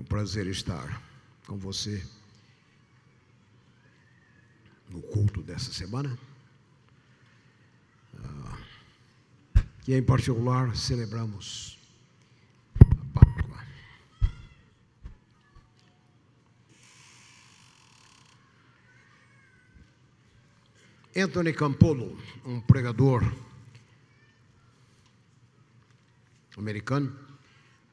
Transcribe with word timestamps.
É 0.00 0.02
um 0.02 0.06
prazer 0.06 0.46
estar 0.46 1.02
com 1.46 1.58
você 1.58 2.02
no 4.88 5.02
culto 5.02 5.42
dessa 5.42 5.70
semana. 5.74 6.18
Ah, 8.18 8.58
que 9.82 9.94
em 9.94 10.02
particular 10.02 10.74
celebramos 10.74 11.78
a 12.80 13.20
Páscoa. 13.20 13.62
Anthony 21.14 21.52
Campolo, 21.52 22.18
um 22.46 22.58
pregador 22.58 23.22
americano, 26.56 27.29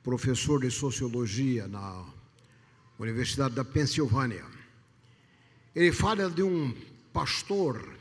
professor 0.07 0.61
de 0.61 0.71
sociologia 0.71 1.67
na 1.67 2.05
Universidade 2.97 3.53
da 3.53 3.65
Pensilvânia. 3.65 4.45
Ele 5.75 5.91
fala 5.91 6.29
de 6.29 6.41
um 6.41 6.73
pastor 7.11 7.97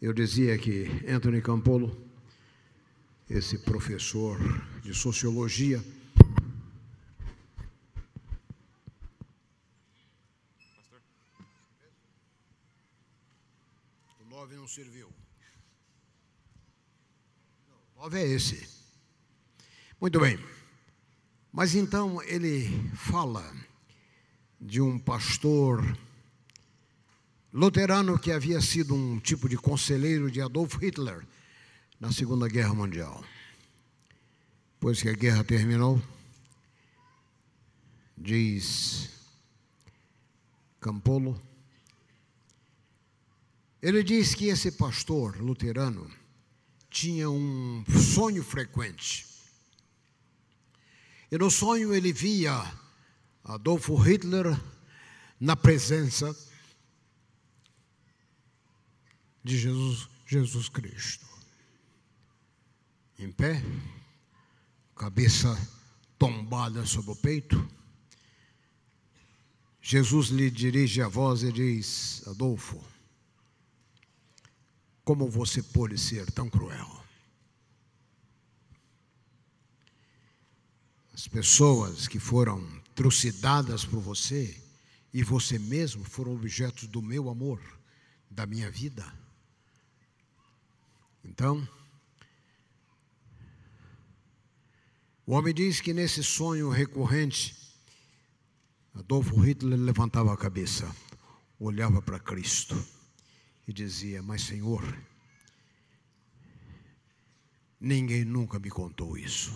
Eu 0.00 0.12
dizia 0.12 0.56
que 0.56 0.86
Anthony 1.08 1.42
Campolo, 1.42 1.90
esse 3.28 3.58
professor 3.58 4.38
de 4.80 4.94
sociologia, 4.94 5.82
o 14.20 14.24
nove 14.30 14.57
não 14.68 14.74
serviu. 14.74 15.08
O 17.96 18.02
nove 18.02 18.20
é 18.20 18.26
esse. 18.26 18.68
Muito 19.98 20.20
bem. 20.20 20.38
Mas 21.50 21.74
então 21.74 22.22
ele 22.24 22.68
fala 22.94 23.50
de 24.60 24.78
um 24.82 24.98
pastor 24.98 25.96
luterano 27.50 28.18
que 28.18 28.30
havia 28.30 28.60
sido 28.60 28.94
um 28.94 29.18
tipo 29.18 29.48
de 29.48 29.56
conselheiro 29.56 30.30
de 30.30 30.42
Adolf 30.42 30.74
Hitler 30.74 31.26
na 31.98 32.12
Segunda 32.12 32.46
Guerra 32.46 32.74
Mundial. 32.74 33.24
Depois 34.74 35.00
que 35.00 35.08
a 35.08 35.14
guerra 35.14 35.42
terminou, 35.44 36.00
diz 38.18 39.08
Campolo, 40.78 41.47
ele 43.80 44.02
diz 44.02 44.34
que 44.34 44.46
esse 44.46 44.72
pastor 44.72 45.40
luterano 45.40 46.10
tinha 46.90 47.30
um 47.30 47.84
sonho 48.14 48.42
frequente. 48.42 49.26
E 51.30 51.38
no 51.38 51.50
sonho 51.50 51.94
ele 51.94 52.12
via 52.12 52.52
Adolfo 53.44 53.94
Hitler 53.96 54.58
na 55.38 55.54
presença 55.54 56.34
de 59.44 59.58
Jesus, 59.58 60.08
Jesus 60.26 60.68
Cristo. 60.68 61.26
Em 63.18 63.30
pé, 63.30 63.62
cabeça 64.96 65.56
tombada 66.18 66.84
sobre 66.84 67.12
o 67.12 67.16
peito. 67.16 67.68
Jesus 69.80 70.28
lhe 70.28 70.50
dirige 70.50 71.00
a 71.00 71.08
voz 71.08 71.42
e 71.42 71.52
diz: 71.52 72.22
Adolfo, 72.26 72.82
como 75.08 75.26
você 75.26 75.62
pode 75.62 75.96
ser 75.96 76.30
tão 76.32 76.50
cruel? 76.50 77.02
As 81.14 81.26
pessoas 81.26 82.06
que 82.06 82.18
foram 82.18 82.62
trucidadas 82.94 83.86
por 83.86 84.00
você 84.00 84.62
e 85.10 85.22
você 85.22 85.58
mesmo 85.58 86.04
foram 86.04 86.34
objetos 86.34 86.86
do 86.88 87.00
meu 87.00 87.30
amor, 87.30 87.58
da 88.30 88.44
minha 88.44 88.70
vida. 88.70 89.10
Então, 91.24 91.66
o 95.24 95.32
homem 95.32 95.54
diz 95.54 95.80
que 95.80 95.94
nesse 95.94 96.22
sonho 96.22 96.68
recorrente, 96.68 97.56
Adolfo 98.92 99.40
Hitler 99.40 99.80
levantava 99.80 100.34
a 100.34 100.36
cabeça, 100.36 100.94
olhava 101.58 102.02
para 102.02 102.20
Cristo 102.20 102.76
e 103.66 103.72
dizia: 103.72 104.22
Mas, 104.22 104.42
Senhor, 104.42 104.82
ninguém 107.80 108.24
nunca 108.24 108.58
me 108.58 108.70
contou 108.70 109.16
isso. 109.16 109.52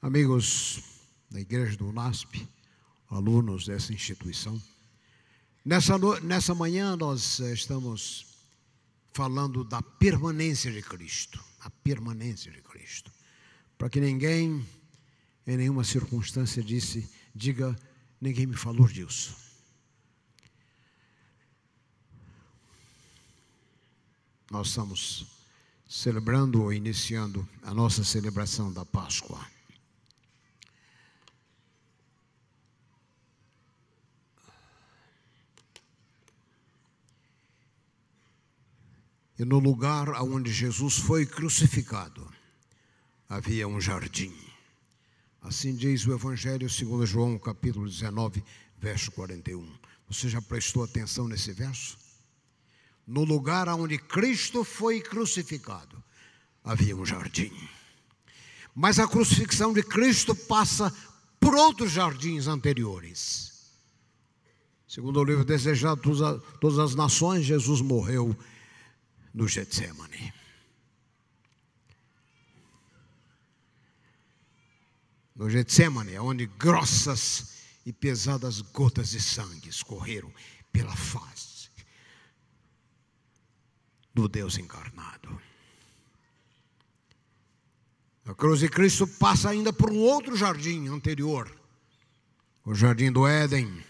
Amigos 0.00 0.82
da 1.30 1.40
igreja 1.40 1.76
do 1.76 1.92
NASP, 1.92 2.46
alunos 3.08 3.66
dessa 3.66 3.92
instituição, 3.92 4.60
nessa, 5.64 5.96
nessa 6.20 6.54
manhã 6.54 6.96
nós 6.96 7.38
estamos 7.38 8.26
falando 9.12 9.62
da 9.64 9.80
permanência 9.80 10.72
de 10.72 10.82
Cristo, 10.82 11.42
a 11.60 11.70
permanência 11.70 12.50
de 12.50 12.60
Cristo, 12.62 13.12
para 13.78 13.88
que 13.88 14.00
ninguém, 14.00 14.66
em 15.46 15.56
nenhuma 15.56 15.84
circunstância, 15.84 16.62
disse, 16.62 17.08
diga, 17.34 17.76
ninguém 18.20 18.46
me 18.46 18.56
falou 18.56 18.88
disso. 18.88 19.41
Nós 24.52 24.68
estamos 24.68 25.24
celebrando 25.88 26.62
ou 26.62 26.74
iniciando 26.74 27.48
a 27.62 27.72
nossa 27.72 28.04
celebração 28.04 28.70
da 28.70 28.84
Páscoa. 28.84 29.40
E 39.38 39.44
no 39.46 39.58
lugar 39.58 40.10
onde 40.22 40.52
Jesus 40.52 40.98
foi 40.98 41.24
crucificado, 41.24 42.30
havia 43.26 43.66
um 43.66 43.80
jardim. 43.80 44.36
Assim 45.40 45.74
diz 45.74 46.06
o 46.06 46.12
Evangelho 46.12 46.68
segundo 46.68 47.06
João, 47.06 47.38
capítulo 47.38 47.88
19, 47.88 48.44
verso 48.76 49.10
41. 49.12 49.66
Você 50.10 50.28
já 50.28 50.42
prestou 50.42 50.84
atenção 50.84 51.26
nesse 51.26 51.54
verso? 51.54 52.01
No 53.06 53.24
lugar 53.24 53.68
onde 53.68 53.98
Cristo 53.98 54.62
foi 54.64 55.00
crucificado, 55.00 56.02
havia 56.62 56.96
um 56.96 57.04
jardim. 57.04 57.52
Mas 58.74 58.98
a 58.98 59.08
crucifixão 59.08 59.72
de 59.72 59.82
Cristo 59.82 60.34
passa 60.34 60.94
por 61.38 61.54
outros 61.54 61.90
jardins 61.92 62.46
anteriores. 62.46 63.52
Segundo 64.86 65.20
o 65.20 65.24
livro 65.24 65.44
Desejado 65.44 66.02
todas 66.60 66.78
as 66.78 66.94
nações, 66.94 67.44
Jesus 67.44 67.80
morreu 67.80 68.36
no 69.34 69.48
Getsemane. 69.48 70.32
No 75.34 75.48
Getsemane, 75.48 76.18
onde 76.18 76.46
grossas 76.46 77.52
e 77.84 77.92
pesadas 77.92 78.60
gotas 78.60 79.10
de 79.10 79.20
sangue 79.20 79.68
escorreram 79.68 80.32
pela 80.70 80.94
face 80.94 81.31
do 84.22 84.28
Deus 84.28 84.56
encarnado. 84.56 85.40
A 88.24 88.32
cruz 88.34 88.60
de 88.60 88.68
Cristo 88.68 89.04
passa 89.04 89.50
ainda 89.50 89.72
por 89.72 89.90
um 89.90 89.98
outro 89.98 90.36
jardim 90.36 90.86
anterior, 90.86 91.50
o 92.64 92.72
jardim 92.72 93.10
do 93.10 93.26
Éden 93.26 93.84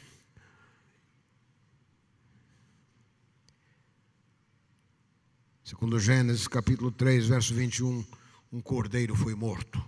Segundo 5.62 5.98
Gênesis 5.98 6.46
capítulo 6.46 6.90
3, 6.92 7.28
verso 7.28 7.54
21, 7.54 8.04
um 8.52 8.60
cordeiro 8.60 9.14
foi 9.16 9.34
morto 9.34 9.82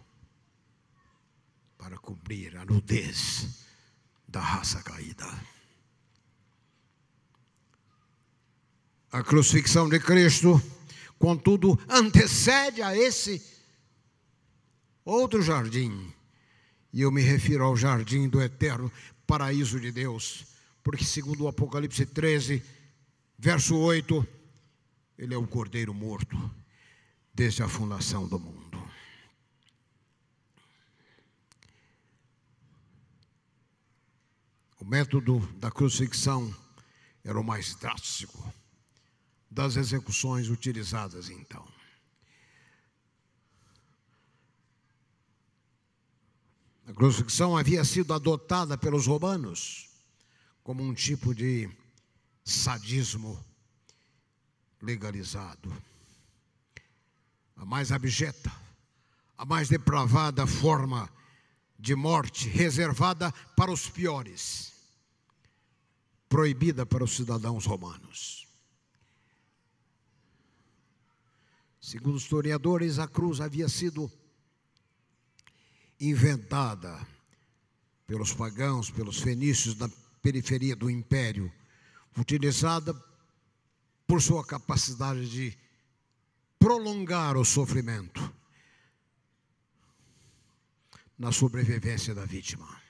para 1.77 1.97
cobrir 1.99 2.57
a 2.57 2.65
nudez 2.65 3.65
da 4.27 4.41
raça 4.41 4.83
caída. 4.83 5.27
A 9.15 9.23
crucifixão 9.23 9.89
de 9.89 10.01
Cristo, 10.01 10.61
contudo, 11.21 11.79
antecede 11.89 12.83
a 12.83 12.97
esse 12.97 13.41
outro 15.05 15.41
jardim. 15.41 16.13
E 16.93 17.01
eu 17.01 17.13
me 17.13 17.23
refiro 17.23 17.63
ao 17.63 17.77
jardim 17.77 18.29
do 18.29 18.43
eterno 18.43 18.91
paraíso 19.25 19.79
de 19.79 19.93
Deus, 19.93 20.45
porque 20.83 21.05
segundo 21.05 21.45
o 21.45 21.47
Apocalipse 21.47 22.05
13, 22.05 22.61
verso 23.39 23.77
8, 23.77 24.27
ele 25.17 25.33
é 25.33 25.39
o 25.39 25.47
cordeiro 25.47 25.95
morto 25.95 26.37
desde 27.33 27.63
a 27.63 27.69
fundação 27.69 28.27
do 28.27 28.41
mundo. 28.41 28.83
O 34.81 34.85
método 34.85 35.39
da 35.61 35.71
crucifixão 35.71 36.53
era 37.25 37.39
o 37.39 37.45
mais 37.45 37.77
drástico 37.77 38.53
das 39.55 39.77
execuções 39.77 40.49
utilizadas 40.49 41.31
então. 41.31 41.65
A 46.89 46.93
crucifixão 46.93 47.57
havia 47.57 47.85
sido 47.85 48.13
adotada 48.13 48.77
pelos 48.77 49.07
romanos 49.07 49.89
como 50.65 50.83
um 50.83 50.93
tipo 50.93 51.33
de 51.33 51.71
sadismo 52.45 53.43
legalizado. 54.83 55.73
A 57.57 57.65
mais 57.65 57.93
abjeta, 57.93 58.53
a 59.39 59.45
mais 59.45 59.69
depravada 59.69 60.47
forma 60.49 61.09
de 61.79 61.95
morte 61.95 62.49
reservada 62.49 63.31
para 63.57 63.71
os 63.71 63.89
piores, 63.89 64.73
proibida 66.29 66.85
para 66.85 67.05
os 67.05 67.15
cidadãos 67.15 67.65
romanos. 67.67 68.44
Segundo 71.85 72.17
os 72.17 72.23
historiadores, 72.23 72.99
a 72.99 73.07
cruz 73.07 73.43
havia 73.43 73.69
sido 73.69 74.11
inventada 76.01 77.07
pelos 78.07 78.33
pagãos, 78.33 78.91
pelos 78.91 79.21
fenícios 79.21 79.75
da 79.75 79.87
periferia 80.23 80.75
do 80.75 80.89
império, 80.89 81.53
utilizada 82.17 82.95
por 84.07 84.23
sua 84.23 84.43
capacidade 84.47 85.29
de 85.29 85.59
prolongar 86.59 87.37
o 87.37 87.45
sofrimento 87.45 88.33
na 91.19 91.33
sobrevivência 91.33 92.15
da 92.15 92.25
vítima. 92.25 92.81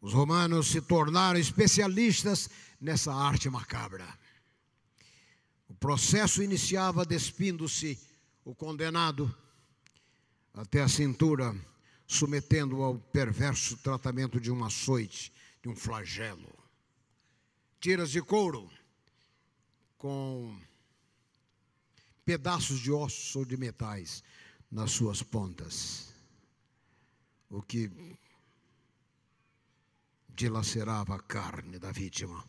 Os 0.00 0.12
romanos 0.12 0.68
se 0.68 0.80
tornaram 0.80 1.40
especialistas 1.40 2.48
nessa 2.80 3.12
arte 3.12 3.50
macabra. 3.50 4.21
Processo 5.82 6.44
iniciava 6.44 7.04
despindo-se 7.04 7.98
o 8.44 8.54
condenado 8.54 9.36
até 10.54 10.80
a 10.80 10.86
cintura, 10.86 11.52
submetendo-o 12.06 12.84
ao 12.84 13.00
perverso 13.00 13.76
tratamento 13.78 14.40
de 14.40 14.52
um 14.52 14.64
açoite, 14.64 15.32
de 15.60 15.68
um 15.68 15.74
flagelo. 15.74 16.56
Tiras 17.80 18.12
de 18.12 18.22
couro 18.22 18.70
com 19.98 20.56
pedaços 22.24 22.78
de 22.78 22.92
ossos 22.92 23.34
ou 23.34 23.44
de 23.44 23.56
metais 23.56 24.22
nas 24.70 24.92
suas 24.92 25.20
pontas, 25.20 26.14
o 27.50 27.60
que 27.60 27.90
dilacerava 30.28 31.16
a 31.16 31.20
carne 31.20 31.76
da 31.80 31.90
vítima 31.90 32.48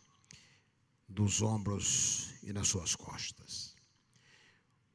dos 1.14 1.40
ombros 1.40 2.34
e 2.42 2.52
nas 2.52 2.68
suas 2.68 2.96
costas. 2.96 3.74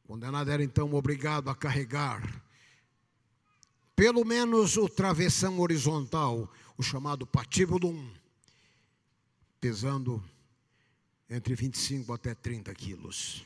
O 0.04 0.08
condenado 0.10 0.52
era 0.52 0.64
então 0.64 0.94
obrigado 0.94 1.50
a 1.50 1.56
carregar 1.56 2.22
pelo 4.00 4.24
menos 4.24 4.78
o 4.78 4.88
travessão 4.88 5.60
horizontal, 5.60 6.50
o 6.78 6.82
chamado 6.82 7.28
patibulum, 7.28 8.10
pesando 9.60 10.24
entre 11.30 11.54
25 11.54 12.14
até 12.14 12.34
30 12.34 12.74
quilos. 12.76 13.46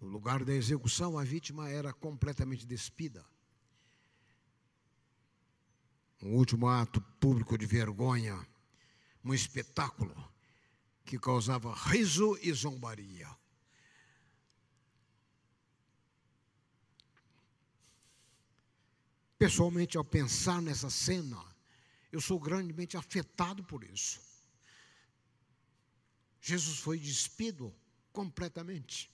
No 0.00 0.08
lugar 0.08 0.44
da 0.44 0.52
execução, 0.52 1.16
a 1.16 1.22
vítima 1.22 1.68
era 1.68 1.92
completamente 1.92 2.66
despida. 2.66 3.24
Um 6.20 6.34
último 6.34 6.66
ato 6.66 7.00
público 7.20 7.56
de 7.56 7.64
vergonha, 7.64 8.44
um 9.26 9.34
espetáculo 9.34 10.14
que 11.04 11.18
causava 11.18 11.74
riso 11.74 12.38
e 12.40 12.52
zombaria. 12.52 13.28
Pessoalmente, 19.36 19.96
ao 19.96 20.04
pensar 20.04 20.62
nessa 20.62 20.88
cena, 20.88 21.44
eu 22.12 22.20
sou 22.20 22.38
grandemente 22.38 22.96
afetado 22.96 23.64
por 23.64 23.82
isso. 23.82 24.20
Jesus 26.40 26.78
foi 26.78 26.96
despido 26.96 27.74
completamente. 28.12 29.10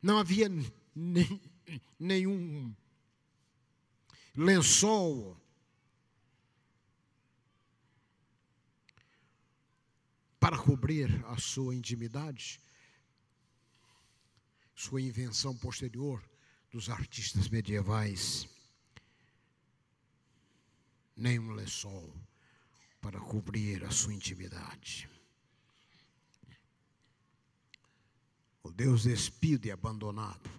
Não 0.00 0.18
havia 0.18 0.48
nem, 0.94 1.42
nenhum 1.98 2.74
lençol 4.36 5.43
para 10.44 10.58
cobrir 10.58 11.24
a 11.28 11.38
sua 11.38 11.74
intimidade, 11.74 12.60
sua 14.74 15.00
invenção 15.00 15.56
posterior 15.56 16.22
dos 16.70 16.90
artistas 16.90 17.48
medievais. 17.48 18.46
Nem 21.16 21.38
um 21.38 21.52
lençol 21.52 22.14
para 23.00 23.18
cobrir 23.18 23.86
a 23.86 23.90
sua 23.90 24.12
intimidade. 24.12 25.08
O 28.62 28.70
Deus 28.70 29.04
despido 29.04 29.64
e 29.64 29.70
abandonado. 29.70 30.50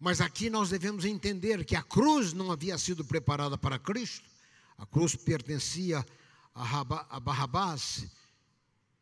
Mas 0.00 0.22
aqui 0.22 0.48
nós 0.48 0.70
devemos 0.70 1.04
entender 1.04 1.62
que 1.66 1.76
a 1.76 1.82
cruz 1.82 2.32
não 2.32 2.50
havia 2.50 2.78
sido 2.78 3.04
preparada 3.04 3.58
para 3.58 3.78
Cristo. 3.78 4.30
A 4.78 4.86
cruz 4.86 5.14
pertencia 5.14 5.98
a 5.98 6.21
Barrabás, 6.54 8.06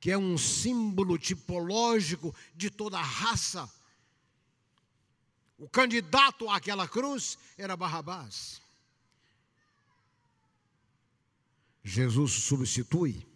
que 0.01 0.11
é 0.11 0.19
um 0.19 0.39
símbolo 0.39 1.19
tipológico 1.19 2.35
de 2.55 2.71
toda 2.71 2.99
a 2.99 3.03
raça 3.03 3.71
o 5.61 5.69
candidato 5.69 6.49
àquela 6.49 6.89
cruz 6.89 7.39
era 7.59 7.77
Barrabás. 7.77 8.63
Jesus 11.85 12.33
substitui. 12.33 13.27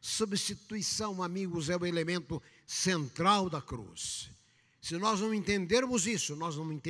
Substituição, 0.00 1.24
amigos, 1.24 1.68
é 1.68 1.76
o 1.76 1.84
elemento 1.84 2.40
central 2.64 3.50
da 3.50 3.60
cruz. 3.60 4.30
Se 4.80 4.96
nós 4.96 5.20
não 5.20 5.34
entendermos 5.34 6.06
isso, 6.06 6.36
nós 6.36 6.56
não 6.56 6.80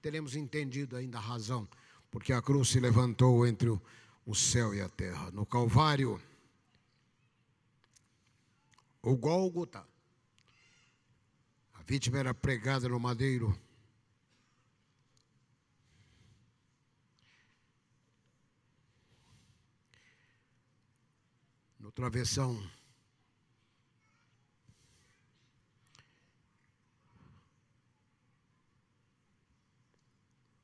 teremos 0.00 0.36
entendido 0.36 0.96
ainda 0.96 1.18
a 1.18 1.20
razão, 1.20 1.68
porque 2.10 2.32
a 2.32 2.40
cruz 2.40 2.70
se 2.70 2.80
levantou 2.80 3.46
entre 3.46 3.68
o, 3.68 3.82
o 4.24 4.34
céu 4.34 4.74
e 4.74 4.80
a 4.80 4.88
terra. 4.88 5.30
No 5.30 5.44
Calvário, 5.44 6.20
o 9.02 9.16
Gólgota, 9.16 9.86
a 11.74 11.82
vítima 11.82 12.18
era 12.18 12.32
pregada 12.32 12.88
no 12.88 13.00
madeiro 13.00 13.58
no 21.80 21.90
travessão. 21.90 22.56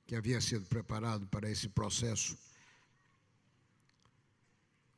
Que 0.06 0.14
havia 0.16 0.40
sido 0.40 0.64
preparado 0.66 1.26
para 1.26 1.50
esse 1.50 1.68
processo. 1.68 2.47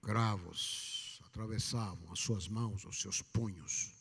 Cravos 0.03 1.21
atravessavam 1.27 2.13
as 2.13 2.21
suas 2.21 2.49
mãos, 2.49 2.85
os 2.85 3.01
seus 3.01 3.23
punhos. 3.23 3.93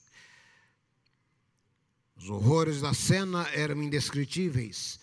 Os 2.15 2.29
horrores 2.29 2.81
da 2.81 2.93
cena 2.93 3.47
eram 3.49 3.81
indescritíveis. 3.81 4.99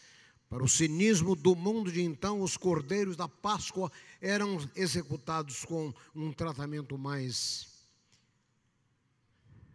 Para 0.48 0.62
o 0.62 0.68
cinismo 0.68 1.34
do 1.34 1.56
mundo 1.56 1.90
de 1.90 2.02
então, 2.02 2.40
os 2.40 2.56
cordeiros 2.56 3.16
da 3.16 3.28
Páscoa 3.28 3.90
eram 4.20 4.58
executados 4.76 5.64
com 5.64 5.92
um 6.14 6.32
tratamento 6.32 6.96
mais 6.96 7.66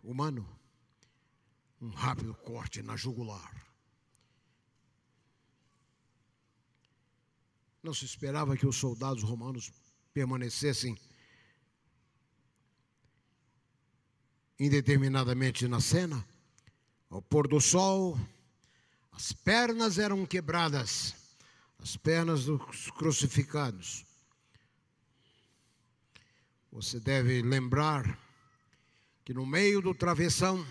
humano 0.03 0.47
um 1.81 1.89
rápido 1.89 2.33
corte 2.35 2.83
na 2.83 2.95
jugular. 2.95 3.67
Não 7.81 7.93
se 7.93 8.05
esperava 8.05 8.55
que 8.55 8.67
os 8.67 8.75
soldados 8.75 9.23
romanos 9.23 9.71
permanecessem 10.13 10.95
indeterminadamente 14.61 15.67
na 15.67 15.81
cena. 15.81 16.23
Ao 17.09 17.19
pôr 17.19 17.47
do 17.47 17.59
sol, 17.59 18.15
as 19.11 19.33
pernas 19.33 19.97
eram 19.97 20.23
quebradas, 20.23 21.15
as 21.79 21.97
pernas 21.97 22.45
dos 22.45 22.91
crucificados. 22.91 24.05
Você 26.71 26.99
deve 26.99 27.41
lembrar 27.41 28.19
que 29.25 29.33
no 29.33 29.47
meio 29.47 29.81
do 29.81 29.95
travessão 29.95 30.63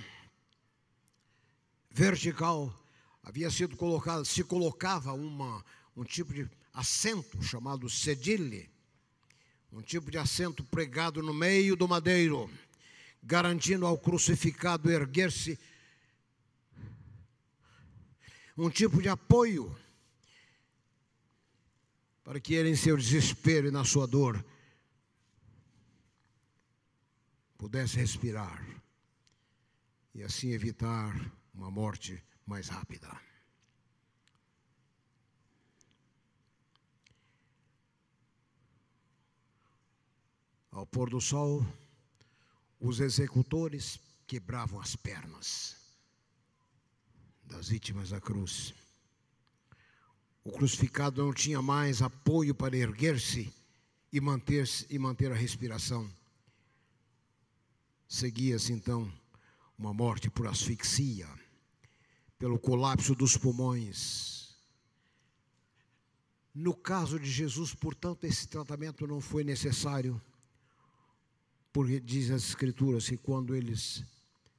vertical 1.91 2.73
havia 3.25 3.51
sido 3.51 3.77
colocado, 3.77 4.25
se 4.25 4.45
colocava 4.45 5.13
uma, 5.13 5.65
um 5.97 6.05
tipo 6.05 6.33
de 6.33 6.49
assento 6.73 7.43
chamado 7.43 7.91
sedile, 7.91 8.71
um 9.73 9.83
tipo 9.83 10.13
de 10.13 10.17
assento 10.17 10.63
pregado 10.63 11.21
no 11.21 11.35
meio 11.35 11.75
do 11.75 11.89
madeiro, 11.89 12.49
garantindo 13.23 13.87
ao 13.87 13.99
crucificado 13.99 14.91
erguer-se 14.91 15.59
um 18.57 18.71
tipo 18.71 19.01
de 19.01 19.09
apoio 19.09 19.75
para 22.23 22.39
que 22.39 22.55
ele, 22.55 22.71
em 22.71 22.77
seu 22.77 22.97
desespero 22.97 23.69
e 23.69 23.71
na 23.71 23.85
sua 23.85 24.07
dor, 24.07 24.45
pudesse 27.57 27.97
respirar 27.97 28.65
e 30.15 30.23
assim 30.23 30.53
evitar 30.53 31.15
uma 31.53 31.71
morte 31.71 32.23
mais 32.47 32.69
rápida. 32.69 33.11
Ao 40.71 40.87
pôr 40.87 41.11
do 41.11 41.21
sol, 41.21 41.67
os 42.81 42.99
executores 42.99 44.01
quebravam 44.27 44.81
as 44.81 44.97
pernas 44.97 45.77
das 47.45 47.69
vítimas 47.69 48.11
da 48.11 48.21
cruz. 48.21 48.73
O 50.43 50.51
crucificado 50.51 51.23
não 51.23 51.35
tinha 51.35 51.61
mais 51.61 52.01
apoio 52.01 52.55
para 52.55 52.77
erguer-se 52.77 53.53
e 54.13 54.21
manter, 54.21 54.67
e 54.89 54.99
manter 54.99 55.31
a 55.31 55.35
respiração. 55.35 56.11
Seguia-se 58.09 58.73
então 58.73 59.13
uma 59.79 59.93
morte 59.93 60.31
por 60.31 60.47
asfixia, 60.47 61.29
pelo 62.39 62.59
colapso 62.59 63.15
dos 63.15 63.37
pulmões. 63.37 64.57
No 66.55 66.75
caso 66.75 67.19
de 67.19 67.31
Jesus, 67.31 67.75
portanto, 67.75 68.25
esse 68.25 68.49
tratamento 68.49 69.07
não 69.07 69.21
foi 69.21 69.45
necessário, 69.45 70.21
porque 71.73 72.01
diz 72.01 72.31
as 72.31 72.45
Escrituras 72.49 73.09
que 73.09 73.17
quando 73.17 73.55
eles 73.55 74.05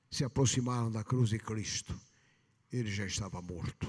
se 0.09 0.23
aproximaram 0.23 0.91
da 0.91 1.03
cruz 1.03 1.29
de 1.29 1.39
Cristo, 1.39 1.99
ele 2.71 2.91
já 2.91 3.05
estava 3.05 3.41
morto. 3.41 3.87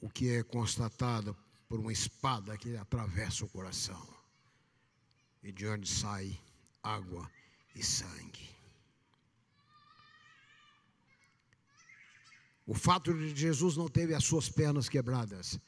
O 0.00 0.08
que 0.08 0.30
é 0.30 0.42
constatado 0.42 1.36
por 1.68 1.80
uma 1.80 1.92
espada 1.92 2.56
que 2.58 2.76
atravessa 2.76 3.44
o 3.44 3.48
coração, 3.48 4.06
e 5.42 5.52
de 5.52 5.66
onde 5.66 5.88
sai 5.88 6.38
água 6.82 7.30
e 7.74 7.82
sangue. 7.82 8.50
O 12.66 12.74
fato 12.74 13.12
de 13.12 13.34
Jesus 13.34 13.76
não 13.76 13.88
teve 13.88 14.14
as 14.14 14.24
suas 14.24 14.48
pernas 14.48 14.88
quebradas 14.88 15.58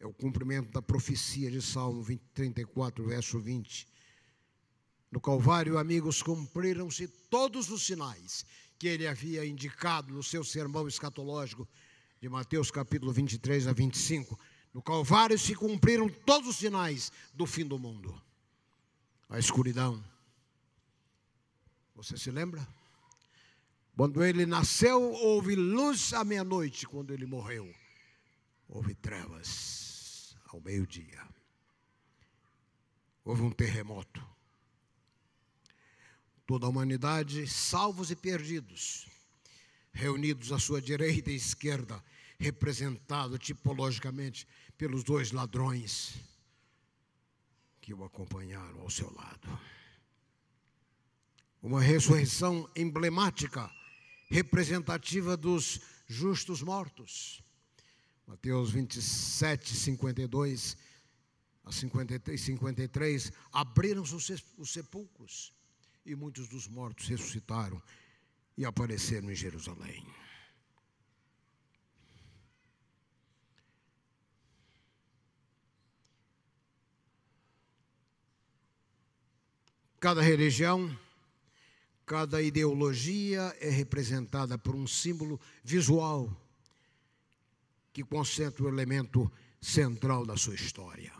é 0.00 0.06
o 0.06 0.14
cumprimento 0.14 0.70
da 0.72 0.80
profecia 0.80 1.50
de 1.50 1.60
Salmo 1.60 2.02
20, 2.02 2.22
34, 2.32 3.06
verso 3.06 3.38
20. 3.38 3.86
No 5.10 5.20
Calvário, 5.20 5.76
amigos, 5.76 6.22
cumpriram-se 6.22 7.08
todos 7.08 7.68
os 7.68 7.84
sinais 7.84 8.46
que 8.78 8.86
ele 8.86 9.08
havia 9.08 9.44
indicado 9.44 10.14
no 10.14 10.22
seu 10.22 10.44
sermão 10.44 10.86
escatológico 10.86 11.68
de 12.20 12.28
Mateus 12.28 12.70
capítulo 12.70 13.12
23 13.12 13.66
a 13.66 13.72
25. 13.72 14.38
No 14.72 14.80
Calvário 14.80 15.36
se 15.36 15.54
cumpriram 15.56 16.08
todos 16.08 16.50
os 16.50 16.56
sinais 16.56 17.10
do 17.34 17.44
fim 17.44 17.66
do 17.66 17.76
mundo. 17.76 18.22
A 19.28 19.38
escuridão. 19.38 20.02
Você 21.96 22.16
se 22.16 22.30
lembra? 22.30 22.66
Quando 23.96 24.24
ele 24.24 24.46
nasceu, 24.46 25.12
houve 25.12 25.56
luz 25.56 26.14
à 26.14 26.24
meia-noite. 26.24 26.86
Quando 26.86 27.12
ele 27.12 27.26
morreu, 27.26 27.68
houve 28.68 28.94
trevas 28.94 30.36
ao 30.46 30.60
meio-dia. 30.60 31.20
Houve 33.24 33.42
um 33.42 33.50
terremoto 33.50 34.24
toda 36.50 36.66
a 36.66 36.68
humanidade, 36.68 37.46
salvos 37.46 38.10
e 38.10 38.16
perdidos, 38.16 39.06
reunidos 39.92 40.50
à 40.50 40.58
sua 40.58 40.82
direita 40.82 41.30
e 41.30 41.36
esquerda, 41.36 42.02
representado 42.40 43.38
tipologicamente 43.38 44.48
pelos 44.76 45.04
dois 45.04 45.30
ladrões 45.30 46.16
que 47.80 47.94
o 47.94 48.02
acompanharam 48.02 48.80
ao 48.80 48.90
seu 48.90 49.14
lado. 49.14 49.60
Uma 51.62 51.80
ressurreição 51.80 52.68
emblemática, 52.74 53.70
representativa 54.28 55.36
dos 55.36 55.80
justos 56.08 56.62
mortos. 56.62 57.40
Mateus 58.26 58.72
27, 58.72 59.72
52 59.72 60.76
a 61.62 61.70
53, 61.70 63.32
abriram-se 63.52 64.42
os 64.58 64.72
sepulcros 64.72 65.52
e 66.04 66.14
muitos 66.14 66.48
dos 66.48 66.66
mortos 66.66 67.06
ressuscitaram 67.08 67.80
e 68.56 68.64
apareceram 68.64 69.30
em 69.30 69.34
Jerusalém. 69.34 70.06
Cada 80.00 80.22
religião, 80.22 80.98
cada 82.06 82.40
ideologia 82.40 83.54
é 83.60 83.68
representada 83.68 84.56
por 84.56 84.74
um 84.74 84.86
símbolo 84.86 85.38
visual 85.62 86.34
que 87.92 88.02
concentra 88.02 88.64
o 88.64 88.68
elemento 88.68 89.30
central 89.60 90.24
da 90.24 90.38
sua 90.38 90.54
história. 90.54 91.12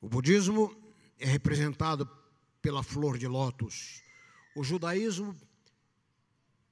O 0.00 0.08
budismo 0.08 0.76
é 1.20 1.26
representado 1.26 2.04
pela 2.60 2.82
flor 2.82 3.18
de 3.18 3.26
lótus. 3.26 4.02
O 4.54 4.64
judaísmo 4.64 5.36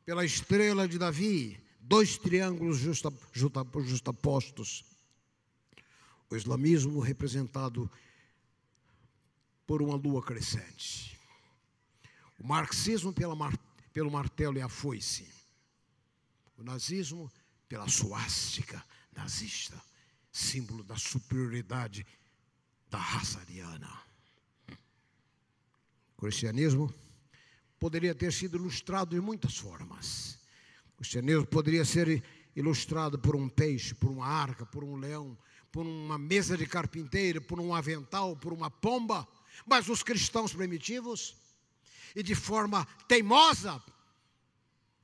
pela 0.05 0.25
estrela 0.25 0.87
de 0.87 0.99
Davi, 0.99 1.61
dois 1.81 2.17
triângulos 2.17 2.79
justa, 2.79 3.13
justa, 3.33 3.67
justapostos. 3.85 4.85
O 6.31 6.37
islamismo 6.37 7.01
representado 7.01 7.91
por 9.67 9.83
uma 9.83 9.97
lua 9.97 10.23
crescente. 10.23 11.19
O 12.39 12.47
marxismo 12.47 13.13
pela 13.13 13.35
mar, 13.35 13.57
pelo 13.93 14.11
martelo 14.11 14.59
e 14.59 14.63
a 14.63 14.69
foice. 14.69 15.29
O 16.57 16.63
nazismo 16.63 17.31
pela 17.69 17.89
suástica 17.89 18.85
nazista, 19.13 19.83
símbolo 20.31 20.85
da 20.85 20.97
superioridade 20.97 22.07
da 22.89 22.99
raça 22.99 23.41
ariana. 23.41 24.06
O 26.17 26.21
cristianismo 26.23 26.93
poderia 27.79 28.15
ter 28.15 28.33
sido 28.33 28.57
ilustrado 28.57 29.15
de 29.15 29.21
muitas 29.21 29.59
formas. 29.59 30.39
O 30.95 30.97
cristianismo 30.97 31.47
poderia 31.47 31.85
ser 31.85 32.25
ilustrado 32.55 33.19
por 33.19 33.37
um 33.37 33.51
peixe, 33.51 33.95
por 33.95 34.11
uma 34.11 34.27
arca, 34.27 34.65
por 34.65 34.83
um 34.83 34.97
leão, 34.97 35.37
por 35.71 35.85
uma 35.85 36.17
mesa 36.17 36.57
de 36.57 36.67
carpinteiro, 36.67 37.43
por 37.43 37.61
um 37.61 37.75
avental, 37.75 38.35
por 38.35 38.55
uma 38.55 38.71
pomba. 38.71 39.29
Mas 39.67 39.91
os 39.91 40.03
cristãos 40.03 40.55
primitivos, 40.55 41.37
e 42.15 42.23
de 42.23 42.35
forma 42.35 42.87
teimosa, 43.07 43.83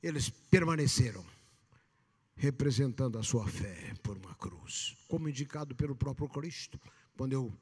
eles 0.02 0.30
permaneceram 0.30 1.24
representando 2.36 3.18
a 3.18 3.22
sua 3.22 3.46
fé 3.46 3.94
por 4.02 4.16
uma 4.16 4.34
cruz, 4.34 4.96
como 5.08 5.28
indicado 5.28 5.74
pelo 5.74 5.94
próprio 5.94 6.26
Cristo, 6.26 6.80
quando 7.18 7.34
eu 7.34 7.52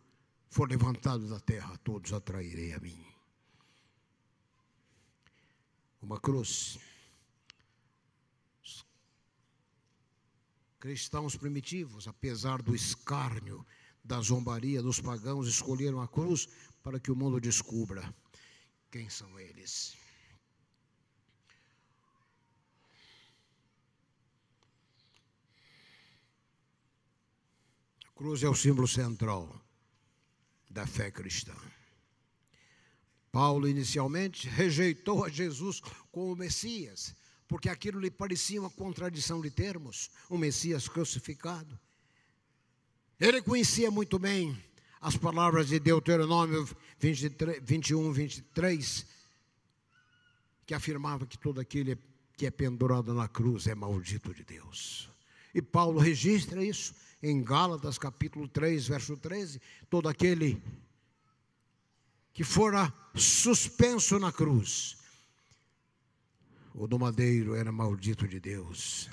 for 0.49 0.71
levantado 0.71 1.29
da 1.29 1.41
terra, 1.41 1.77
todos 1.79 2.13
atrairei 2.13 2.73
a 2.73 2.79
mim 2.79 3.10
uma 6.01 6.19
cruz. 6.19 6.79
Os 8.63 8.87
cristãos 10.79 11.37
primitivos, 11.37 12.09
apesar 12.09 12.63
do 12.63 12.75
escárnio, 12.75 13.67
da 14.03 14.21
zombaria 14.21 14.83
dos 14.83 15.01
pagãos, 15.01 15.47
escolheram 15.47 16.01
a 16.01 16.09
cruz 16.09 16.49
para 16.83 16.99
que 16.99 17.11
o 17.11 17.17
mundo 17.17 17.41
descubra 17.41 18.15
quem 18.91 19.09
são 19.09 19.39
eles. 19.39 19.97
A 28.07 28.13
cruz 28.13 28.43
é 28.43 28.49
o 28.49 28.55
símbolo 28.55 28.89
central 28.89 29.61
da 30.69 30.87
fé 30.87 31.11
cristã. 31.11 31.55
Paulo 33.33 33.69
inicialmente 33.69 34.49
rejeitou 34.49 35.25
a 35.25 35.29
Jesus 35.29 35.81
como 36.11 36.35
Messias, 36.35 37.15
porque 37.47 37.69
aquilo 37.69 38.01
lhe 38.01 38.11
parecia 38.11 38.61
uma 38.61 38.71
contradição 38.71 39.41
de 39.41 39.51
termos, 39.51 40.11
o 40.29 40.37
Messias 40.37 40.89
crucificado. 40.89 41.79
Ele 43.19 43.43
conhecia 43.43 43.91
muito 43.91 44.19
bem 44.19 44.57
as 45.01 45.17
palavras 45.17 45.69
de 45.69 45.79
Deuteronômio 45.79 46.69
23, 46.99 47.61
21, 47.63 48.13
23, 48.13 49.07
que 50.67 50.75
afirmava 50.75 51.27
que 51.27 51.39
todo 51.39 51.61
aquele 51.61 51.99
que 52.37 52.47
é 52.47 52.51
pendurado 52.51 53.13
na 53.13 53.29
cruz 53.29 53.67
é 53.67 53.75
maldito 53.75 54.33
de 54.33 54.45
Deus. 54.45 55.11
E 55.55 55.61
Paulo 55.61 55.99
registra 55.99 56.65
isso 56.65 56.95
em 57.23 57.43
Gálatas 57.43 57.99
capítulo 57.99 58.49
3, 58.49 58.89
verso 58.89 59.17
13. 59.17 59.61
Todo 59.89 60.09
aquele 60.09 60.63
que 62.33 62.45
fora 62.45 62.93
suspenso 63.15 64.19
na 64.19 64.33
cruz, 64.33 64.97
o 66.75 66.87
do 66.87 66.99
madeiro 66.99 67.55
era 67.55 67.73
maldito 67.73 68.27
de 68.27 68.39
Deus. 68.39 69.11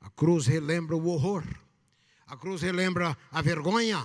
A 0.00 0.10
cruz 0.10 0.46
relembra 0.46 0.96
o 0.96 1.06
horror, 1.08 1.44
a 2.26 2.36
cruz 2.36 2.62
relembra 2.62 3.16
a 3.30 3.42
vergonha, 3.42 4.04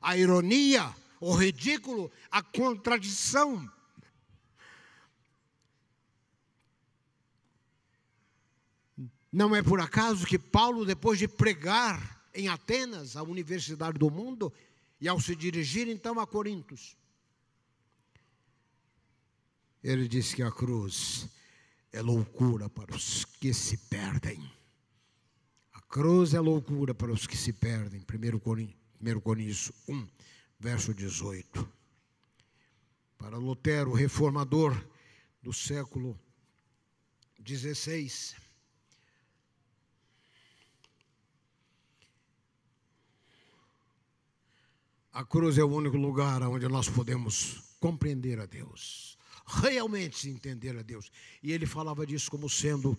a 0.00 0.16
ironia, 0.16 0.94
o 1.20 1.34
ridículo, 1.34 2.10
a 2.30 2.42
contradição. 2.42 3.70
Não 9.32 9.54
é 9.54 9.62
por 9.62 9.80
acaso 9.80 10.26
que 10.26 10.38
Paulo, 10.38 10.86
depois 10.86 11.18
de 11.18 11.28
pregar 11.28 12.24
em 12.32 12.48
Atenas, 12.48 13.16
a 13.16 13.22
universidade 13.22 13.98
do 13.98 14.10
mundo, 14.10 14.52
e 15.00 15.08
ao 15.08 15.20
se 15.20 15.36
dirigir 15.36 15.88
então 15.88 16.18
a 16.18 16.26
Corintos, 16.26 16.96
ele 19.86 20.08
disse 20.08 20.34
que 20.34 20.42
a 20.42 20.50
cruz 20.50 21.28
é 21.92 22.02
loucura 22.02 22.68
para 22.68 22.92
os 22.92 23.24
que 23.24 23.54
se 23.54 23.76
perdem. 23.76 24.42
A 25.72 25.80
cruz 25.80 26.34
é 26.34 26.40
loucura 26.40 26.92
para 26.92 27.12
os 27.12 27.24
que 27.24 27.36
se 27.36 27.52
perdem. 27.52 28.00
1 28.00 28.38
Coríntios, 28.40 28.76
1 29.00 29.20
Coríntios 29.20 29.72
1, 29.88 30.08
verso 30.58 30.92
18. 30.92 31.72
Para 33.16 33.38
Lutero, 33.38 33.92
reformador 33.92 34.76
do 35.40 35.52
século 35.52 36.18
XVI, 37.46 38.10
a 45.12 45.24
cruz 45.24 45.58
é 45.58 45.62
o 45.62 45.72
único 45.72 45.96
lugar 45.96 46.42
onde 46.42 46.66
nós 46.66 46.88
podemos 46.88 47.62
compreender 47.78 48.40
a 48.40 48.46
Deus, 48.46 49.15
realmente 49.46 50.28
entender 50.28 50.76
a 50.76 50.82
Deus. 50.82 51.10
E 51.42 51.52
ele 51.52 51.66
falava 51.66 52.04
disso 52.04 52.30
como 52.30 52.50
sendo 52.50 52.98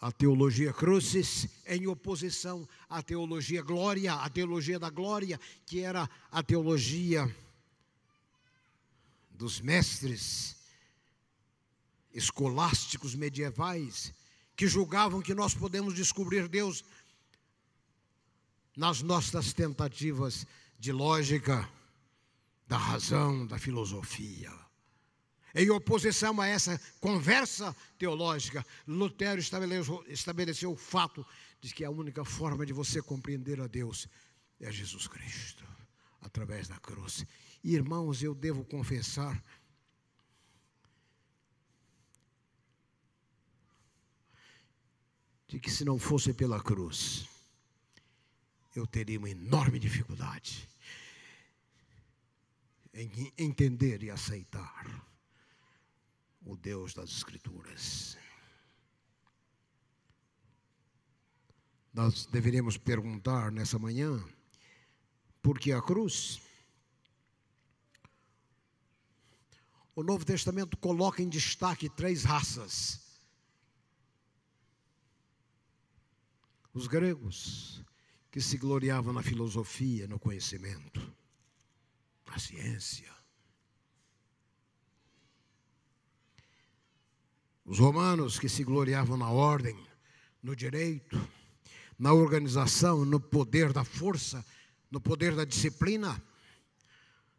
a 0.00 0.12
teologia 0.12 0.72
crucis 0.72 1.48
em 1.66 1.86
oposição 1.88 2.68
à 2.88 3.02
teologia 3.02 3.62
glória, 3.62 4.14
a 4.14 4.30
teologia 4.30 4.78
da 4.78 4.88
glória, 4.88 5.40
que 5.66 5.80
era 5.80 6.08
a 6.30 6.42
teologia 6.42 7.34
dos 9.30 9.60
mestres 9.60 10.56
escolásticos 12.12 13.14
medievais, 13.14 14.12
que 14.56 14.66
julgavam 14.66 15.20
que 15.20 15.34
nós 15.34 15.54
podemos 15.54 15.94
descobrir 15.94 16.48
Deus 16.48 16.84
nas 18.76 19.02
nossas 19.02 19.52
tentativas 19.52 20.46
de 20.78 20.92
lógica, 20.92 21.68
da 22.66 22.76
razão, 22.76 23.46
da 23.46 23.58
filosofia. 23.58 24.67
Em 25.54 25.70
oposição 25.70 26.40
a 26.40 26.46
essa 26.46 26.80
conversa 27.00 27.74
teológica, 27.98 28.64
Lutero 28.86 29.40
estabeleceu, 29.40 30.04
estabeleceu 30.08 30.72
o 30.72 30.76
fato 30.76 31.26
de 31.60 31.72
que 31.72 31.84
a 31.84 31.90
única 31.90 32.24
forma 32.24 32.66
de 32.66 32.72
você 32.72 33.00
compreender 33.00 33.60
a 33.60 33.66
Deus 33.66 34.08
é 34.60 34.70
Jesus 34.70 35.06
Cristo, 35.06 35.64
através 36.20 36.68
da 36.68 36.78
cruz. 36.78 37.24
Irmãos, 37.64 38.22
eu 38.22 38.34
devo 38.34 38.64
confessar 38.64 39.42
de 45.48 45.58
que 45.58 45.70
se 45.70 45.84
não 45.84 45.98
fosse 45.98 46.34
pela 46.34 46.62
cruz, 46.62 47.26
eu 48.76 48.86
teria 48.86 49.18
uma 49.18 49.30
enorme 49.30 49.78
dificuldade 49.78 50.68
em 52.92 53.32
entender 53.38 54.02
e 54.02 54.10
aceitar 54.10 55.07
o 56.48 56.56
Deus 56.56 56.94
das 56.94 57.10
Escrituras. 57.10 58.16
Nós 61.92 62.24
deveríamos 62.24 62.78
perguntar 62.78 63.52
nessa 63.52 63.78
manhã, 63.78 64.18
por 65.42 65.58
que 65.58 65.72
a 65.72 65.82
cruz? 65.82 66.40
O 69.94 70.02
Novo 70.02 70.24
Testamento 70.24 70.78
coloca 70.78 71.22
em 71.22 71.28
destaque 71.28 71.90
três 71.90 72.24
raças: 72.24 73.20
os 76.72 76.86
gregos, 76.86 77.84
que 78.30 78.40
se 78.40 78.56
gloriavam 78.56 79.12
na 79.12 79.22
filosofia, 79.22 80.08
no 80.08 80.18
conhecimento, 80.18 81.14
na 82.26 82.38
ciência. 82.38 83.17
Os 87.68 87.78
romanos 87.80 88.38
que 88.38 88.48
se 88.48 88.64
gloriavam 88.64 89.18
na 89.18 89.28
ordem, 89.28 89.78
no 90.42 90.56
direito, 90.56 91.20
na 91.98 92.14
organização, 92.14 93.04
no 93.04 93.20
poder 93.20 93.74
da 93.74 93.84
força, 93.84 94.42
no 94.90 94.98
poder 94.98 95.34
da 95.34 95.44
disciplina. 95.44 96.18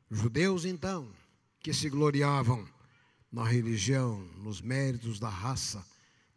Judeus, 0.07 0.65
então, 0.65 1.11
que 1.59 1.73
se 1.73 1.89
gloriavam 1.89 2.63
na 3.31 3.43
religião, 3.43 4.19
nos 4.37 4.61
méritos 4.61 5.19
da 5.19 5.29
raça, 5.29 5.83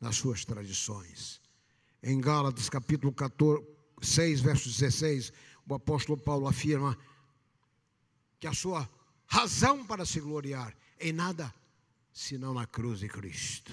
nas 0.00 0.16
suas 0.16 0.42
tradições. 0.42 1.38
Em 2.02 2.18
Gálatas 2.18 2.70
capítulo 2.70 3.12
14, 3.12 3.62
6, 4.00 4.40
verso 4.40 4.70
16, 4.70 5.34
o 5.68 5.74
apóstolo 5.74 6.16
Paulo 6.16 6.48
afirma 6.48 6.96
que 8.40 8.46
a 8.46 8.54
sua 8.54 8.88
razão 9.26 9.84
para 9.84 10.06
se 10.06 10.18
gloriar 10.18 10.74
em 10.98 11.12
nada 11.12 11.54
senão 12.12 12.52
na 12.52 12.66
cruz 12.66 13.00
de 13.00 13.08
Cristo. 13.08 13.72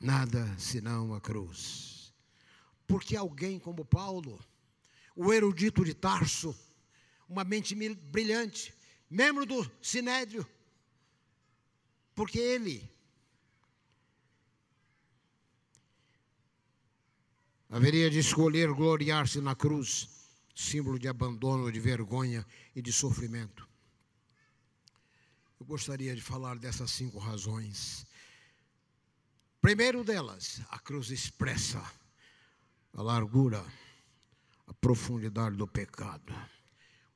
Nada 0.00 0.54
senão 0.58 1.14
a 1.14 1.20
cruz. 1.20 2.12
Porque 2.86 3.16
alguém 3.16 3.58
como 3.58 3.84
Paulo, 3.84 4.38
o 5.14 5.32
erudito 5.32 5.84
de 5.84 5.94
Tarso, 5.94 6.54
uma 7.28 7.42
mente 7.42 7.74
brilhante, 7.94 8.74
membro 9.10 9.46
do 9.46 9.68
Sinédrio, 9.80 10.46
porque 12.14 12.38
ele 12.38 12.88
haveria 17.68 18.10
de 18.10 18.18
escolher 18.18 18.72
gloriar-se 18.72 19.40
na 19.40 19.54
cruz, 19.54 20.08
símbolo 20.54 20.98
de 20.98 21.08
abandono, 21.08 21.70
de 21.72 21.80
vergonha 21.80 22.46
e 22.74 22.80
de 22.80 22.92
sofrimento. 22.92 23.65
Eu 25.58 25.64
gostaria 25.66 26.14
de 26.14 26.20
falar 26.20 26.58
dessas 26.58 26.90
cinco 26.90 27.18
razões. 27.18 28.06
Primeiro 29.60 30.04
delas, 30.04 30.60
a 30.70 30.78
cruz 30.78 31.10
expressa 31.10 31.82
a 32.92 33.02
largura, 33.02 33.64
a 34.66 34.74
profundidade 34.74 35.56
do 35.56 35.66
pecado. 35.66 36.34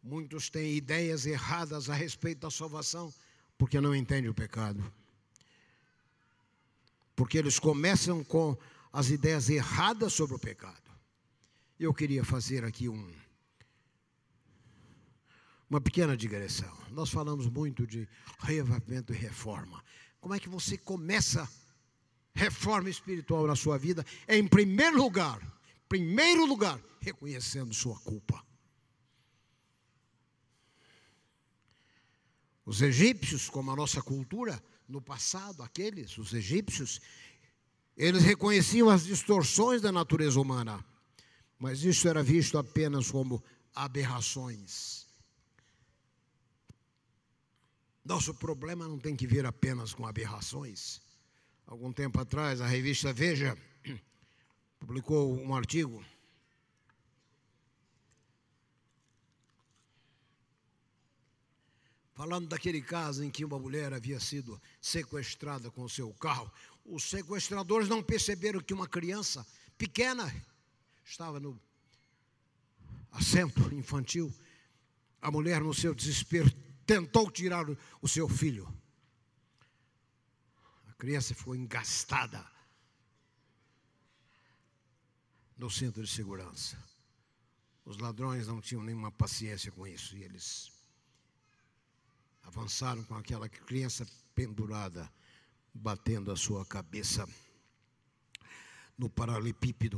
Muitos 0.02 0.48
têm 0.48 0.74
ideias 0.74 1.26
erradas 1.26 1.90
a 1.90 1.94
respeito 1.94 2.40
da 2.40 2.50
salvação 2.50 3.12
porque 3.58 3.78
não 3.78 3.94
entendem 3.94 4.30
o 4.30 4.34
pecado. 4.34 4.82
Porque 7.14 7.36
eles 7.36 7.58
começam 7.58 8.24
com 8.24 8.56
as 8.90 9.10
ideias 9.10 9.50
erradas 9.50 10.14
sobre 10.14 10.36
o 10.36 10.38
pecado. 10.38 10.90
Eu 11.78 11.92
queria 11.92 12.24
fazer 12.24 12.64
aqui 12.64 12.88
um, 12.88 13.14
uma 15.70 15.80
pequena 15.80 16.16
digressão. 16.16 16.76
Nós 16.90 17.10
falamos 17.10 17.46
muito 17.46 17.86
de 17.86 18.08
reavivamento 18.40 19.14
e 19.14 19.16
reforma. 19.16 19.82
Como 20.20 20.34
é 20.34 20.40
que 20.40 20.48
você 20.48 20.76
começa 20.76 21.48
reforma 22.34 22.90
espiritual 22.90 23.46
na 23.46 23.54
sua 23.54 23.78
vida? 23.78 24.04
É 24.26 24.36
em 24.36 24.48
primeiro 24.48 24.98
lugar, 24.98 25.40
primeiro 25.88 26.44
lugar, 26.44 26.80
reconhecendo 27.00 27.72
sua 27.72 27.96
culpa. 28.00 28.44
Os 32.66 32.82
egípcios, 32.82 33.48
como 33.48 33.70
a 33.70 33.76
nossa 33.76 34.02
cultura, 34.02 34.60
no 34.88 35.00
passado, 35.00 35.62
aqueles, 35.62 36.18
os 36.18 36.34
egípcios, 36.34 37.00
eles 37.96 38.24
reconheciam 38.24 38.90
as 38.90 39.04
distorções 39.04 39.80
da 39.80 39.92
natureza 39.92 40.40
humana, 40.40 40.84
mas 41.58 41.84
isso 41.84 42.08
era 42.08 42.22
visto 42.22 42.58
apenas 42.58 43.10
como 43.10 43.42
aberrações. 43.74 44.99
Nosso 48.04 48.34
problema 48.34 48.88
não 48.88 48.98
tem 48.98 49.14
que 49.14 49.26
ver 49.26 49.46
apenas 49.46 49.92
com 49.92 50.06
aberrações. 50.06 51.00
Algum 51.66 51.92
tempo 51.92 52.20
atrás, 52.20 52.60
a 52.60 52.66
revista 52.66 53.12
Veja 53.12 53.56
publicou 54.80 55.38
um 55.38 55.54
artigo 55.54 56.04
falando 62.14 62.48
daquele 62.48 62.82
caso 62.82 63.24
em 63.24 63.30
que 63.30 63.44
uma 63.44 63.58
mulher 63.58 63.94
havia 63.94 64.20
sido 64.20 64.60
sequestrada 64.80 65.70
com 65.70 65.88
seu 65.88 66.12
carro 66.14 66.50
os 66.90 67.04
sequestradores 67.04 67.88
não 67.88 68.02
perceberam 68.02 68.60
que 68.60 68.74
uma 68.74 68.88
criança 68.88 69.46
pequena, 69.78 70.32
estava 71.04 71.38
no 71.38 71.58
assento 73.12 73.72
infantil. 73.74 74.32
A 75.22 75.30
mulher, 75.30 75.60
no 75.60 75.74
seu 75.74 75.94
desespero, 75.94 76.50
tentou 76.90 77.30
tirar 77.30 77.66
o 78.02 78.08
seu 78.08 78.28
filho. 78.28 78.66
A 80.88 80.92
criança 80.94 81.36
ficou 81.36 81.54
engastada 81.54 82.44
no 85.56 85.70
centro 85.70 86.02
de 86.02 86.10
segurança. 86.10 86.76
Os 87.84 87.96
ladrões 87.98 88.48
não 88.48 88.60
tinham 88.60 88.82
nenhuma 88.82 89.12
paciência 89.12 89.70
com 89.70 89.86
isso 89.86 90.16
e 90.16 90.24
eles 90.24 90.72
avançaram 92.42 93.04
com 93.04 93.14
aquela 93.14 93.48
criança 93.48 94.04
pendurada, 94.34 95.08
batendo 95.72 96.32
a 96.32 96.36
sua 96.36 96.66
cabeça 96.66 97.24
no 98.98 99.08
paralelepípedo. 99.08 99.96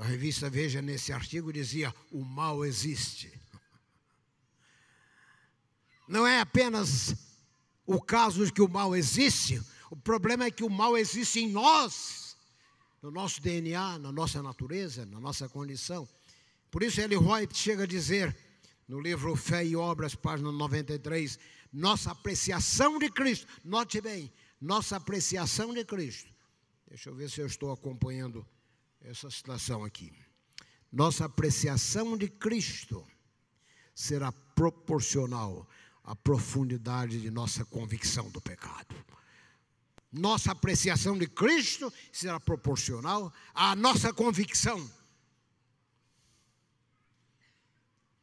A 0.00 0.04
revista 0.04 0.50
Veja, 0.50 0.82
nesse 0.82 1.12
artigo, 1.12 1.52
dizia: 1.52 1.94
o 2.10 2.24
mal 2.24 2.64
existe. 2.64 3.32
Não 6.10 6.26
é 6.26 6.40
apenas 6.40 7.14
o 7.86 8.02
caso 8.02 8.44
de 8.44 8.52
que 8.52 8.60
o 8.60 8.68
mal 8.68 8.96
existe, 8.96 9.62
o 9.92 9.96
problema 9.96 10.44
é 10.44 10.50
que 10.50 10.64
o 10.64 10.68
mal 10.68 10.98
existe 10.98 11.38
em 11.38 11.48
nós, 11.48 12.36
no 13.00 13.12
nosso 13.12 13.40
DNA, 13.40 13.96
na 14.00 14.10
nossa 14.10 14.42
natureza, 14.42 15.06
na 15.06 15.20
nossa 15.20 15.48
condição. 15.48 16.08
Por 16.68 16.82
isso, 16.82 17.00
Eli 17.00 17.16
White 17.16 17.56
chega 17.56 17.84
a 17.84 17.86
dizer, 17.86 18.36
no 18.88 18.98
livro 18.98 19.36
Fé 19.36 19.64
e 19.64 19.76
Obras, 19.76 20.16
página 20.16 20.50
93, 20.50 21.38
nossa 21.72 22.10
apreciação 22.10 22.98
de 22.98 23.08
Cristo, 23.08 23.46
note 23.64 24.00
bem, 24.00 24.32
nossa 24.60 24.96
apreciação 24.96 25.72
de 25.72 25.84
Cristo. 25.84 26.28
Deixa 26.88 27.08
eu 27.08 27.14
ver 27.14 27.30
se 27.30 27.40
eu 27.40 27.46
estou 27.46 27.70
acompanhando 27.70 28.44
essa 29.00 29.30
situação 29.30 29.84
aqui. 29.84 30.12
Nossa 30.90 31.26
apreciação 31.26 32.16
de 32.16 32.26
Cristo 32.26 33.06
será 33.94 34.32
proporcional 34.32 35.68
à 36.04 36.14
profundidade 36.16 37.20
de 37.20 37.30
nossa 37.30 37.64
convicção 37.64 38.30
do 38.30 38.40
pecado. 38.40 38.94
Nossa 40.12 40.52
apreciação 40.52 41.16
de 41.16 41.26
Cristo 41.28 41.92
será 42.12 42.40
proporcional 42.40 43.32
à 43.54 43.76
nossa 43.76 44.12
convicção 44.12 44.90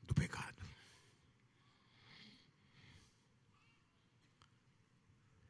do 0.04 0.14
pecado. 0.14 0.58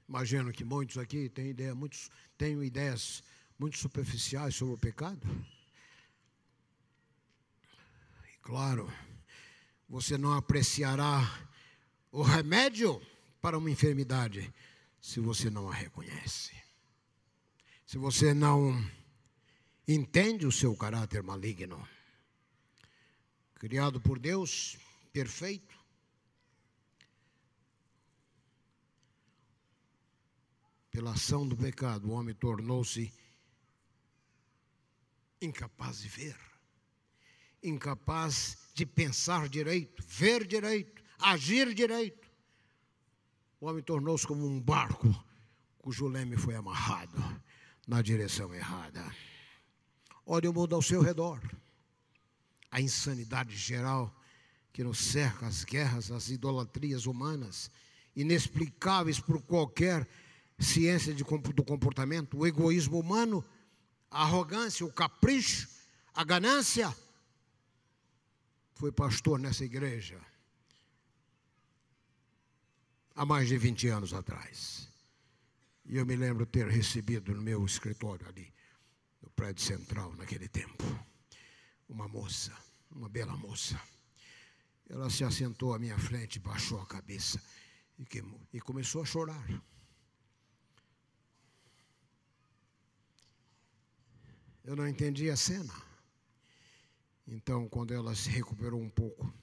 Imagino 0.08 0.54
que 0.54 0.64
muitos 0.64 0.98
aqui 0.98 1.28
têm 1.28 1.50
ideia, 1.50 1.74
muitos 1.74 2.10
têm 2.38 2.64
ideias 2.64 3.24
muito 3.58 3.78
superficiais 3.78 4.56
sobre 4.56 4.76
o 4.76 4.78
pecado. 4.78 5.28
E 8.32 8.38
claro, 8.42 8.92
você 9.90 10.18
não 10.18 10.34
apreciará 10.34 11.47
o 12.18 12.24
remédio 12.24 13.00
para 13.40 13.60
uma 13.60 13.70
enfermidade 13.70 14.52
se 15.00 15.20
você 15.20 15.52
não 15.52 15.70
a 15.70 15.74
reconhece. 15.74 16.52
Se 17.86 18.00
você 18.00 18.34
não 18.34 18.74
entende 19.88 20.48
o 20.48 20.52
seu 20.52 20.76
caráter 20.76 21.22
maligno. 21.22 21.88
Criado 23.54 24.02
por 24.02 24.18
Deus, 24.18 24.80
perfeito, 25.14 25.78
pela 30.90 31.12
ação 31.12 31.48
do 31.48 31.56
pecado, 31.56 32.10
o 32.10 32.14
homem 32.14 32.34
tornou-se 32.34 33.14
incapaz 35.40 36.00
de 36.00 36.10
ver, 36.10 36.38
incapaz 37.62 38.58
de 38.74 38.88
pensar 38.88 39.48
direito, 39.48 40.04
ver 40.08 40.48
direito, 40.48 40.97
agir 41.20 41.74
direito. 41.74 42.28
O 43.60 43.68
homem 43.68 43.84
tornou-se 43.84 44.26
como 44.26 44.46
um 44.46 44.62
barco 44.62 45.08
cujo 45.80 46.08
leme 46.08 46.38
foi 46.38 46.56
amarrado 46.56 47.18
na 47.88 48.02
direção 48.02 48.54
errada. 48.54 49.04
Olhe 50.26 50.48
o 50.48 50.54
mundo 50.54 50.76
ao 50.76 50.82
seu 50.82 51.02
redor. 51.02 51.40
A 52.70 52.82
insanidade 52.82 53.56
geral 53.56 54.14
que 54.74 54.84
nos 54.84 55.00
cerca, 55.00 55.48
as 55.48 55.64
guerras, 55.64 56.12
as 56.12 56.30
idolatrias 56.30 57.06
humanas, 57.06 57.72
inexplicáveis 58.16 59.20
por 59.20 59.42
qualquer 59.42 60.08
ciência 60.60 61.14
de, 61.14 61.24
do 61.24 61.64
comportamento, 61.64 62.38
o 62.38 62.46
egoísmo 62.46 63.00
humano 63.00 63.44
a 64.10 64.24
arrogância, 64.24 64.86
o 64.86 64.92
capricho, 64.92 65.68
a 66.14 66.24
ganância. 66.24 66.96
Fui 68.76 68.92
pastor 68.92 69.40
nessa 69.40 69.66
igreja 69.66 70.20
há 73.18 73.26
mais 73.26 73.48
de 73.48 73.58
20 73.58 73.88
anos 73.88 74.14
atrás. 74.14 74.88
E 75.86 75.98
eu 75.98 76.06
me 76.06 76.16
lembro 76.16 76.46
ter 76.46 76.68
recebido 76.68 77.34
no 77.34 77.42
meu 77.42 77.66
escritório 77.66 78.28
ali, 78.28 78.54
no 79.22 79.30
prédio 79.32 79.64
central, 79.64 80.16
naquele 80.16 80.48
tempo, 80.48 80.84
uma 81.90 82.08
moça, 82.08 82.56
uma 82.92 83.10
bela 83.10 83.36
moça. 83.36 83.82
Ela 84.88 85.10
se 85.10 85.24
assentou 85.24 85.74
à 85.74 85.80
minha 85.80 85.98
frente, 85.98 86.40
baixou 86.40 86.80
a 86.80 86.86
cabeça 86.86 87.42
e, 87.98 88.06
e 88.54 88.62
começou 88.62 89.02
a 89.02 89.06
chorar. 89.06 89.48
Eu 94.64 94.76
não 94.76 94.88
entendi 94.88 95.30
a 95.30 95.36
cena. 95.36 95.74
Então, 97.26 97.68
quando 97.68 97.94
ela 97.94 98.14
se 98.14 98.30
recuperou 98.30 98.80
um 98.80 98.90
pouco, 98.90 99.34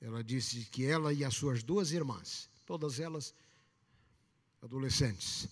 ela 0.00 0.24
disse 0.24 0.64
que 0.66 0.86
ela 0.86 1.12
e 1.12 1.24
as 1.24 1.34
suas 1.34 1.62
duas 1.62 1.92
irmãs, 1.92 2.48
todas 2.64 2.98
elas 2.98 3.34
adolescentes, 4.62 5.48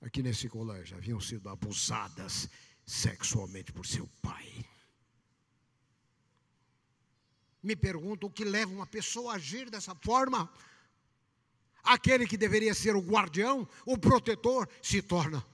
aqui 0.00 0.22
nesse 0.22 0.48
colégio, 0.48 0.96
haviam 0.96 1.20
sido 1.20 1.48
abusadas 1.48 2.48
sexualmente 2.86 3.72
por 3.72 3.86
seu 3.86 4.08
pai. 4.20 4.64
Me 7.62 7.76
pergunto 7.76 8.26
o 8.26 8.30
que 8.30 8.44
leva 8.44 8.72
uma 8.72 8.86
pessoa 8.86 9.32
a 9.32 9.36
agir 9.36 9.70
dessa 9.70 9.94
forma. 9.94 10.52
Aquele 11.82 12.26
que 12.26 12.36
deveria 12.36 12.74
ser 12.74 12.96
o 12.96 13.00
guardião, 13.00 13.68
o 13.86 13.96
protetor, 13.96 14.68
se 14.82 15.00
torna 15.02 15.44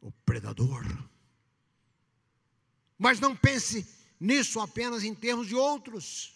o 0.00 0.10
predador. 0.10 0.84
Mas 2.98 3.20
não 3.20 3.34
pense 3.34 3.86
nisso 4.20 4.60
apenas 4.60 5.02
em 5.02 5.14
termos 5.14 5.48
de 5.48 5.54
outros. 5.54 6.33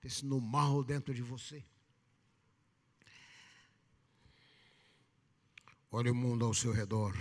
Pense 0.00 0.24
no 0.24 0.40
mal 0.40 0.82
dentro 0.82 1.12
de 1.12 1.22
você. 1.22 1.62
Olhe 5.90 6.10
o 6.10 6.14
mundo 6.14 6.44
ao 6.44 6.54
seu 6.54 6.72
redor. 6.72 7.14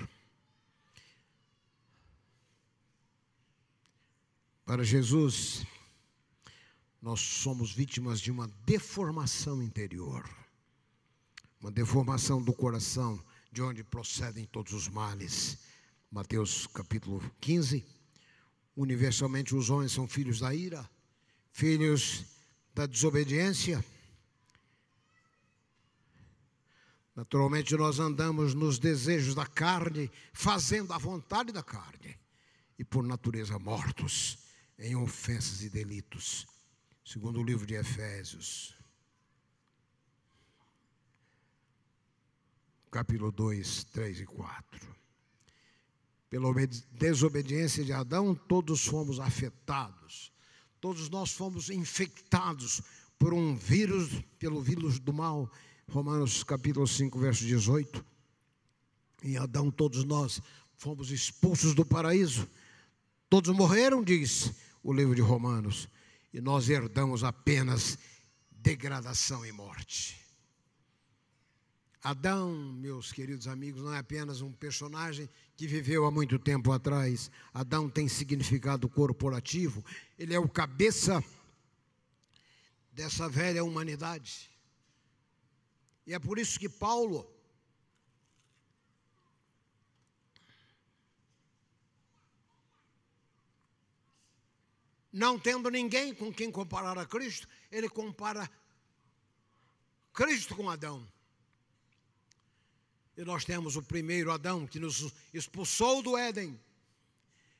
Para 4.63 4.83
Jesus, 4.83 5.65
nós 7.01 7.19
somos 7.19 7.71
vítimas 7.73 8.21
de 8.21 8.29
uma 8.29 8.47
deformação 8.65 9.63
interior, 9.63 10.29
uma 11.59 11.71
deformação 11.71 12.41
do 12.41 12.53
coração 12.53 13.19
de 13.51 13.61
onde 13.61 13.83
procedem 13.83 14.45
todos 14.45 14.73
os 14.73 14.87
males. 14.87 15.57
Mateus 16.11 16.67
capítulo 16.67 17.19
15. 17.41 17.83
Universalmente 18.75 19.55
os 19.55 19.69
homens 19.69 19.91
são 19.91 20.07
filhos 20.07 20.39
da 20.39 20.53
ira, 20.53 20.87
filhos 21.51 22.38
da 22.79 22.85
desobediência. 22.85 23.83
Naturalmente 27.13 27.75
nós 27.75 27.99
andamos 27.99 28.53
nos 28.53 28.79
desejos 28.79 29.35
da 29.35 29.45
carne, 29.45 30.09
fazendo 30.31 30.93
a 30.93 30.97
vontade 30.97 31.51
da 31.51 31.61
carne, 31.61 32.17
e 32.77 32.85
por 32.85 33.03
natureza 33.03 33.59
mortos 33.59 34.37
em 34.77 34.95
ofensas 34.95 35.61
e 35.61 35.69
delitos. 35.69 36.47
Segundo 37.03 37.41
o 37.41 37.43
livro 37.43 37.65
de 37.65 37.73
Efésios. 37.73 38.73
capítulo 42.89 43.31
2, 43.31 43.83
3 43.83 44.21
e 44.21 44.25
4. 44.25 44.95
Pela 46.29 46.47
desobediência 46.93 47.83
de 47.83 47.93
Adão, 47.93 48.33
todos 48.33 48.83
fomos 48.83 49.19
afetados, 49.19 50.31
todos 50.81 51.09
nós 51.09 51.31
fomos 51.31 51.69
infectados 51.69 52.81
por 53.17 53.33
um 53.33 53.55
vírus, 53.55 54.09
pelo 54.37 54.61
vírus 54.61 54.99
do 54.99 55.11
mal. 55.11 55.51
Romanos 55.89 56.43
capítulo 56.43 56.87
5, 56.87 57.19
verso 57.19 57.45
18. 57.45 58.05
Em 59.23 59.37
Adão, 59.37 59.69
todos 59.69 60.03
nós 60.03 60.41
fomos 60.77 61.11
expulsos 61.11 61.75
do 61.75 61.85
paraíso. 61.85 62.47
Todos 63.29 63.53
morreram, 63.53 64.03
diz 64.03 64.51
o 64.81 64.93
livro 64.93 65.13
de 65.13 65.21
Romanos, 65.21 65.89
e 66.33 66.39
nós 66.39 66.69
herdamos 66.69 67.23
apenas 67.23 67.97
degradação 68.49 69.45
e 69.45 69.51
morte. 69.51 70.19
Adão, 72.01 72.53
meus 72.73 73.11
queridos 73.11 73.47
amigos, 73.47 73.83
não 73.83 73.93
é 73.93 73.97
apenas 73.97 74.41
um 74.41 74.51
personagem 74.53 75.29
que 75.59 75.67
viveu 75.67 76.05
há 76.05 76.11
muito 76.11 76.39
tempo 76.39 76.71
atrás. 76.71 77.29
Adão 77.53 77.89
tem 77.89 78.07
significado 78.07 78.87
corporativo. 78.87 79.83
Ele 80.17 80.33
é 80.33 80.39
o 80.39 80.47
cabeça 80.47 81.21
dessa 82.93 83.27
velha 83.27 83.61
humanidade. 83.61 84.49
E 86.07 86.13
é 86.13 86.17
por 86.17 86.39
isso 86.39 86.57
que 86.57 86.69
Paulo 86.69 87.29
não 95.11 95.37
tendo 95.37 95.69
ninguém 95.69 96.15
com 96.15 96.31
quem 96.31 96.49
comparar 96.49 96.97
a 96.97 97.05
Cristo, 97.05 97.49
ele 97.69 97.89
compara 97.89 98.49
Cristo 100.13 100.55
com 100.55 100.69
Adão. 100.69 101.05
E 103.19 103.25
nós 103.25 103.43
temos 103.43 103.75
o 103.75 103.83
primeiro 103.83 104.31
Adão 104.31 104.65
que 104.65 104.79
nos 104.79 105.13
expulsou 105.33 106.01
do 106.01 106.15
Éden, 106.15 106.57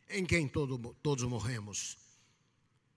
em 0.09 0.25
quem 0.25 0.47
todo, 0.47 0.95
todos 1.03 1.25
morremos. 1.25 1.97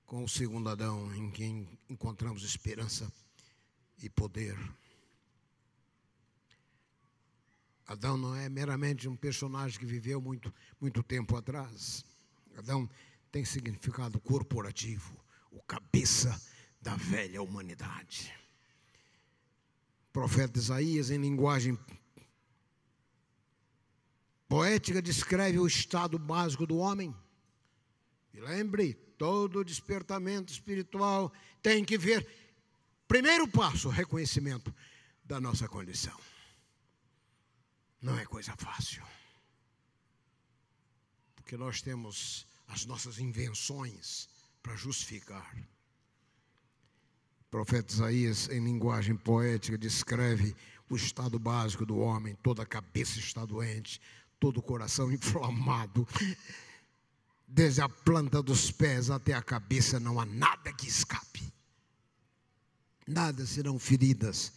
Com 0.07 0.22
o 0.22 0.29
segundo 0.29 0.68
Adão, 0.68 1.12
em 1.12 1.29
quem 1.29 1.68
encontramos 1.90 2.44
esperança 2.44 3.12
e 4.01 4.09
poder. 4.09 4.57
Adão 7.85 8.16
não 8.16 8.37
é 8.37 8.48
meramente 8.48 9.09
um 9.09 9.16
personagem 9.16 9.81
que 9.81 9.85
viveu 9.85 10.20
muito, 10.20 10.55
muito 10.81 11.03
tempo 11.03 11.37
atrás. 11.37 12.05
Adão 12.57 12.88
tem 13.33 13.44
significado 13.44 14.20
corporativo, 14.20 15.20
o 15.51 15.61
cabeça 15.62 16.40
da 16.81 16.94
velha 16.94 17.42
humanidade. 17.42 18.33
O 20.11 20.12
profeta 20.12 20.61
Isaías, 20.61 21.11
em 21.11 21.18
linguagem 21.18 21.77
Poética 24.53 25.01
descreve 25.01 25.59
o 25.59 25.67
estado 25.67 26.19
básico 26.19 26.67
do 26.67 26.77
homem. 26.77 27.17
E 28.35 28.38
lembre, 28.38 28.93
todo 29.17 29.65
despertamento 29.65 30.53
espiritual 30.53 31.33
tem 31.62 31.83
que 31.83 31.97
ver, 31.97 32.29
primeiro 33.09 33.49
passo, 33.49 33.88
reconhecimento 33.88 34.71
da 35.25 35.41
nossa 35.41 35.67
condição. 35.67 36.21
Não 38.03 38.19
é 38.19 38.27
coisa 38.27 38.55
fácil. 38.59 39.03
Porque 41.35 41.57
nós 41.57 41.81
temos 41.81 42.47
as 42.69 42.85
nossas 42.85 43.19
invenções 43.19 44.29
para 44.62 44.77
justificar. 44.77 45.51
O 47.41 47.51
profeta 47.51 47.91
Isaías, 47.91 48.51
em 48.51 48.62
linguagem 48.62 49.17
poética, 49.17 49.79
descreve 49.79 50.55
o 50.91 50.97
estado 50.97 51.38
básico 51.38 51.87
do 51.87 51.97
homem, 51.97 52.37
toda 52.43 52.62
a 52.65 52.67
cabeça 52.67 53.19
está 53.19 53.47
doente, 53.47 53.99
todo 54.42 54.59
o 54.59 54.62
coração 54.62 55.07
inflamado. 55.14 56.07
Desde 57.46 57.81
a 57.81 57.88
planta 57.88 58.42
dos 58.42 58.72
pés 58.72 59.09
até 59.09 59.35
a 59.35 59.40
cabeça 59.40 60.00
não 60.00 60.18
há 60.18 60.26
nada 60.26 60.72
que 60.72 60.88
escape. 60.88 61.52
Nada 63.07 63.46
serão 63.46 63.78
feridas, 63.78 64.52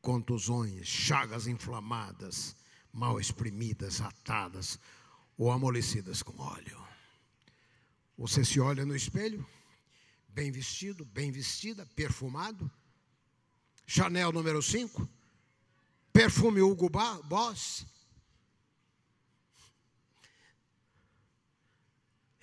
contusões, 0.00 0.86
chagas 0.86 1.48
inflamadas, 1.48 2.54
mal 2.92 3.18
exprimidas, 3.18 4.00
atadas 4.00 4.78
ou 5.36 5.50
amolecidas 5.50 6.22
com 6.22 6.40
óleo. 6.40 6.80
Você 8.16 8.44
se 8.44 8.60
olha 8.60 8.84
no 8.84 8.94
espelho, 8.94 9.44
bem 10.28 10.52
vestido, 10.52 11.04
bem 11.06 11.32
vestida, 11.32 11.84
perfumado. 11.96 12.70
Chanel 13.86 14.30
número 14.32 14.62
5, 14.62 15.08
perfume 16.12 16.60
Hugo 16.60 16.88
Boss, 16.88 17.86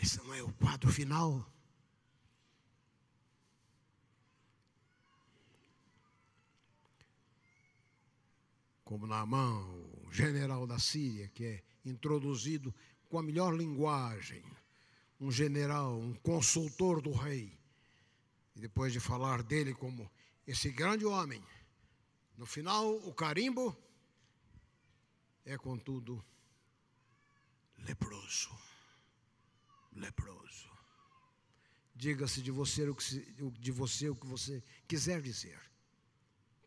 Esse 0.01 0.17
não 0.17 0.33
é 0.33 0.41
o 0.41 0.51
quadro 0.53 0.91
final. 0.91 1.47
Como 8.83 9.05
Naamã, 9.05 9.63
o 10.07 10.11
general 10.11 10.65
da 10.65 10.79
Síria, 10.79 11.27
que 11.27 11.45
é 11.45 11.63
introduzido 11.85 12.73
com 13.09 13.19
a 13.19 13.23
melhor 13.23 13.53
linguagem, 13.53 14.43
um 15.19 15.31
general, 15.31 15.99
um 15.99 16.15
consultor 16.15 16.99
do 16.99 17.11
rei. 17.11 17.55
E 18.55 18.59
depois 18.59 18.91
de 18.91 18.99
falar 18.99 19.43
dele 19.43 19.75
como 19.75 20.09
esse 20.47 20.71
grande 20.71 21.05
homem, 21.05 21.43
no 22.35 22.47
final 22.47 22.95
o 23.07 23.13
carimbo 23.13 23.77
é 25.45 25.55
contudo 25.59 26.25
leproso 27.77 28.70
leproso. 29.95 30.69
Diga-se 31.95 32.41
de 32.41 32.51
você 32.51 32.89
o 32.89 32.95
que 32.95 33.33
de 33.59 33.71
você 33.71 34.09
o 34.09 34.15
que 34.15 34.25
você 34.25 34.63
quiser 34.87 35.21
dizer. 35.21 35.59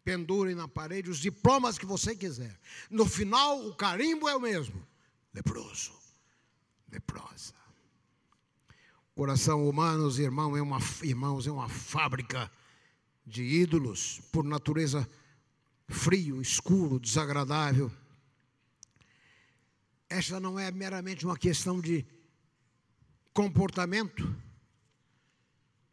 Pendure 0.05 0.55
na 0.55 0.69
parede 0.69 1.11
os 1.11 1.19
diplomas 1.19 1.79
que 1.79 1.87
você 1.87 2.15
quiser. 2.15 2.59
No 2.91 3.07
final, 3.07 3.67
o 3.67 3.75
carimbo 3.75 4.29
é 4.29 4.37
o 4.37 4.41
mesmo. 4.41 4.87
Leproso. 5.33 5.93
Leprosa. 6.91 7.55
O 9.13 9.15
coração 9.17 9.69
humano, 9.69 10.11
irmãos, 10.21 10.57
é 10.57 10.63
uma, 10.63 10.79
irmãos, 11.03 11.47
é 11.47 11.51
uma 11.51 11.69
fábrica 11.69 12.51
de 13.27 13.43
ídolos, 13.43 14.21
por 14.31 14.45
natureza 14.45 15.09
frio, 15.89 16.43
escuro, 16.43 17.01
desagradável. 17.01 17.91
Esta 20.09 20.39
não 20.39 20.59
é 20.59 20.71
meramente 20.71 21.25
uma 21.25 21.37
questão 21.37 21.81
de 21.81 22.07
comportamento, 23.35 24.35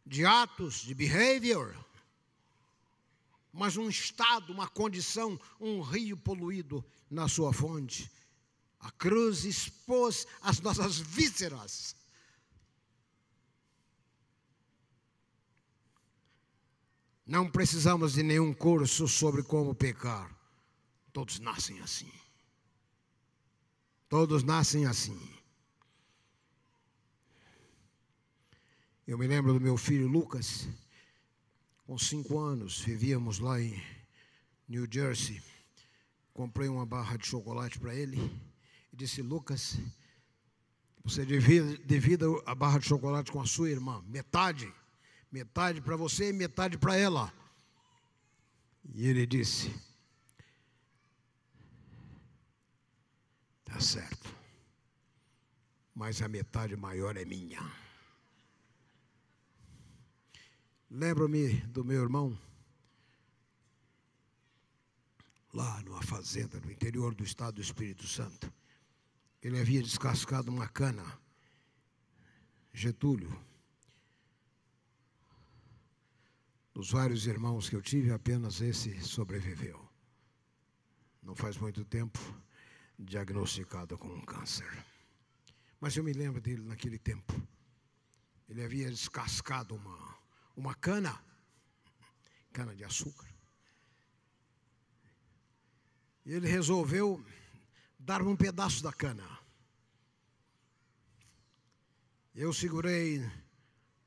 de 0.06 0.24
atos, 0.24 0.76
de 0.76 0.94
behavior, 0.94 1.76
mas 3.52 3.76
um 3.76 3.88
estado, 3.88 4.52
uma 4.52 4.68
condição, 4.68 5.38
um 5.60 5.82
rio 5.82 6.16
poluído 6.16 6.82
na 7.10 7.28
sua 7.28 7.52
fonte. 7.52 8.10
A 8.80 8.90
cruz 8.92 9.44
expôs 9.44 10.26
as 10.40 10.60
nossas 10.60 10.98
vísceras. 11.02 11.94
Não 17.26 17.50
precisamos 17.50 18.14
de 18.14 18.22
nenhum 18.22 18.54
curso 18.54 19.06
sobre 19.06 19.42
como 19.42 19.74
pecar. 19.74 20.34
Todos 21.12 21.38
nascem 21.38 21.78
assim. 21.80 22.10
Todos 24.08 24.42
nascem 24.42 24.86
assim. 24.86 25.31
Eu 29.04 29.18
me 29.18 29.26
lembro 29.26 29.52
do 29.52 29.60
meu 29.60 29.76
filho 29.76 30.06
Lucas, 30.06 30.68
com 31.84 31.98
cinco 31.98 32.38
anos, 32.38 32.78
vivíamos 32.78 33.40
lá 33.40 33.60
em 33.60 33.82
New 34.68 34.86
Jersey. 34.88 35.42
Comprei 36.32 36.68
uma 36.68 36.86
barra 36.86 37.16
de 37.16 37.26
chocolate 37.26 37.80
para 37.80 37.92
ele 37.92 38.16
e 38.92 38.96
disse: 38.96 39.20
Lucas, 39.20 39.76
você 41.02 41.26
divida, 41.26 42.26
a 42.46 42.54
barra 42.54 42.78
de 42.78 42.86
chocolate 42.86 43.32
com 43.32 43.40
a 43.40 43.46
sua 43.46 43.70
irmã, 43.70 44.04
metade, 44.06 44.72
metade 45.32 45.80
para 45.80 45.96
você 45.96 46.28
e 46.28 46.32
metade 46.32 46.78
para 46.78 46.96
ela. 46.96 47.34
E 48.94 49.08
ele 49.08 49.26
disse: 49.26 49.74
Tá 53.64 53.80
certo, 53.80 54.32
mas 55.92 56.22
a 56.22 56.28
metade 56.28 56.76
maior 56.76 57.16
é 57.16 57.24
minha. 57.24 57.81
Lembro-me 60.94 61.54
do 61.68 61.82
meu 61.82 62.02
irmão, 62.02 62.38
lá 65.54 65.80
numa 65.84 66.02
fazenda 66.02 66.60
no 66.60 66.70
interior 66.70 67.14
do 67.14 67.24
estado 67.24 67.54
do 67.54 67.60
Espírito 67.62 68.06
Santo. 68.06 68.52
Ele 69.40 69.58
havia 69.58 69.82
descascado 69.82 70.50
uma 70.50 70.68
cana, 70.68 71.02
Getúlio. 72.74 73.34
Dos 76.74 76.90
vários 76.90 77.26
irmãos 77.26 77.70
que 77.70 77.76
eu 77.76 77.80
tive, 77.80 78.12
apenas 78.12 78.60
esse 78.60 79.00
sobreviveu. 79.00 79.88
Não 81.22 81.34
faz 81.34 81.56
muito 81.56 81.86
tempo, 81.86 82.18
diagnosticado 82.98 83.96
com 83.96 84.08
um 84.08 84.20
câncer. 84.26 84.70
Mas 85.80 85.96
eu 85.96 86.04
me 86.04 86.12
lembro 86.12 86.42
dele 86.42 86.60
naquele 86.62 86.98
tempo. 86.98 87.32
Ele 88.46 88.62
havia 88.62 88.90
descascado 88.90 89.74
uma 89.74 90.21
uma 90.56 90.74
cana, 90.74 91.22
cana 92.52 92.74
de 92.74 92.84
açúcar. 92.84 93.28
E 96.24 96.32
ele 96.32 96.46
resolveu 96.46 97.24
dar-me 97.98 98.28
um 98.28 98.36
pedaço 98.36 98.82
da 98.82 98.92
cana. 98.92 99.26
Eu 102.34 102.52
segurei 102.52 103.20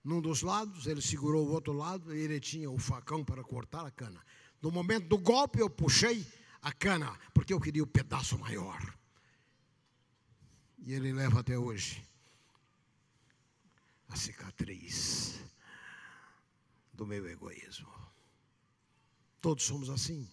num 0.03 0.21
dos 0.21 0.41
lados, 0.41 0.87
ele 0.87 1.01
segurou 1.01 1.47
o 1.47 1.51
outro 1.51 1.73
lado 1.73 2.15
e 2.15 2.19
ele 2.19 2.39
tinha 2.39 2.69
o 2.69 2.77
facão 2.77 3.23
para 3.23 3.43
cortar 3.43 3.85
a 3.85 3.91
cana. 3.91 4.23
No 4.61 4.71
momento 4.71 5.07
do 5.07 5.17
golpe, 5.17 5.59
eu 5.59 5.69
puxei 5.69 6.25
a 6.61 6.71
cana, 6.71 7.17
porque 7.33 7.53
eu 7.53 7.59
queria 7.59 7.83
o 7.83 7.87
pedaço 7.87 8.37
maior. 8.37 8.79
E 10.79 10.93
ele 10.93 11.11
leva 11.11 11.39
até 11.39 11.57
hoje 11.57 12.03
a 14.07 14.15
cicatriz 14.15 15.43
do 16.95 17.05
meu 17.05 17.27
egoísmo. 17.29 17.93
Todos 19.41 19.63
somos 19.63 19.89
assim. 19.89 20.27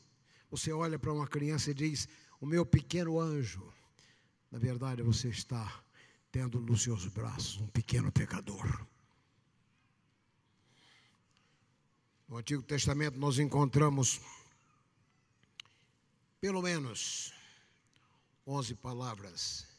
Você 0.51 0.73
olha 0.73 0.99
para 0.99 1.13
uma 1.13 1.27
criança 1.27 1.71
e 1.71 1.75
diz: 1.75 2.09
O 2.41 2.47
meu 2.47 2.65
pequeno 2.65 3.21
anjo. 3.21 3.73
Na 4.51 4.59
verdade, 4.59 5.03
você 5.03 5.29
está 5.29 5.83
tendo 6.31 6.61
nos 6.61 6.83
seus 6.83 7.07
braços 7.07 7.59
um 7.59 7.67
pequeno 7.67 8.11
pecador. 8.13 8.87
No 12.29 12.39
Antigo 12.39 12.63
Testamento 12.63 13.19
nós 13.19 13.39
encontramos 13.39 14.21
pelo 16.41 16.63
menos 16.63 17.33
11 18.47 18.75
palavras 18.77 19.72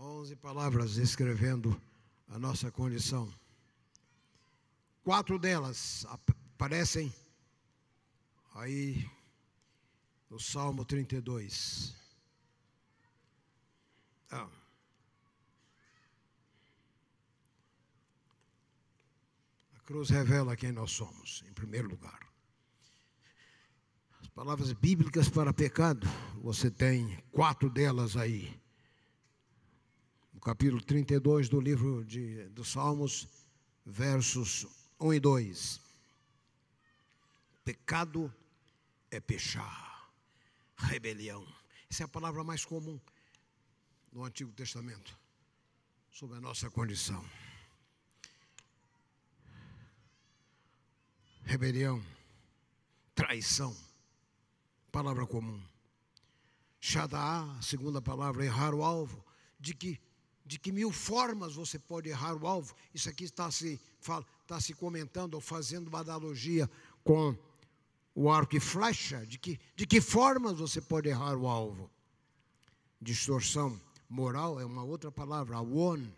Onze 0.00 0.36
palavras 0.36 0.94
descrevendo 0.94 1.76
a 2.28 2.38
nossa 2.38 2.70
condição. 2.70 3.28
Quatro 5.02 5.40
delas 5.40 6.06
aparecem 6.06 7.12
aí 8.54 9.10
no 10.30 10.38
Salmo 10.38 10.84
32. 10.84 11.96
Ah. 14.30 14.48
A 19.74 19.80
cruz 19.80 20.10
revela 20.10 20.54
quem 20.54 20.70
nós 20.70 20.92
somos, 20.92 21.42
em 21.48 21.52
primeiro 21.52 21.88
lugar. 21.88 22.20
As 24.20 24.28
palavras 24.28 24.72
bíblicas 24.72 25.28
para 25.28 25.52
pecado, 25.52 26.06
você 26.40 26.70
tem 26.70 27.20
quatro 27.32 27.68
delas 27.68 28.16
aí. 28.16 28.56
No 30.38 30.42
capítulo 30.42 30.80
32 30.80 31.48
do 31.48 31.60
livro 31.60 32.04
de, 32.04 32.44
dos 32.50 32.70
Salmos, 32.70 33.26
versos 33.84 34.68
1 35.00 35.14
e 35.14 35.18
2. 35.18 35.80
Pecado 37.64 38.32
é 39.10 39.18
pechar, 39.18 40.12
rebelião. 40.76 41.44
Essa 41.90 42.04
é 42.04 42.06
a 42.06 42.08
palavra 42.08 42.44
mais 42.44 42.64
comum 42.64 43.00
no 44.12 44.22
Antigo 44.22 44.52
Testamento 44.52 45.18
sobre 46.12 46.36
a 46.36 46.40
nossa 46.40 46.70
condição. 46.70 47.28
Rebelião, 51.42 52.00
traição, 53.12 53.76
palavra 54.92 55.26
comum. 55.26 55.60
Shadaá, 56.78 57.58
a 57.58 57.62
segunda 57.62 58.00
palavra, 58.00 58.44
errar 58.44 58.72
o 58.72 58.84
alvo. 58.84 59.26
De 59.58 59.74
que, 59.74 60.00
de 60.48 60.58
que 60.58 60.72
mil 60.72 60.90
formas 60.90 61.54
você 61.54 61.78
pode 61.78 62.08
errar 62.08 62.34
o 62.34 62.46
alvo? 62.46 62.74
Isso 62.94 63.08
aqui 63.08 63.24
está 63.24 63.50
se, 63.50 63.78
está 64.42 64.58
se 64.58 64.72
comentando 64.72 65.34
ou 65.34 65.40
fazendo 65.42 65.88
uma 65.88 66.00
analogia 66.00 66.68
com 67.04 67.36
o 68.14 68.30
arco 68.30 68.56
e 68.56 68.60
flecha. 68.60 69.26
De 69.26 69.38
que, 69.38 69.60
de 69.76 69.86
que 69.86 70.00
formas 70.00 70.58
você 70.58 70.80
pode 70.80 71.06
errar 71.06 71.36
o 71.36 71.46
alvo? 71.46 71.90
Distorção, 73.00 73.78
Moral 74.08 74.58
é 74.58 74.64
uma 74.64 74.82
outra 74.82 75.12
palavra, 75.12 75.60
one, 75.60 76.10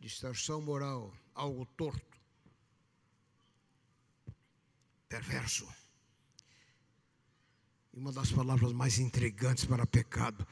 distorção 0.00 0.62
moral, 0.62 1.12
algo 1.34 1.66
torto, 1.76 2.18
perverso. 5.06 5.68
E 7.92 7.98
uma 7.98 8.10
das 8.10 8.32
palavras 8.32 8.72
mais 8.72 8.98
intrigantes 8.98 9.66
para 9.66 9.86
pecado, 9.86 10.46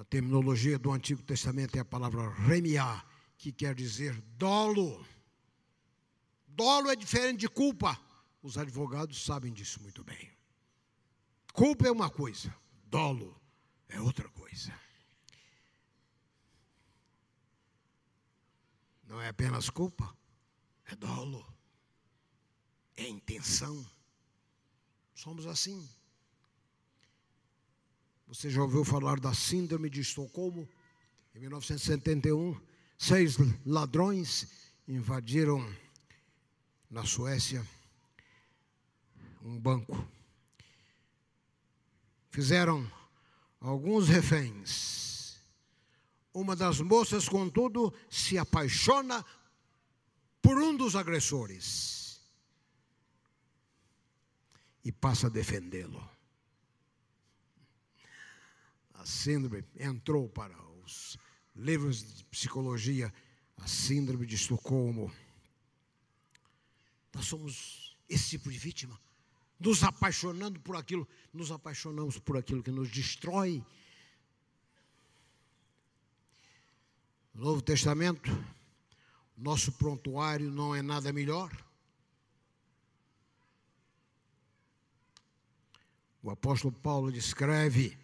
na 0.00 0.04
terminologia 0.04 0.78
do 0.78 0.92
Antigo 0.92 1.22
Testamento, 1.22 1.76
é 1.76 1.80
a 1.80 1.84
palavra 1.84 2.26
remiar, 2.30 3.06
que 3.36 3.52
quer 3.52 3.74
dizer 3.74 4.18
dolo. 4.38 5.06
Dolo 6.46 6.88
é 6.88 6.96
diferente 6.96 7.40
de 7.40 7.48
culpa. 7.50 8.00
Os 8.42 8.56
advogados 8.56 9.22
sabem 9.22 9.52
disso 9.52 9.78
muito 9.82 10.02
bem. 10.02 10.30
Culpa 11.52 11.86
é 11.86 11.90
uma 11.90 12.08
coisa, 12.08 12.50
dolo 12.86 13.38
é 13.90 14.00
outra 14.00 14.26
coisa. 14.30 14.72
Não 19.04 19.20
é 19.20 19.28
apenas 19.28 19.68
culpa, 19.68 20.16
é 20.86 20.96
dolo, 20.96 21.46
é 22.96 23.06
intenção. 23.06 23.84
Somos 25.14 25.46
assim. 25.46 25.86
Você 28.30 28.48
já 28.48 28.62
ouviu 28.62 28.84
falar 28.84 29.18
da 29.18 29.34
Síndrome 29.34 29.90
de 29.90 30.02
Estocolmo? 30.02 30.68
Em 31.34 31.40
1971, 31.40 32.56
seis 32.96 33.36
ladrões 33.66 34.46
invadiram 34.86 35.68
na 36.88 37.04
Suécia 37.04 37.66
um 39.42 39.58
banco. 39.58 40.06
Fizeram 42.30 42.88
alguns 43.60 44.08
reféns 44.08 45.40
uma 46.32 46.54
das 46.54 46.80
moças, 46.80 47.28
contudo, 47.28 47.92
se 48.08 48.38
apaixona 48.38 49.26
por 50.40 50.56
um 50.56 50.76
dos 50.76 50.94
agressores 50.94 52.20
e 54.84 54.92
passa 54.92 55.26
a 55.26 55.30
defendê-lo. 55.30 56.09
A 59.00 59.06
síndrome 59.06 59.64
entrou 59.76 60.28
para 60.28 60.54
os 60.84 61.16
livros 61.56 62.16
de 62.18 62.22
psicologia, 62.26 63.10
a 63.56 63.66
síndrome 63.66 64.26
de 64.26 64.34
Estocolmo. 64.34 65.10
Nós 67.14 67.24
somos 67.24 67.96
esse 68.06 68.28
tipo 68.28 68.50
de 68.50 68.58
vítima, 68.58 69.00
nos 69.58 69.82
apaixonando 69.82 70.60
por 70.60 70.76
aquilo, 70.76 71.08
nos 71.32 71.50
apaixonamos 71.50 72.18
por 72.18 72.36
aquilo 72.36 72.62
que 72.62 72.70
nos 72.70 72.90
destrói 72.90 73.64
No 77.32 77.46
Novo 77.46 77.62
Testamento, 77.62 78.30
nosso 79.34 79.72
prontuário 79.72 80.50
não 80.50 80.74
é 80.74 80.82
nada 80.82 81.10
melhor. 81.10 81.50
O 86.22 86.30
apóstolo 86.30 86.70
Paulo 86.70 87.10
descreve 87.10 87.96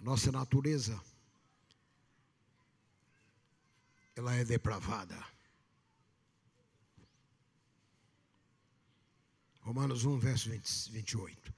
a 0.00 0.02
nossa 0.02 0.32
natureza, 0.32 0.98
ela 4.16 4.34
é 4.34 4.44
depravada. 4.44 5.16
Romanos 9.60 10.06
1, 10.06 10.18
verso 10.18 10.48
20, 10.48 10.90
28. 10.92 11.54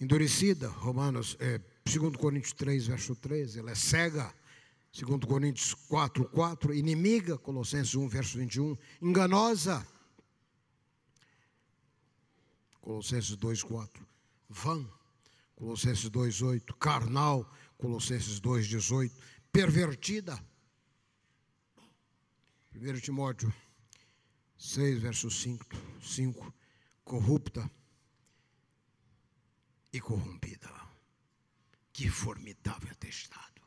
Endurecida, 0.00 0.68
Romanos, 0.68 1.36
é, 1.38 1.60
2 1.84 2.16
Coríntios 2.16 2.52
3, 2.54 2.88
verso 2.88 3.14
13, 3.14 3.60
ela 3.60 3.70
é 3.70 3.76
cega. 3.76 4.34
2 4.92 5.24
Coríntios 5.24 5.72
4, 5.72 6.28
4, 6.30 6.74
inimiga, 6.74 7.38
Colossenses 7.38 7.94
1, 7.94 8.08
verso 8.08 8.38
21, 8.38 8.76
enganosa. 9.00 9.86
Colossenses 12.80 13.36
2, 13.36 13.62
4, 13.62 14.06
vã, 14.48 14.84
Colossenses 15.56 16.10
2, 16.10 16.42
8, 16.42 16.74
carnal, 16.76 17.48
Colossenses 17.78 18.40
2, 18.40 18.66
18, 18.66 19.14
pervertida. 19.52 20.42
1 22.74 23.00
Timóteo 23.00 23.54
6, 24.58 25.00
verso 25.00 25.30
5, 25.30 25.64
5 26.02 26.54
corrupta 27.04 27.70
e 29.92 30.00
corrompida. 30.00 30.68
Que 31.92 32.10
formidável 32.10 32.90
atestado. 32.90 33.62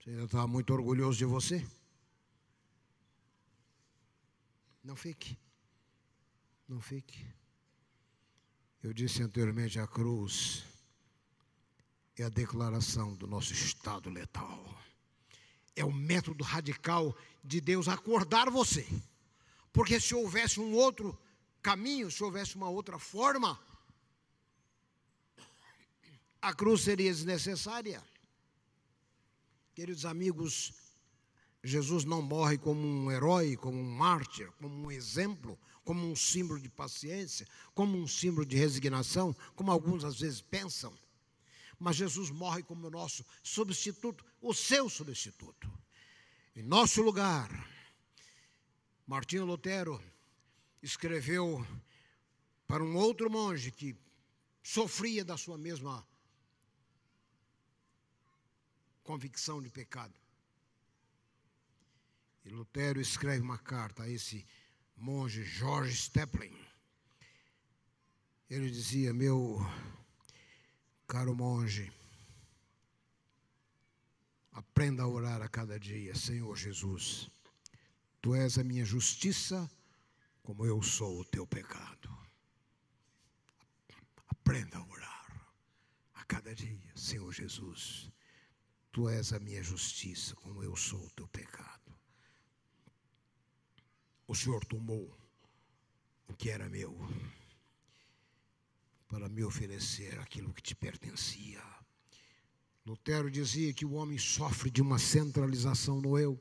Você 0.00 0.10
ainda 0.10 0.24
está 0.24 0.46
muito 0.46 0.72
orgulhoso 0.72 1.18
de 1.18 1.24
você? 1.24 1.64
Não 4.82 4.96
fique. 4.96 5.38
Não 6.68 6.80
fique. 6.80 7.24
Eu 8.86 8.92
disse 8.92 9.20
anteriormente, 9.20 9.80
a 9.80 9.86
cruz 9.88 10.62
é 12.16 12.22
a 12.22 12.28
declaração 12.28 13.16
do 13.16 13.26
nosso 13.26 13.52
estado 13.52 14.08
letal. 14.08 14.64
É 15.74 15.84
o 15.84 15.92
método 15.92 16.44
radical 16.44 17.12
de 17.42 17.60
Deus 17.60 17.88
acordar 17.88 18.48
você. 18.48 18.86
Porque 19.72 19.98
se 19.98 20.14
houvesse 20.14 20.60
um 20.60 20.72
outro 20.72 21.18
caminho, 21.60 22.12
se 22.12 22.22
houvesse 22.22 22.54
uma 22.54 22.68
outra 22.68 22.96
forma, 22.96 23.58
a 26.40 26.54
cruz 26.54 26.82
seria 26.82 27.10
desnecessária. 27.10 28.00
Queridos 29.74 30.04
amigos, 30.04 30.72
Jesus 31.60 32.04
não 32.04 32.22
morre 32.22 32.56
como 32.56 32.86
um 32.86 33.10
herói, 33.10 33.56
como 33.56 33.80
um 33.80 33.90
mártir, 33.90 34.48
como 34.60 34.86
um 34.86 34.92
exemplo, 34.92 35.58
como 35.86 36.04
um 36.04 36.16
símbolo 36.16 36.58
de 36.60 36.68
paciência, 36.68 37.46
como 37.72 37.96
um 37.96 38.08
símbolo 38.08 38.44
de 38.44 38.56
resignação, 38.56 39.32
como 39.54 39.70
alguns 39.70 40.04
às 40.04 40.18
vezes 40.18 40.40
pensam. 40.42 40.92
Mas 41.78 41.94
Jesus 41.94 42.28
morre 42.28 42.64
como 42.64 42.88
o 42.88 42.90
nosso 42.90 43.24
substituto, 43.40 44.24
o 44.42 44.52
seu 44.52 44.90
substituto. 44.90 45.72
Em 46.56 46.62
nosso 46.62 47.00
lugar, 47.02 47.48
Martinho 49.06 49.44
Lutero 49.44 50.02
escreveu 50.82 51.64
para 52.66 52.82
um 52.82 52.96
outro 52.96 53.30
monge 53.30 53.70
que 53.70 53.96
sofria 54.64 55.24
da 55.24 55.36
sua 55.36 55.56
mesma 55.56 56.04
convicção 59.04 59.62
de 59.62 59.70
pecado. 59.70 60.18
E 62.44 62.48
Lutero 62.48 63.00
escreve 63.00 63.40
uma 63.40 63.58
carta 63.58 64.02
a 64.02 64.10
esse 64.10 64.38
monge 64.38 64.65
George 64.98 65.94
Steppling. 65.94 66.56
Ele 68.48 68.70
dizia: 68.70 69.12
Meu 69.12 69.58
caro 71.06 71.34
monge, 71.34 71.92
aprenda 74.52 75.02
a 75.02 75.08
orar 75.08 75.42
a 75.42 75.48
cada 75.48 75.78
dia, 75.78 76.14
Senhor 76.14 76.56
Jesus. 76.56 77.28
Tu 78.22 78.34
és 78.34 78.58
a 78.58 78.64
minha 78.64 78.84
justiça, 78.84 79.70
como 80.42 80.64
eu 80.64 80.82
sou 80.82 81.20
o 81.20 81.24
teu 81.24 81.46
pecado. 81.46 82.08
Aprenda 84.28 84.78
a 84.78 84.86
orar 84.86 85.50
a 86.14 86.24
cada 86.24 86.54
dia, 86.54 86.92
Senhor 86.96 87.32
Jesus. 87.32 88.10
Tu 88.92 89.08
és 89.08 89.32
a 89.32 89.38
minha 89.38 89.62
justiça, 89.62 90.34
como 90.36 90.62
eu 90.62 90.74
sou 90.76 91.04
o 91.04 91.10
teu 91.10 91.28
pecado 91.28 91.85
o 94.26 94.34
Senhor 94.34 94.64
tomou 94.64 95.16
o 96.28 96.34
que 96.34 96.50
era 96.50 96.68
meu 96.68 96.96
para 99.08 99.28
me 99.28 99.44
oferecer 99.44 100.18
aquilo 100.18 100.52
que 100.52 100.62
te 100.62 100.74
pertencia. 100.74 101.62
Lutero 102.84 103.30
dizia 103.30 103.72
que 103.72 103.84
o 103.84 103.92
homem 103.92 104.18
sofre 104.18 104.70
de 104.70 104.82
uma 104.82 104.98
centralização 104.98 106.00
no 106.00 106.18
eu. 106.18 106.38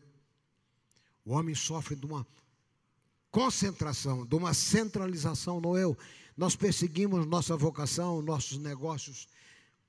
O 1.23 1.33
homem 1.33 1.55
sofre 1.55 1.95
de 1.95 2.05
uma 2.05 2.25
concentração, 3.31 4.25
de 4.25 4.35
uma 4.35 4.53
centralização 4.53 5.59
no 5.59 5.77
eu. 5.77 5.97
Nós 6.37 6.55
perseguimos 6.55 7.25
nossa 7.25 7.55
vocação, 7.55 8.21
nossos 8.21 8.57
negócios, 8.57 9.27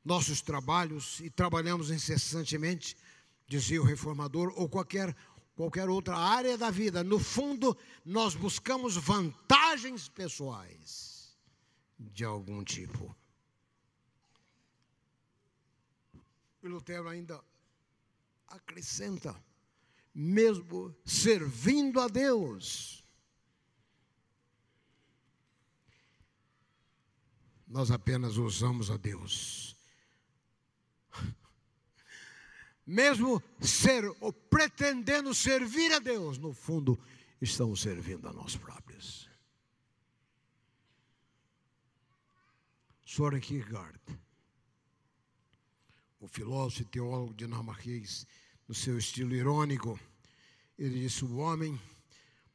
nossos 0.05 0.41
trabalhos 0.41 1.21
e 1.21 1.29
trabalhamos 1.29 1.91
incessantemente, 1.91 2.97
dizia 3.47 3.81
o 3.81 3.85
reformador, 3.85 4.53
ou 4.57 4.69
qualquer 4.69 5.15
qualquer 5.57 5.89
outra 5.89 6.17
área 6.17 6.57
da 6.59 6.71
vida, 6.71 7.03
no 7.03 7.19
fundo, 7.19 7.77
nós 8.05 8.35
buscamos 8.35 8.95
vantagens 8.95 10.07
pessoais 10.07 11.35
de 11.99 12.25
algum 12.25 12.63
tipo. 12.63 13.17
E 16.63 16.69
Lutero 16.69 17.09
ainda 17.09 17.43
acrescenta, 18.49 19.35
mesmo 20.15 20.95
servindo 21.05 22.01
a 22.01 22.09
Deus, 22.09 23.03
nós 27.67 27.91
apenas 27.91 28.37
usamos 28.37 28.91
a 28.91 28.97
Deus 28.97 29.76
mesmo 32.87 33.43
ser 33.61 34.05
ou 34.21 34.33
pretendendo 34.33 35.35
servir 35.35 35.93
a 35.93 35.99
Deus, 35.99 36.39
no 36.39 36.53
fundo 36.53 36.99
estamos 37.41 37.81
servindo 37.81 38.29
a 38.29 38.33
nós 38.33 38.57
próprios. 38.57 39.29
Soren 43.05 43.41
Kierkegaard, 43.41 43.99
o 46.21 46.29
filósofo 46.29 46.83
e 46.83 46.85
teólogo 46.85 47.35
dinamarquês, 47.35 48.27
no 48.69 48.75
seu 48.75 48.99
estilo 48.99 49.35
irônico, 49.35 49.99
ele 50.79 51.01
disse: 51.01 51.25
o 51.25 51.37
homem, 51.37 51.81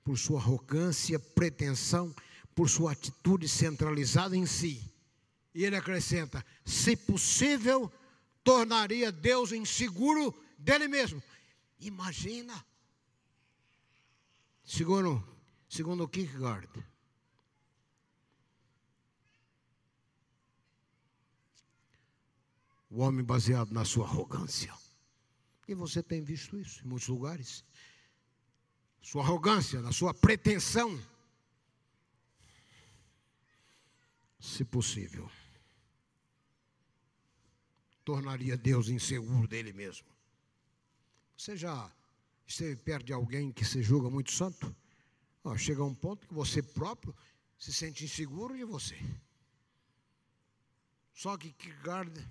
por 0.03 0.17
sua 0.17 0.39
arrogância, 0.39 1.19
pretensão, 1.19 2.13
por 2.53 2.69
sua 2.69 2.91
atitude 2.91 3.47
centralizada 3.47 4.35
em 4.35 4.45
si, 4.45 4.83
e 5.53 5.65
ele 5.65 5.75
acrescenta: 5.75 6.45
se 6.65 6.95
possível, 6.95 7.91
tornaria 8.43 9.11
Deus 9.11 9.51
inseguro 9.51 10.33
dele 10.57 10.87
mesmo. 10.87 11.21
Imagina. 11.79 12.65
Segundo, 14.63 15.23
segundo 15.67 16.07
Kierkegaard. 16.07 16.69
O 22.89 22.99
homem 22.99 23.23
baseado 23.23 23.71
na 23.71 23.85
sua 23.85 24.05
arrogância. 24.05 24.73
E 25.67 25.73
você 25.73 26.03
tem 26.03 26.21
visto 26.21 26.57
isso 26.57 26.83
em 26.83 26.87
muitos 26.87 27.07
lugares. 27.07 27.63
Sua 29.01 29.23
arrogância, 29.23 29.81
na 29.81 29.91
sua 29.91 30.13
pretensão. 30.13 31.01
Se 34.39 34.65
possível 34.65 35.29
tornaria 38.03 38.57
Deus 38.57 38.89
inseguro 38.89 39.47
dele 39.47 39.73
mesmo. 39.73 40.07
Você 41.37 41.55
já 41.55 41.91
esteve 42.45 42.75
perto 42.75 43.05
de 43.05 43.13
alguém 43.13 43.51
que 43.51 43.65
se 43.65 43.81
julga 43.81 44.09
muito 44.09 44.31
santo? 44.31 44.75
Oh, 45.43 45.57
chega 45.57 45.83
um 45.83 45.95
ponto 45.95 46.27
que 46.27 46.33
você 46.33 46.61
próprio 46.61 47.15
se 47.57 47.73
sente 47.73 48.05
inseguro 48.05 48.55
de 48.55 48.63
você. 48.63 48.97
Só 51.13 51.37
que 51.37 51.51
Kierkegaard 51.53 52.27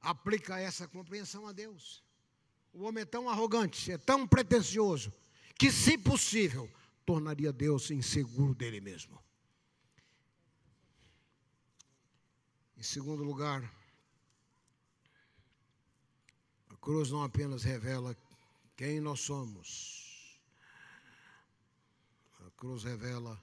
aplica 0.00 0.58
essa 0.58 0.88
compreensão 0.88 1.46
a 1.46 1.52
Deus. 1.52 2.02
O 2.72 2.84
homem 2.84 3.02
é 3.02 3.06
tão 3.06 3.28
arrogante, 3.28 3.90
é 3.90 3.98
tão 3.98 4.26
pretensioso, 4.26 5.12
que, 5.58 5.70
se 5.70 5.98
possível, 5.98 6.70
tornaria 7.04 7.52
Deus 7.52 7.90
inseguro 7.90 8.54
dele 8.54 8.80
mesmo. 8.80 9.18
Em 12.76 12.82
segundo 12.82 13.22
lugar, 13.22 13.60
cruz 16.80 17.10
não 17.10 17.22
apenas 17.22 17.62
revela 17.62 18.16
quem 18.76 19.00
nós 19.00 19.20
somos, 19.20 20.40
a 22.46 22.50
cruz 22.52 22.84
revela 22.84 23.38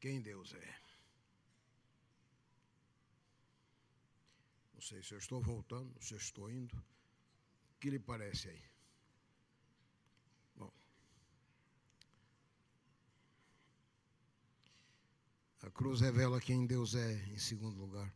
quem 0.00 0.20
Deus 0.20 0.54
é. 0.54 0.80
Não 4.74 4.80
sei 4.80 5.02
se 5.02 5.12
eu 5.12 5.18
estou 5.18 5.40
voltando, 5.40 5.94
se 6.02 6.14
eu 6.14 6.18
estou 6.18 6.50
indo. 6.50 6.76
O 6.76 7.80
que 7.80 7.90
lhe 7.90 7.98
parece 7.98 8.48
aí? 8.48 8.62
Bom. 10.56 10.72
A 15.62 15.70
cruz 15.70 16.00
revela 16.00 16.40
quem 16.40 16.66
Deus 16.66 16.94
é, 16.94 17.12
em 17.28 17.38
segundo 17.38 17.78
lugar 17.78 18.12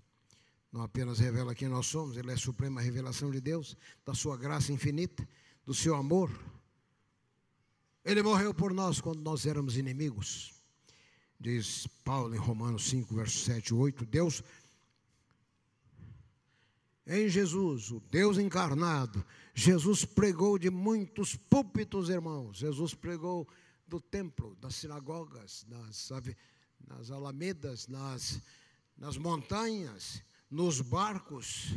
não 0.72 0.82
apenas 0.82 1.18
revela 1.18 1.54
quem 1.54 1.68
nós 1.68 1.86
somos, 1.86 2.16
ele 2.16 2.30
é 2.30 2.34
a 2.34 2.38
suprema 2.38 2.80
revelação 2.80 3.30
de 3.30 3.40
Deus, 3.40 3.76
da 4.04 4.14
sua 4.14 4.36
graça 4.36 4.72
infinita, 4.72 5.26
do 5.64 5.74
seu 5.74 5.94
amor. 5.94 6.30
Ele 8.04 8.22
morreu 8.22 8.52
por 8.52 8.72
nós 8.72 9.00
quando 9.00 9.20
nós 9.20 9.46
éramos 9.46 9.76
inimigos. 9.76 10.52
Diz 11.40 11.86
Paulo 12.04 12.34
em 12.34 12.38
Romanos 12.38 12.88
5, 12.88 13.14
versos 13.14 13.44
7 13.44 13.68
e 13.68 13.74
8, 13.74 14.04
Deus 14.06 14.42
em 17.10 17.26
Jesus, 17.26 17.90
o 17.90 18.00
Deus 18.10 18.36
encarnado, 18.36 19.24
Jesus 19.54 20.04
pregou 20.04 20.58
de 20.58 20.68
muitos 20.68 21.34
púlpitos, 21.34 22.10
irmãos. 22.10 22.58
Jesus 22.58 22.92
pregou 22.92 23.48
do 23.86 23.98
templo, 23.98 24.54
das 24.60 24.74
sinagogas, 24.74 25.64
nas, 25.66 26.10
nas 26.86 27.10
alamedas, 27.10 27.88
nas, 27.88 28.42
nas 28.94 29.16
montanhas 29.16 30.22
nos 30.50 30.80
barcos. 30.80 31.74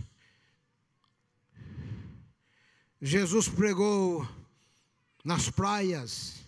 Jesus 3.02 3.50
pregou 3.50 4.28
nas 5.24 5.50
praias, 5.50 6.46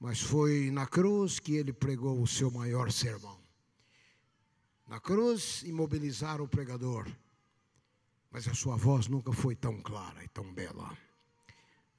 mas 0.00 0.20
foi 0.20 0.70
na 0.70 0.86
cruz 0.86 1.38
que 1.38 1.54
ele 1.54 1.72
pregou 1.72 2.20
o 2.22 2.26
seu 2.26 2.50
maior 2.50 2.90
sermão. 2.90 3.38
Na 4.86 4.98
cruz, 4.98 5.62
imobilizaram 5.64 6.44
o 6.44 6.48
pregador, 6.48 7.06
mas 8.30 8.48
a 8.48 8.54
sua 8.54 8.76
voz 8.76 9.06
nunca 9.06 9.32
foi 9.32 9.54
tão 9.54 9.80
clara 9.82 10.24
e 10.24 10.28
tão 10.28 10.52
bela. 10.52 10.96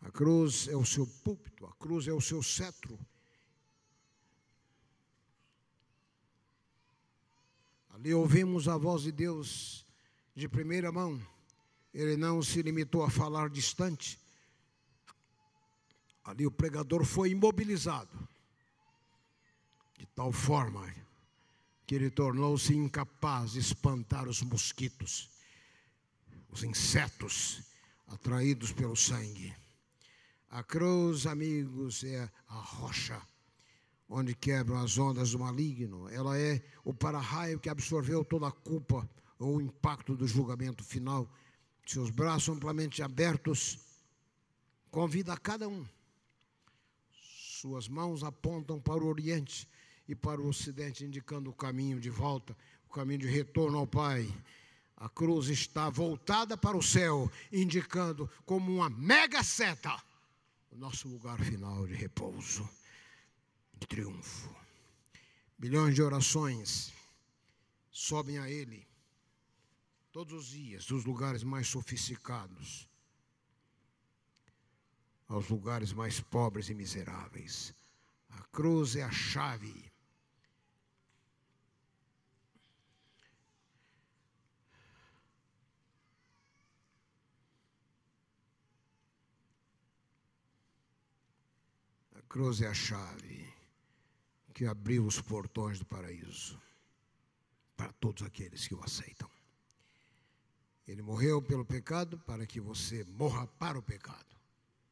A 0.02 0.10
cruz 0.10 0.68
é 0.68 0.76
o 0.76 0.86
seu 0.86 1.06
púlpito, 1.06 1.66
a 1.66 1.74
cruz 1.74 2.08
é 2.08 2.14
o 2.14 2.22
seu 2.22 2.41
cetro. 2.41 2.97
Ali 8.00 8.14
ouvimos 8.14 8.70
a 8.70 8.78
voz 8.78 9.02
de 9.02 9.12
Deus 9.12 9.86
de 10.34 10.47
primeira 10.47 10.89
mão. 10.89 11.22
Ele 11.93 12.16
não 12.16 12.41
se 12.41 12.62
limitou 12.62 13.04
a 13.04 13.10
falar 13.10 13.50
distante. 13.50 14.18
Ali 16.24 16.47
o 16.47 16.52
pregador 16.52 17.04
foi 17.04 17.32
imobilizado, 17.32 18.18
de 19.97 20.06
tal 20.16 20.32
forma 20.32 20.95
que 21.86 21.93
ele 21.93 22.10
tornou-se 22.10 22.74
incapaz 22.74 23.52
de 23.52 23.60
espantar 23.60 24.30
os 24.30 24.41
mosquitos, 24.43 25.30
os 26.50 26.64
insetos 26.64 27.62
atraídos 28.08 28.72
pelo 28.72 28.95
sangue. 28.95 29.54
A 30.50 30.64
cruz, 30.64 31.28
amigos, 31.28 32.06
é 32.06 32.32
a 32.47 32.62
rocha 32.62 33.22
onde 34.10 34.34
quebram 34.34 34.78
as 34.80 34.97
ondas 34.97 35.32
do 35.32 35.39
maligno. 35.39 36.10
Ela 36.10 36.38
é 36.38 36.62
o 36.84 36.93
para-raio 36.93 37.60
que 37.60 37.70
absorveu 37.70 38.26
toda 38.26 38.47
a 38.47 38.51
culpa 38.51 39.07
ou 39.38 39.57
o 39.57 39.62
impacto 39.62 40.16
do 40.16 40.28
julgamento 40.28 40.84
final. 40.84 41.30
Seus 41.86 42.10
braços 42.10 42.49
amplamente 42.49 43.03
abertos 43.03 43.78
convida 44.89 45.34
a 45.34 45.38
cada 45.38 45.68
um. 45.68 45.86
Suas 47.12 47.88
mãos 47.88 48.24
apontam 48.24 48.80
para 48.80 49.03
o 49.03 49.07
oriente 49.07 49.68
e 50.07 50.16
para 50.16 50.41
o 50.41 50.47
ocidente, 50.47 51.05
indicando 51.05 51.49
o 51.49 51.53
caminho 51.53 51.99
de 51.99 52.10
volta, 52.10 52.57
o 52.89 52.93
caminho 52.93 53.20
de 53.20 53.28
retorno 53.28 53.78
ao 53.78 53.86
Pai. 53.86 54.28
A 54.97 55.07
cruz 55.07 55.47
está 55.47 55.89
voltada 55.89 56.57
para 56.57 56.76
o 56.76 56.82
céu, 56.82 57.32
indicando 57.51 58.30
como 58.45 58.74
uma 58.74 58.89
mega 58.89 59.43
seta 59.43 60.01
o 60.72 60.78
nosso 60.78 61.07
lugar 61.07 61.39
final 61.39 61.88
de 61.88 61.93
repouso, 61.93 62.68
de 63.80 63.88
triunfo. 63.88 64.54
Milhões 65.58 65.96
de 65.96 66.02
orações 66.02 66.94
sobem 67.92 68.38
a 68.38 68.50
Ele 68.50 68.88
todos 70.12 70.34
os 70.34 70.48
dias, 70.48 70.86
dos 70.86 71.06
lugares 71.06 71.44
mais 71.44 71.68
sofisticados 71.68 72.90
aos 75.30 75.48
lugares 75.48 75.94
mais 75.94 76.20
pobres 76.20 76.70
e 76.70 76.74
miseráveis. 76.74 77.74
A 78.30 78.42
cruz 78.52 78.96
é 78.96 79.04
a 79.04 79.12
chave. 79.12 79.92
A 92.16 92.22
cruz 92.24 92.62
é 92.62 92.68
a 92.68 92.74
chave 92.74 93.49
que 94.60 94.66
abriu 94.66 95.05
os 95.05 95.22
portões 95.22 95.80
do 95.80 95.86
paraíso 95.86 96.60
para 97.78 97.93
todos 97.93 98.24
aqueles 98.24 98.68
que 98.68 98.76
o 98.76 98.84
aceitam. 98.84 99.32
Ele 100.86 101.01
morreu 101.01 101.41
pelo 101.41 101.64
pecado 101.64 102.20
para 102.20 102.45
que 102.45 102.60
você 102.60 103.05
morra 103.05 103.47
para 103.47 103.80
o 103.80 103.82
pecado. 103.82 104.36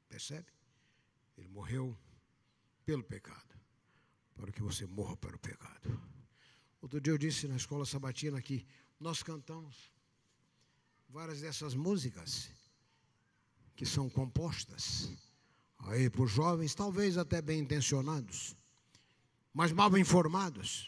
Percebe? 0.08 0.48
Ele 1.38 1.50
morreu 1.50 1.98
pelo 2.86 3.04
pecado, 3.04 3.60
para 4.38 4.54
que 4.54 4.64
você 4.64 4.86
morra 4.86 5.18
para 5.18 5.36
o 5.36 5.40
pecado. 5.40 6.02
Outro 6.82 7.02
dia 7.02 7.12
eu 7.12 7.18
disse 7.18 7.46
na 7.46 7.58
escola 7.58 7.86
sabatina 7.86 8.42
que 8.42 8.66
nós 8.98 9.22
cantamos 9.22 9.92
várias 11.10 11.42
dessas 11.42 11.76
músicas 11.76 12.50
que 13.76 13.86
são 13.86 14.10
compostas 14.10 15.12
aí 15.80 16.10
por 16.10 16.30
jovens, 16.30 16.74
talvez 16.74 17.18
até 17.18 17.42
bem 17.42 17.60
intencionados, 17.60 18.56
mas 19.58 19.72
mal 19.72 19.98
informados. 19.98 20.88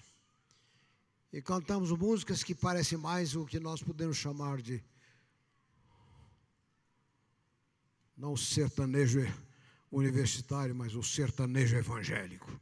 E 1.34 1.42
cantamos 1.42 1.90
músicas 1.90 2.44
que 2.44 2.54
parecem 2.54 3.00
mais 3.00 3.36
o 3.36 3.44
que 3.44 3.60
nós 3.60 3.82
podemos 3.82 4.16
chamar 4.16 4.62
de 4.62 4.84
não 8.16 8.38
sertanejo 8.38 9.22
universitário, 9.92 10.76
mas 10.76 10.94
o 10.94 11.02
sertanejo 11.02 11.78
evangélico. 11.78 12.62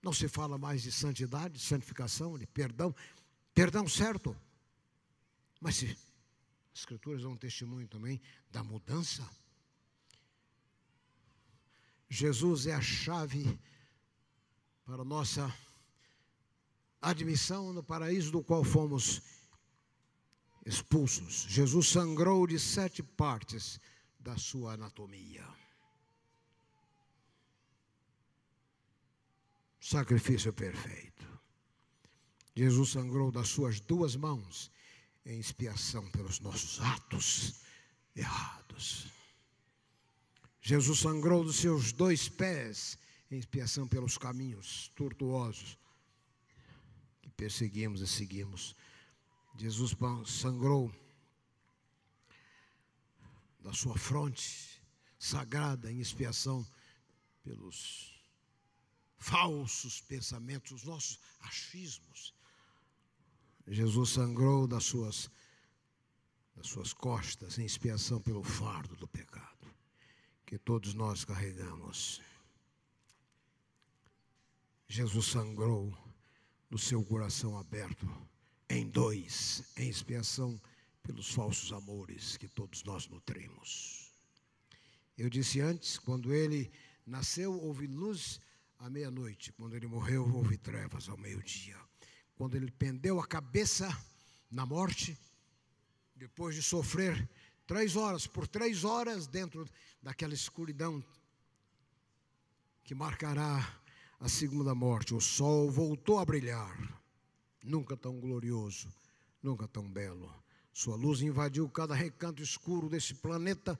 Não 0.00 0.14
se 0.14 0.28
fala 0.28 0.56
mais 0.56 0.80
de 0.82 0.90
santidade, 0.90 1.58
de 1.58 1.60
santificação, 1.60 2.38
de 2.38 2.46
perdão, 2.46 2.94
perdão 3.52 3.86
certo. 3.86 4.34
Mas 5.60 5.76
se 5.76 5.90
as 5.90 6.78
escrituras 6.80 7.20
dão 7.20 7.32
um 7.32 7.36
testemunho 7.36 7.86
também 7.86 8.18
da 8.50 8.64
mudança. 8.64 9.28
Jesus 12.08 12.66
é 12.66 12.72
a 12.72 12.80
chave 12.80 13.58
para 14.84 15.04
nossa 15.04 15.52
admissão 17.00 17.72
no 17.72 17.82
paraíso 17.82 18.30
do 18.30 18.42
qual 18.42 18.64
fomos 18.64 19.22
expulsos. 20.64 21.46
Jesus 21.48 21.88
sangrou 21.88 22.46
de 22.46 22.58
sete 22.58 23.02
partes 23.02 23.80
da 24.18 24.36
sua 24.36 24.74
anatomia. 24.74 25.44
Sacrifício 29.80 30.52
perfeito. 30.52 31.26
Jesus 32.54 32.90
sangrou 32.90 33.32
das 33.32 33.48
suas 33.48 33.80
duas 33.80 34.14
mãos 34.14 34.70
em 35.24 35.40
expiação 35.40 36.08
pelos 36.10 36.38
nossos 36.40 36.80
atos 36.80 37.60
errados. 38.14 39.06
Jesus 40.60 41.00
sangrou 41.00 41.42
dos 41.42 41.56
seus 41.56 41.92
dois 41.92 42.28
pés 42.28 42.98
em 43.34 43.38
expiação 43.38 43.86
pelos 43.86 44.18
caminhos 44.18 44.88
tortuosos 44.94 45.78
que 47.20 47.30
perseguimos 47.30 48.00
e 48.00 48.06
seguimos. 48.06 48.76
Jesus 49.56 49.96
sangrou 50.26 50.92
da 53.60 53.72
sua 53.72 53.96
fronte 53.96 54.82
sagrada 55.18 55.90
em 55.90 56.00
expiação 56.00 56.66
pelos 57.42 58.12
falsos 59.18 60.00
pensamentos, 60.00 60.72
os 60.72 60.84
nossos 60.84 61.18
achismos. 61.40 62.34
Jesus 63.68 64.10
sangrou 64.10 64.66
das 64.66 64.84
suas, 64.84 65.30
das 66.56 66.66
suas 66.66 66.92
costas 66.92 67.58
em 67.58 67.64
expiação 67.64 68.20
pelo 68.20 68.42
fardo 68.42 68.96
do 68.96 69.06
pecado 69.06 69.52
que 70.52 70.58
todos 70.58 70.92
nós 70.92 71.24
carregamos. 71.24 72.20
Jesus 74.92 75.28
sangrou 75.28 75.90
do 76.68 76.76
seu 76.76 77.02
coração 77.02 77.56
aberto 77.56 78.06
em 78.68 78.86
dois, 78.86 79.64
em 79.74 79.88
expiação 79.88 80.60
pelos 81.02 81.32
falsos 81.32 81.72
amores 81.72 82.36
que 82.36 82.46
todos 82.46 82.84
nós 82.84 83.08
nutrimos. 83.08 84.12
Eu 85.16 85.30
disse 85.30 85.62
antes, 85.62 85.98
quando 85.98 86.34
ele 86.34 86.70
nasceu, 87.06 87.58
houve 87.58 87.86
luz 87.86 88.38
à 88.78 88.90
meia-noite. 88.90 89.50
Quando 89.54 89.74
ele 89.74 89.86
morreu, 89.86 90.30
houve 90.30 90.58
trevas 90.58 91.08
ao 91.08 91.16
meio-dia. 91.16 91.80
Quando 92.34 92.54
ele 92.54 92.70
pendeu 92.70 93.18
a 93.18 93.26
cabeça 93.26 93.88
na 94.50 94.66
morte, 94.66 95.18
depois 96.14 96.54
de 96.54 96.62
sofrer 96.62 97.26
três 97.66 97.96
horas, 97.96 98.26
por 98.26 98.46
três 98.46 98.84
horas, 98.84 99.26
dentro 99.26 99.66
daquela 100.02 100.34
escuridão 100.34 101.02
que 102.84 102.94
marcará 102.94 103.80
a 104.22 104.28
segunda 104.28 104.72
morte, 104.72 105.14
o 105.14 105.20
sol 105.20 105.68
voltou 105.68 106.20
a 106.20 106.24
brilhar. 106.24 107.02
Nunca 107.60 107.96
tão 107.96 108.20
glorioso, 108.20 108.88
nunca 109.42 109.66
tão 109.66 109.90
belo. 109.90 110.32
Sua 110.72 110.94
luz 110.94 111.22
invadiu 111.22 111.68
cada 111.68 111.92
recanto 111.92 112.40
escuro 112.40 112.88
desse 112.88 113.14
planeta, 113.14 113.78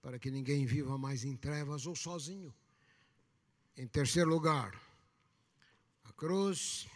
para 0.00 0.20
que 0.20 0.30
ninguém 0.30 0.64
viva 0.64 0.96
mais 0.96 1.24
em 1.24 1.34
trevas 1.34 1.84
ou 1.84 1.96
sozinho. 1.96 2.54
Em 3.76 3.88
terceiro 3.88 4.30
lugar, 4.30 4.80
a 6.04 6.12
cruz 6.12 6.86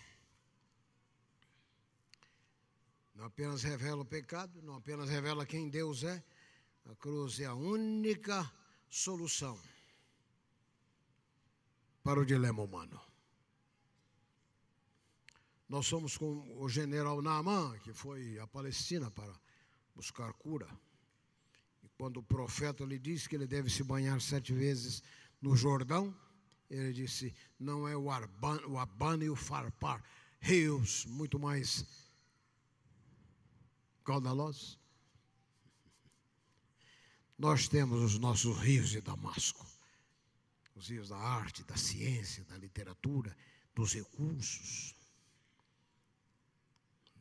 não 3.17 3.25
apenas 3.25 3.65
revela 3.65 4.03
o 4.03 4.07
pecado, 4.07 4.63
não 4.63 4.77
apenas 4.77 5.11
revela 5.11 5.45
quem 5.45 5.69
Deus 5.69 6.05
é, 6.05 6.23
a 6.89 6.95
cruz 6.95 7.41
é 7.41 7.47
a 7.47 7.55
única 7.55 8.49
solução 8.89 9.59
para 12.03 12.21
o 12.21 12.27
dilema 12.27 12.63
humano. 12.63 13.01
Nós 15.69 15.87
somos 15.87 16.19
com 16.19 16.61
o 16.61 16.69
general 16.69 17.23
Naaman, 17.23 17.79
que 17.79 17.93
foi 17.93 18.39
à 18.39 18.47
Palestina 18.47 19.11
para 19.11 19.33
buscar 19.95 20.33
cura. 20.35 20.69
E 21.83 21.89
quando 21.97 22.19
o 22.19 22.23
profeta 22.23 22.85
lhe 22.85 22.99
disse 22.99 23.29
que 23.29 23.37
ele 23.37 23.47
deve 23.47 23.71
se 23.71 23.83
banhar 23.83 24.21
sete 24.21 24.53
vezes 24.53 25.03
no 25.41 25.57
Jordão, 25.57 26.15
ele 26.69 26.93
disse: 26.93 27.35
não 27.59 27.89
é 27.89 27.97
o, 27.97 28.11
Arban, 28.11 28.61
o 28.67 28.79
Abana 28.79 29.25
e 29.25 29.31
o 29.31 29.37
Farpar, 29.37 30.03
rios 30.41 31.07
muito 31.07 31.39
mais 31.39 31.87
caudalosos. 34.05 34.79
Nós 37.39 37.67
temos 37.67 38.03
os 38.03 38.19
nossos 38.19 38.57
rios 38.59 38.91
de 38.91 39.01
Damasco, 39.01 39.67
rios 40.77 41.09
da 41.09 41.17
arte, 41.17 41.65
da 41.65 41.77
ciência, 41.77 42.45
da 42.45 42.57
literatura, 42.57 43.37
dos 43.75 43.95
recursos, 43.95 44.95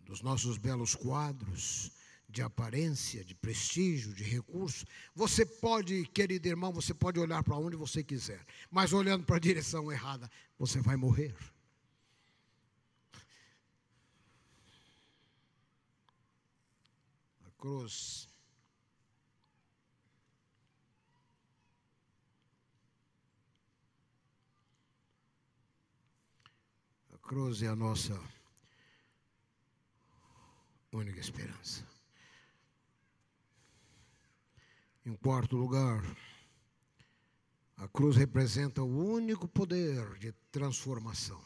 dos 0.04 0.22
nossos 0.22 0.58
belos 0.58 0.96
quadros, 0.96 1.92
de 2.28 2.42
aparência, 2.42 3.24
de 3.26 3.36
prestígio, 3.36 4.14
de 4.14 4.24
recurso. 4.24 4.86
Você 5.14 5.46
pode, 5.46 6.06
querido 6.08 6.48
irmão, 6.48 6.72
você 6.72 6.94
pode 6.94 7.20
olhar 7.20 7.44
para 7.44 7.58
onde 7.58 7.76
você 7.76 8.04
quiser, 8.04 8.46
mas 8.70 8.94
olhando 8.94 9.26
para 9.26 9.36
a 9.36 9.40
direção 9.40 9.92
errada, 9.92 10.32
você 10.58 10.80
vai 10.80 10.96
morrer. 10.96 11.36
A 17.46 17.52
cruz 17.58 18.31
cruz 27.32 27.64
é 27.64 27.68
a 27.68 27.76
nossa 27.78 28.22
única 30.92 31.18
esperança. 31.18 31.88
Em 35.06 35.16
quarto 35.16 35.56
lugar, 35.56 36.04
a 37.78 37.88
cruz 37.88 38.18
representa 38.18 38.84
o 38.84 39.14
único 39.14 39.48
poder 39.48 40.20
de 40.20 40.34
transformação. 40.52 41.42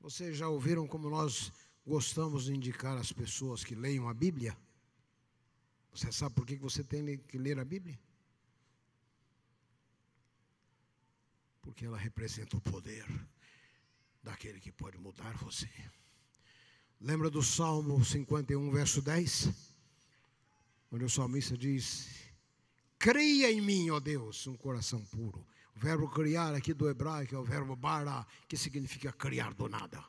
Vocês 0.00 0.36
já 0.36 0.48
ouviram 0.48 0.84
como 0.88 1.08
nós 1.08 1.52
gostamos 1.86 2.46
de 2.46 2.54
indicar 2.56 2.98
às 2.98 3.12
pessoas 3.12 3.62
que 3.62 3.76
leiam 3.76 4.08
a 4.08 4.14
Bíblia? 4.14 4.58
Você 5.92 6.10
sabe 6.10 6.34
por 6.34 6.44
que 6.44 6.56
você 6.56 6.82
tem 6.82 7.18
que 7.18 7.38
ler 7.38 7.60
a 7.60 7.64
Bíblia? 7.64 7.96
Porque 11.68 11.84
ela 11.84 11.98
representa 11.98 12.56
o 12.56 12.62
poder 12.62 13.04
daquele 14.22 14.58
que 14.58 14.72
pode 14.72 14.96
mudar 14.96 15.36
você. 15.36 15.68
Lembra 16.98 17.28
do 17.28 17.42
Salmo 17.42 18.02
51, 18.02 18.70
verso 18.70 19.02
10? 19.02 19.68
onde 20.90 21.04
o 21.04 21.10
salmista 21.10 21.58
diz: 21.58 22.08
Cria 22.98 23.52
em 23.52 23.60
mim, 23.60 23.90
ó 23.90 24.00
Deus, 24.00 24.46
um 24.46 24.56
coração 24.56 25.04
puro. 25.04 25.46
O 25.76 25.78
verbo 25.78 26.08
criar 26.08 26.54
aqui 26.54 26.72
do 26.72 26.88
hebraico 26.88 27.34
é 27.34 27.38
o 27.38 27.44
verbo 27.44 27.76
bara, 27.76 28.26
que 28.48 28.56
significa 28.56 29.12
criar 29.12 29.52
do 29.52 29.68
nada. 29.68 30.02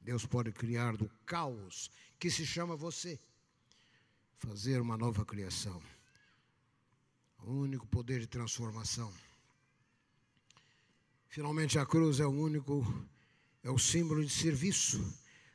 Deus 0.00 0.24
pode 0.24 0.52
criar 0.52 0.96
do 0.96 1.06
caos, 1.26 1.90
que 2.18 2.30
se 2.30 2.46
chama 2.46 2.74
você, 2.74 3.20
fazer 4.38 4.80
uma 4.80 4.96
nova 4.96 5.22
criação. 5.22 5.82
O 7.40 7.52
único 7.52 7.86
poder 7.88 8.20
de 8.20 8.26
transformação. 8.26 9.12
Finalmente, 11.28 11.78
a 11.78 11.86
cruz 11.86 12.20
é 12.20 12.26
o 12.26 12.30
único, 12.30 12.84
é 13.62 13.70
o 13.70 13.78
símbolo 13.78 14.24
de 14.24 14.30
serviço. 14.30 15.02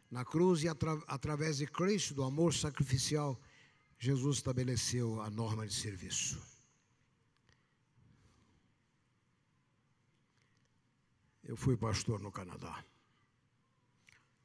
Na 0.10 0.26
cruz 0.26 0.64
e 0.64 0.68
atra, 0.68 1.02
através 1.08 1.58
de 1.58 1.68
Cristo, 1.68 2.14
do 2.14 2.24
amor 2.24 2.54
sacrificial, 2.54 3.40
Jesus 3.98 4.38
estabeleceu 4.38 5.22
a 5.22 5.30
norma 5.30 5.66
de 5.66 5.74
serviço. 5.74 6.42
Eu 11.44 11.56
fui 11.56 11.76
pastor 11.78 12.20
no 12.20 12.32
Canadá. 12.32 12.84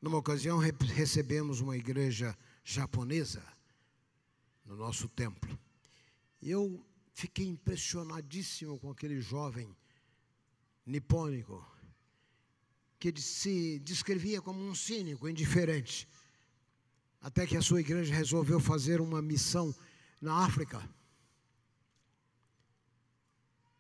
Numa 0.01 0.19
ocasião 0.19 0.59
recebemos 0.59 1.61
uma 1.61 1.77
igreja 1.77 2.37
japonesa 2.65 3.43
no 4.65 4.77
nosso 4.77 5.09
templo. 5.09 5.59
E 6.43 6.51
eu 6.51 6.85
fiquei 7.13 7.47
impressionadíssimo 7.47 8.79
com 8.79 8.91
aquele 8.91 9.21
jovem 9.21 9.75
nipônico 10.87 11.67
que 12.99 13.13
se 13.21 13.79
descrevia 13.81 14.41
como 14.41 14.61
um 14.61 14.75
cínico, 14.75 15.29
indiferente 15.29 16.09
até 17.27 17.45
que 17.45 17.57
a 17.57 17.63
sua 17.63 17.81
igreja 17.81 18.15
resolveu 18.15 18.61
fazer 18.61 19.01
uma 19.01 19.21
missão 19.21 19.75
na 20.21 20.45
África. 20.45 20.89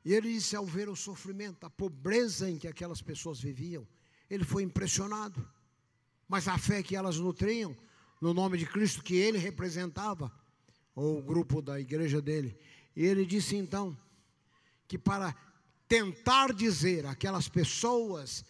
E 0.04 0.12
ele 0.12 0.32
disse, 0.32 0.56
ao 0.56 0.66
ver 0.66 0.88
o 0.88 0.96
sofrimento, 0.96 1.64
a 1.64 1.70
pobreza 1.70 2.50
em 2.50 2.58
que 2.58 2.66
aquelas 2.66 3.00
pessoas 3.00 3.40
viviam, 3.40 3.86
ele 4.28 4.42
foi 4.42 4.64
impressionado. 4.64 5.48
Mas 6.28 6.48
a 6.48 6.58
fé 6.58 6.82
que 6.82 6.96
elas 6.96 7.18
nutriam, 7.18 7.76
no 8.20 8.34
nome 8.34 8.58
de 8.58 8.66
Cristo 8.66 9.00
que 9.00 9.14
ele 9.14 9.38
representava, 9.38 10.32
ou 10.92 11.18
o 11.18 11.22
grupo 11.22 11.62
da 11.62 11.78
igreja 11.78 12.20
dele. 12.20 12.58
E 12.96 13.04
ele 13.04 13.24
disse 13.24 13.54
então, 13.54 13.96
que 14.88 14.98
para 14.98 15.32
tentar 15.88 16.52
dizer 16.52 17.06
aquelas 17.06 17.48
pessoas 17.48 18.44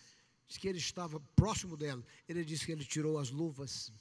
que 0.49 0.68
ele 0.68 0.78
estava 0.78 1.20
próximo 1.34 1.76
dela, 1.76 2.03
ele 2.28 2.45
disse 2.45 2.64
que 2.64 2.72
ele 2.72 2.84
tirou 2.84 3.18
as 3.18 3.30
luvas 3.30 3.93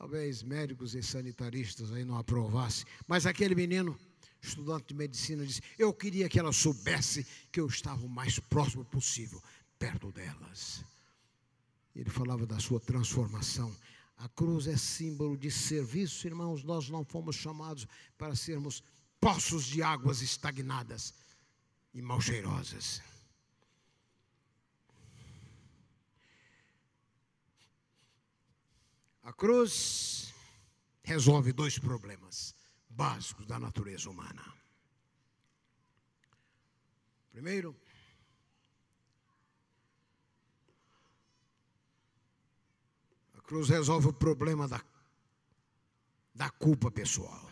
Talvez 0.00 0.42
médicos 0.42 0.94
e 0.94 1.02
sanitaristas 1.02 1.92
aí 1.92 2.06
não 2.06 2.16
aprovassem, 2.16 2.86
mas 3.06 3.26
aquele 3.26 3.54
menino, 3.54 4.00
estudante 4.40 4.86
de 4.86 4.94
medicina, 4.94 5.44
disse: 5.44 5.60
Eu 5.78 5.92
queria 5.92 6.26
que 6.26 6.38
ela 6.38 6.54
soubesse 6.54 7.26
que 7.52 7.60
eu 7.60 7.66
estava 7.66 8.06
o 8.06 8.08
mais 8.08 8.38
próximo 8.38 8.82
possível, 8.82 9.42
perto 9.78 10.10
delas. 10.10 10.82
Ele 11.94 12.08
falava 12.08 12.46
da 12.46 12.58
sua 12.58 12.80
transformação. 12.80 13.76
A 14.16 14.26
cruz 14.30 14.66
é 14.68 14.76
símbolo 14.78 15.36
de 15.36 15.50
serviço, 15.50 16.26
irmãos. 16.26 16.64
Nós 16.64 16.88
não 16.88 17.04
fomos 17.04 17.36
chamados 17.36 17.86
para 18.16 18.34
sermos 18.34 18.82
poços 19.20 19.66
de 19.66 19.82
águas 19.82 20.22
estagnadas 20.22 21.12
e 21.92 22.00
mal 22.02 22.20
cheirosas. 22.20 23.02
A 29.22 29.32
cruz 29.32 30.32
resolve 31.02 31.52
dois 31.52 31.78
problemas 31.78 32.54
básicos 32.88 33.46
da 33.46 33.58
natureza 33.58 34.10
humana. 34.10 34.42
Primeiro, 37.30 37.76
a 43.34 43.40
cruz 43.42 43.68
resolve 43.68 44.08
o 44.08 44.12
problema 44.12 44.66
da, 44.66 44.84
da 46.34 46.50
culpa 46.50 46.90
pessoal. 46.90 47.49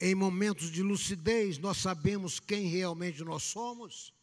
Em 0.00 0.14
momentos 0.14 0.70
de 0.70 0.82
lucidez, 0.82 1.58
nós 1.58 1.76
sabemos 1.76 2.40
quem 2.40 2.68
realmente 2.68 3.22
nós 3.22 3.42
somos, 3.42 4.14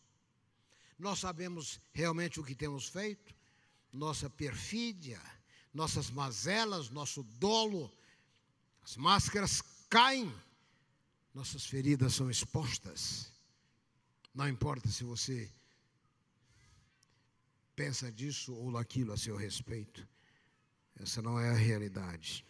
nós 0.98 1.20
sabemos 1.20 1.80
realmente 1.94 2.40
o 2.40 2.44
que 2.44 2.56
temos 2.56 2.88
feito, 2.88 3.36
nossa 3.94 4.28
perfídia, 4.28 5.22
nossas 5.72 6.10
mazelas, 6.10 6.90
nosso 6.90 7.22
dolo, 7.22 7.92
as 8.82 8.98
máscaras 8.98 9.62
caem, 9.88 10.34
nossas 11.34 11.66
feridas 11.66 12.16
são 12.16 12.32
expostas. 12.32 13.32
Não 14.34 14.48
importa 14.48 14.90
se 14.90 15.04
você 15.04 15.52
pensa 17.76 18.12
disso 18.12 18.56
ou 18.56 18.72
daquilo 18.72 19.14
a 19.14 19.18
seu 19.18 19.36
respeito, 19.36 20.08
essa 20.96 21.22
não 21.22 21.40
é 21.40 21.52
a 21.52 21.54
realidade. 21.54 22.44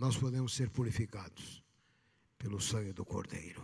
Nós 0.00 0.16
podemos 0.16 0.54
ser 0.54 0.70
purificados 0.70 1.62
pelo 2.38 2.58
sangue 2.58 2.90
do 2.90 3.04
Cordeiro, 3.04 3.62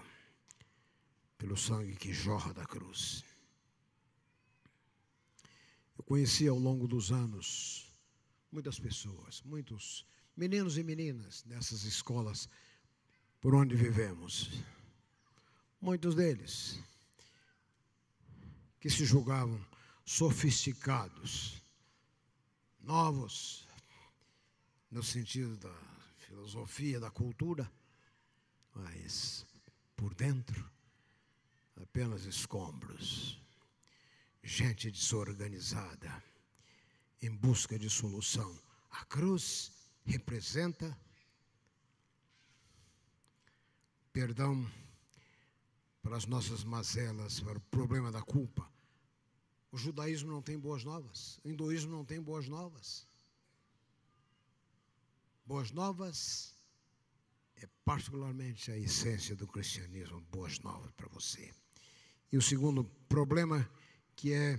pelo 1.38 1.56
sangue 1.56 1.96
que 1.96 2.12
jorra 2.12 2.52
da 2.52 2.66
cruz. 2.66 3.24
Eu 5.96 6.04
conheci 6.04 6.46
ao 6.46 6.58
longo 6.58 6.86
dos 6.86 7.10
anos 7.10 7.90
muitas 8.52 8.78
pessoas, 8.78 9.40
muitos 9.44 10.06
meninos 10.36 10.76
e 10.76 10.82
meninas 10.82 11.42
nessas 11.46 11.84
escolas 11.84 12.50
por 13.40 13.54
onde 13.54 13.74
vivemos. 13.74 14.62
Muitos 15.80 16.14
deles 16.14 16.78
que 18.78 18.90
se 18.90 19.06
julgavam 19.06 19.58
sofisticados, 20.04 21.62
novos, 22.78 23.66
no 24.90 25.02
sentido 25.02 25.56
da 25.56 25.95
filosofia, 26.26 26.98
da 26.98 27.10
cultura, 27.10 27.70
mas 28.74 29.46
por 29.94 30.12
dentro 30.14 30.68
apenas 31.76 32.24
escombros 32.24 33.40
gente 34.42 34.90
desorganizada, 34.90 36.22
em 37.22 37.30
busca 37.30 37.78
de 37.78 37.90
solução. 37.90 38.56
A 38.90 39.04
cruz 39.04 39.72
representa 40.04 40.96
perdão 44.12 44.70
para 46.02 46.16
as 46.16 46.26
nossas 46.26 46.62
mazelas, 46.62 47.40
para 47.40 47.58
o 47.58 47.60
problema 47.60 48.12
da 48.12 48.22
culpa. 48.22 48.68
O 49.72 49.76
judaísmo 49.76 50.30
não 50.30 50.40
tem 50.42 50.58
boas 50.58 50.84
novas, 50.84 51.40
o 51.44 51.50
hinduísmo 51.50 51.90
não 51.90 52.04
tem 52.04 52.20
boas 52.20 52.48
novas. 52.48 53.06
Boas 55.46 55.70
novas 55.70 56.52
é 57.54 57.68
particularmente 57.84 58.72
a 58.72 58.76
essência 58.76 59.36
do 59.36 59.46
cristianismo, 59.46 60.20
boas 60.22 60.58
novas 60.58 60.90
para 60.96 61.06
você. 61.06 61.54
E 62.32 62.36
o 62.36 62.42
segundo 62.42 62.82
problema 63.08 63.70
que 64.16 64.32
é 64.32 64.58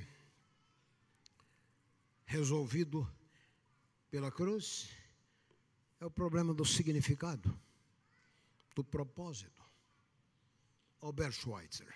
resolvido 2.25 3.05
pela 4.09 4.31
cruz 4.31 4.89
é 5.99 6.05
o 6.05 6.09
problema 6.09 6.53
do 6.53 6.63
significado, 6.63 7.53
do 8.73 8.81
propósito. 8.81 9.61
Albert 11.01 11.33
Schweitzer, 11.33 11.93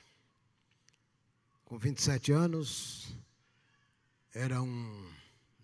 com 1.63 1.77
27 1.77 2.33
anos, 2.33 3.15
era 4.33 4.61
um 4.61 5.13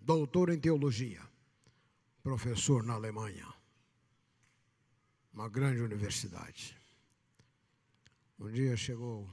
doutor 0.00 0.48
em 0.48 0.58
teologia, 0.58 1.22
professor 2.22 2.82
na 2.82 2.94
Alemanha, 2.94 3.46
uma 5.32 5.48
grande 5.48 5.80
universidade. 5.80 6.76
Um 8.38 8.50
dia 8.50 8.76
chegou 8.76 9.28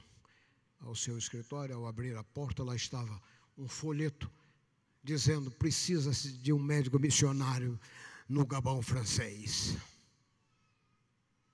ao 0.80 0.94
seu 0.94 1.16
escritório, 1.18 1.74
ao 1.74 1.86
abrir 1.86 2.16
a 2.16 2.24
porta, 2.24 2.62
lá 2.62 2.74
estava 2.74 3.20
um 3.56 3.68
folheto 3.68 4.30
dizendo: 5.02 5.50
precisa-se 5.50 6.32
de 6.32 6.52
um 6.52 6.58
médico 6.58 6.98
missionário 6.98 7.78
no 8.28 8.44
Gabão 8.44 8.82
francês. 8.82 9.76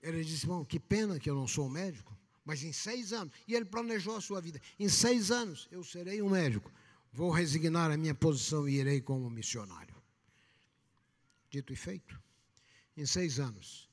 Ele 0.03 0.25
disse: 0.25 0.47
Bom, 0.47 0.65
que 0.65 0.81
pena 0.81 1.19
que 1.19 1.31
eu 1.31 1.35
não 1.35 1.47
sou 1.47 1.69
médico, 1.69 2.17
mas 2.45 2.63
em 2.63 2.73
seis 2.73 3.13
anos, 3.13 3.33
e 3.47 3.55
ele 3.55 3.65
planejou 3.65 4.17
a 4.17 4.21
sua 4.21 4.41
vida: 4.41 4.61
em 4.79 4.89
seis 4.89 5.31
anos 5.31 5.69
eu 5.71 5.85
serei 5.85 6.21
um 6.21 6.31
médico, 6.31 6.73
vou 7.13 7.31
resignar 7.31 7.91
a 7.91 7.97
minha 7.97 8.15
posição 8.15 8.69
e 8.69 8.77
irei 8.77 9.01
como 9.01 9.31
missionário. 9.31 10.02
Dito 11.53 11.71
e 11.71 11.77
feito, 11.77 12.19
em 12.97 13.05
seis 13.05 13.39
anos. 13.39 13.87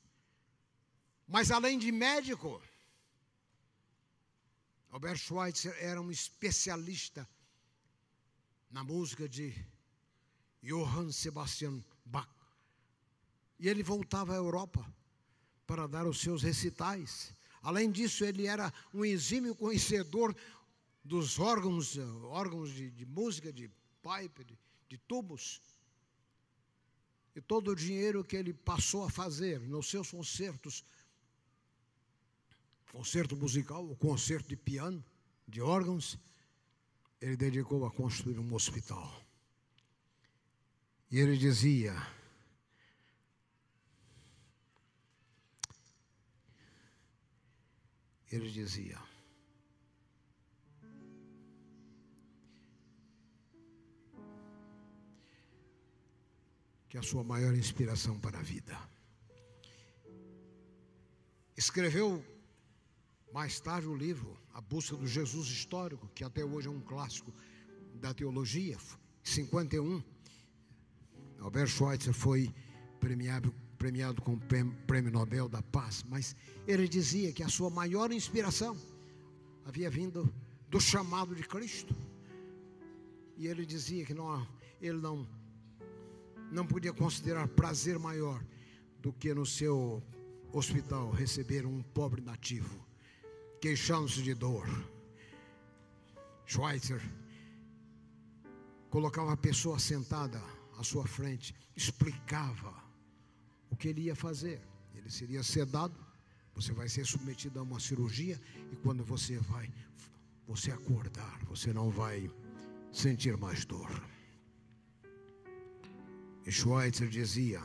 Mas 1.28 1.50
além 1.50 1.78
de 1.78 1.92
médico, 1.92 2.60
Albert 4.88 5.18
Schweitzer 5.18 5.76
era 5.78 6.00
um 6.00 6.10
especialista 6.10 7.28
na 8.70 8.82
música 8.82 9.28
de 9.28 9.54
Johann 10.62 11.12
Sebastian 11.12 11.84
Bach. 12.02 12.26
E 13.58 13.68
ele 13.68 13.82
voltava 13.82 14.32
à 14.32 14.36
Europa 14.36 14.82
para 15.66 15.86
dar 15.86 16.06
os 16.06 16.18
seus 16.18 16.42
recitais. 16.42 17.34
Além 17.60 17.90
disso, 17.90 18.24
ele 18.24 18.46
era 18.46 18.72
um 18.94 19.04
exímio 19.04 19.54
conhecedor 19.54 20.34
dos 21.04 21.38
órgãos, 21.38 21.98
órgãos 22.24 22.70
de, 22.72 22.90
de 22.90 23.04
música, 23.04 23.52
de 23.52 23.70
pipe, 24.02 24.44
de, 24.44 24.58
de 24.88 24.96
tubos. 24.96 25.60
E 27.34 27.40
todo 27.40 27.70
o 27.70 27.76
dinheiro 27.76 28.24
que 28.24 28.36
ele 28.36 28.52
passou 28.52 29.04
a 29.04 29.10
fazer 29.10 29.60
nos 29.60 29.88
seus 29.88 30.10
concertos, 30.10 30.84
concerto 32.92 33.36
musical, 33.36 33.88
o 33.88 33.96
concerto 33.96 34.48
de 34.48 34.56
piano, 34.56 35.04
de 35.46 35.60
órgãos, 35.60 36.18
ele 37.20 37.36
dedicou 37.36 37.84
a 37.84 37.90
construir 37.90 38.38
um 38.38 38.54
hospital. 38.54 39.24
E 41.10 41.18
ele 41.18 41.36
dizia: 41.36 41.94
ele 48.30 48.50
dizia, 48.50 49.00
que 56.90 56.98
a 56.98 57.02
sua 57.02 57.22
maior 57.22 57.54
inspiração 57.54 58.18
para 58.18 58.40
a 58.40 58.42
vida. 58.42 58.76
Escreveu 61.56 62.24
mais 63.32 63.60
tarde 63.60 63.86
o 63.86 63.94
livro 63.94 64.36
A 64.52 64.60
Busca 64.60 64.96
do 64.96 65.06
Jesus 65.06 65.46
Histórico, 65.46 66.10
que 66.12 66.24
até 66.24 66.44
hoje 66.44 66.66
é 66.66 66.70
um 66.70 66.80
clássico 66.80 67.32
da 67.94 68.12
teologia, 68.12 68.76
51. 69.22 70.02
Albert 71.38 71.68
Schweitzer 71.68 72.12
foi 72.12 72.52
premiado, 72.98 73.54
premiado 73.78 74.20
com 74.20 74.34
o 74.34 74.40
Prêmio 74.86 75.12
Nobel 75.12 75.48
da 75.48 75.62
Paz, 75.62 76.04
mas 76.08 76.34
ele 76.66 76.88
dizia 76.88 77.32
que 77.32 77.44
a 77.44 77.48
sua 77.48 77.70
maior 77.70 78.10
inspiração 78.10 78.76
havia 79.64 79.88
vindo 79.88 80.28
do 80.68 80.80
chamado 80.80 81.36
de 81.36 81.44
Cristo. 81.44 81.94
E 83.36 83.46
ele 83.46 83.64
dizia 83.64 84.04
que 84.04 84.12
não, 84.12 84.44
ele 84.80 84.98
não, 84.98 85.26
não 86.50 86.66
podia 86.66 86.92
considerar 86.92 87.46
prazer 87.48 87.98
maior 87.98 88.42
do 89.00 89.12
que 89.12 89.32
no 89.32 89.46
seu 89.46 90.02
hospital 90.52 91.10
receber 91.10 91.64
um 91.64 91.82
pobre 91.82 92.20
nativo 92.20 92.90
queixando-se 93.60 94.22
de 94.22 94.34
dor. 94.34 94.66
Schweitzer 96.46 97.00
colocava 98.88 99.32
a 99.34 99.36
pessoa 99.36 99.78
sentada 99.78 100.42
à 100.78 100.82
sua 100.82 101.06
frente, 101.06 101.54
explicava 101.76 102.74
o 103.70 103.76
que 103.76 103.88
ele 103.88 104.02
ia 104.02 104.16
fazer. 104.16 104.60
Ele 104.94 105.10
seria 105.10 105.42
sedado, 105.42 105.94
você 106.54 106.72
vai 106.72 106.88
ser 106.88 107.04
submetido 107.04 107.60
a 107.60 107.62
uma 107.62 107.78
cirurgia 107.78 108.40
e 108.72 108.76
quando 108.76 109.04
você 109.04 109.38
vai 109.38 109.70
você 110.46 110.72
acordar, 110.72 111.38
você 111.44 111.72
não 111.72 111.90
vai 111.90 112.28
sentir 112.90 113.36
mais 113.36 113.64
dor. 113.64 113.88
Schweitzer 116.48 117.08
dizia: 117.08 117.60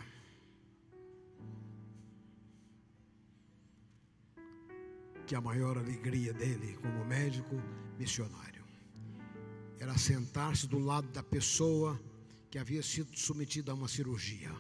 que 5.25 5.35
a 5.35 5.41
maior 5.41 5.77
alegria 5.77 6.33
dele 6.33 6.77
como 6.81 7.03
médico 7.05 7.55
missionário 7.97 8.63
era 9.79 9.97
sentar-se 9.97 10.67
do 10.67 10.79
lado 10.79 11.07
da 11.09 11.23
pessoa 11.23 11.99
que 12.49 12.59
havia 12.59 12.81
sido 12.81 13.17
submetida 13.17 13.71
a 13.71 13.75
uma 13.75 13.87
cirurgia. 13.87 14.51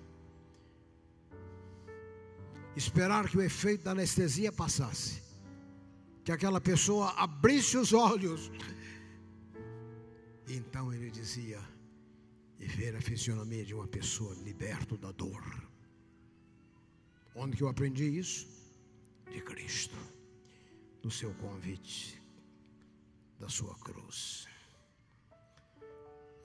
Esperar 2.75 3.29
que 3.29 3.37
o 3.37 3.41
efeito 3.41 3.83
da 3.85 3.91
anestesia 3.91 4.51
passasse, 4.51 5.21
que 6.23 6.31
aquela 6.31 6.59
pessoa 6.59 7.11
abrisse 7.11 7.77
os 7.77 7.93
olhos. 7.93 8.51
Então 10.47 10.91
ele 10.91 11.09
dizia: 11.09 11.61
e 12.65 12.67
ver 12.67 12.95
a 12.95 13.01
fisionomia 13.01 13.63
de 13.63 13.75
uma 13.75 13.87
pessoa 13.87 14.33
liberta 14.43 14.97
da 14.97 15.11
dor. 15.11 15.43
Onde 17.35 17.55
que 17.55 17.61
eu 17.61 17.67
aprendi 17.67 18.05
isso? 18.05 18.47
De 19.29 19.39
Cristo 19.39 19.95
do 21.03 21.11
seu 21.11 21.31
convite, 21.35 22.19
da 23.39 23.47
sua 23.47 23.75
cruz. 23.77 24.47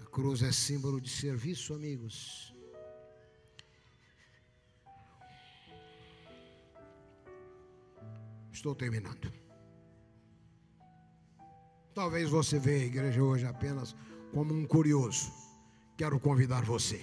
A 0.02 0.06
cruz 0.16 0.42
é 0.42 0.52
símbolo 0.52 1.00
de 1.00 1.08
serviço, 1.08 1.72
amigos. 1.72 2.54
Estou 8.52 8.74
terminando. 8.74 9.32
Talvez 11.94 12.28
você 12.28 12.58
veja 12.58 12.84
a 12.84 12.88
igreja 12.88 13.22
hoje 13.22 13.46
apenas 13.46 13.96
como 14.34 14.52
um 14.52 14.66
curioso. 14.66 15.49
Quero 16.00 16.18
convidar 16.18 16.64
você 16.64 16.98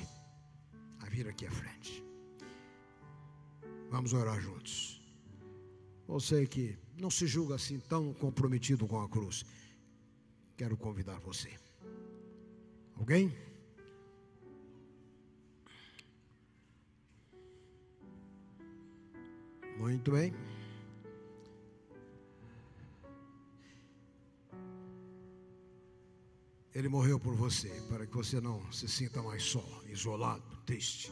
a 1.01 1.05
vir 1.05 1.27
aqui 1.27 1.45
à 1.45 1.51
frente. 1.51 2.03
Vamos 3.91 4.11
orar 4.11 4.41
juntos. 4.41 4.99
Você 6.07 6.47
que 6.47 6.75
não 6.99 7.11
se 7.11 7.27
julga 7.27 7.53
assim 7.53 7.79
tão 7.79 8.11
comprometido 8.11 8.87
com 8.87 8.99
a 8.99 9.07
cruz. 9.07 9.45
Quero 10.57 10.75
convidar 10.75 11.19
você. 11.19 11.53
Alguém? 12.95 13.31
Muito 19.77 20.09
bem. 20.09 20.33
Ele 26.77 26.89
morreu 26.89 27.19
por 27.19 27.33
você, 27.33 27.69
para 27.89 28.05
que 28.05 28.15
você 28.15 28.39
não 28.39 28.71
se 28.71 28.87
sinta 28.87 29.19
mais 29.23 29.41
só, 29.41 29.65
isolado, 29.87 30.43
triste. 30.63 31.11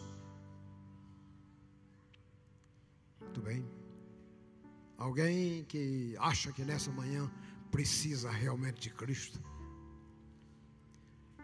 Muito 3.19 3.41
bem. 3.41 3.65
Alguém 4.95 5.63
que 5.63 6.15
acha 6.19 6.51
que 6.51 6.63
nessa 6.63 6.91
manhã 6.91 7.31
precisa 7.71 8.29
realmente 8.29 8.79
de 8.79 8.91
Cristo. 8.91 9.41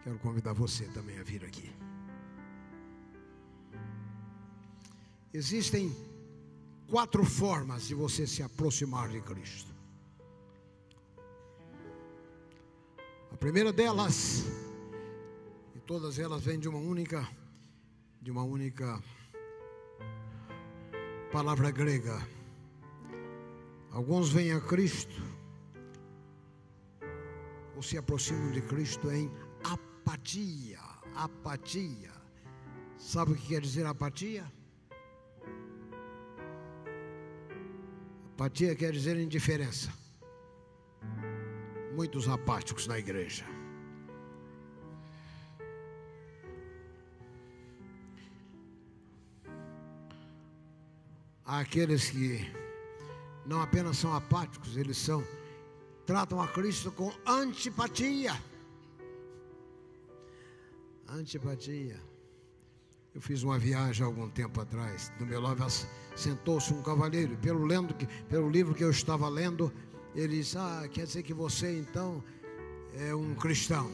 Quero 0.04 0.20
convidar 0.20 0.52
você 0.52 0.86
também 0.90 1.18
a 1.18 1.24
vir 1.24 1.44
aqui. 1.44 1.74
Existem 5.34 5.92
quatro 6.86 7.24
formas 7.24 7.88
de 7.88 7.94
você 7.96 8.24
se 8.24 8.40
aproximar 8.40 9.08
de 9.08 9.20
Cristo. 9.20 9.71
Primeira 13.42 13.72
delas, 13.72 14.44
e 15.74 15.80
todas 15.80 16.16
elas 16.16 16.44
vêm 16.44 16.60
de 16.60 16.68
uma 16.68 16.78
única, 16.78 17.28
de 18.20 18.30
uma 18.30 18.44
única 18.44 19.02
palavra 21.32 21.72
grega. 21.72 22.24
Alguns 23.90 24.28
vêm 24.28 24.52
a 24.52 24.60
Cristo 24.60 25.20
ou 27.74 27.82
se 27.82 27.98
aproximam 27.98 28.52
de 28.52 28.62
Cristo 28.62 29.10
em 29.10 29.28
apatia. 29.64 30.78
Apatia. 31.16 32.12
Sabe 32.96 33.32
o 33.32 33.34
que 33.34 33.48
quer 33.48 33.60
dizer 33.60 33.84
apatia? 33.86 34.44
Apatia 38.34 38.76
quer 38.76 38.92
dizer 38.92 39.16
indiferença. 39.18 40.01
Muitos 41.94 42.28
apáticos 42.28 42.86
na 42.86 42.98
igreja. 42.98 43.44
Há 51.44 51.60
aqueles 51.60 52.10
que 52.10 52.50
não 53.44 53.60
apenas 53.60 53.98
são 53.98 54.14
apáticos, 54.14 54.76
eles 54.76 54.96
são 54.96 55.22
tratam 56.06 56.40
a 56.40 56.48
Cristo 56.48 56.90
com 56.92 57.12
antipatia. 57.26 58.32
Antipatia. 61.08 62.00
Eu 63.14 63.20
fiz 63.20 63.42
uma 63.42 63.58
viagem 63.58 64.02
há 64.02 64.06
algum 64.06 64.28
tempo 64.30 64.60
atrás. 64.60 65.12
Do 65.18 65.26
meu 65.26 65.40
lado 65.40 65.62
sentou-se 66.16 66.72
um 66.72 66.82
cavalheiro. 66.82 67.36
Pelo, 67.36 67.64
lendo, 67.66 67.94
pelo 68.28 68.48
livro 68.48 68.74
que 68.74 68.82
eu 68.82 68.90
estava 68.90 69.28
lendo, 69.28 69.70
ele 70.14 70.38
disse: 70.38 70.58
Ah, 70.58 70.88
quer 70.90 71.06
dizer 71.06 71.22
que 71.22 71.32
você 71.32 71.78
então 71.78 72.22
é 72.94 73.14
um 73.14 73.34
cristão. 73.34 73.90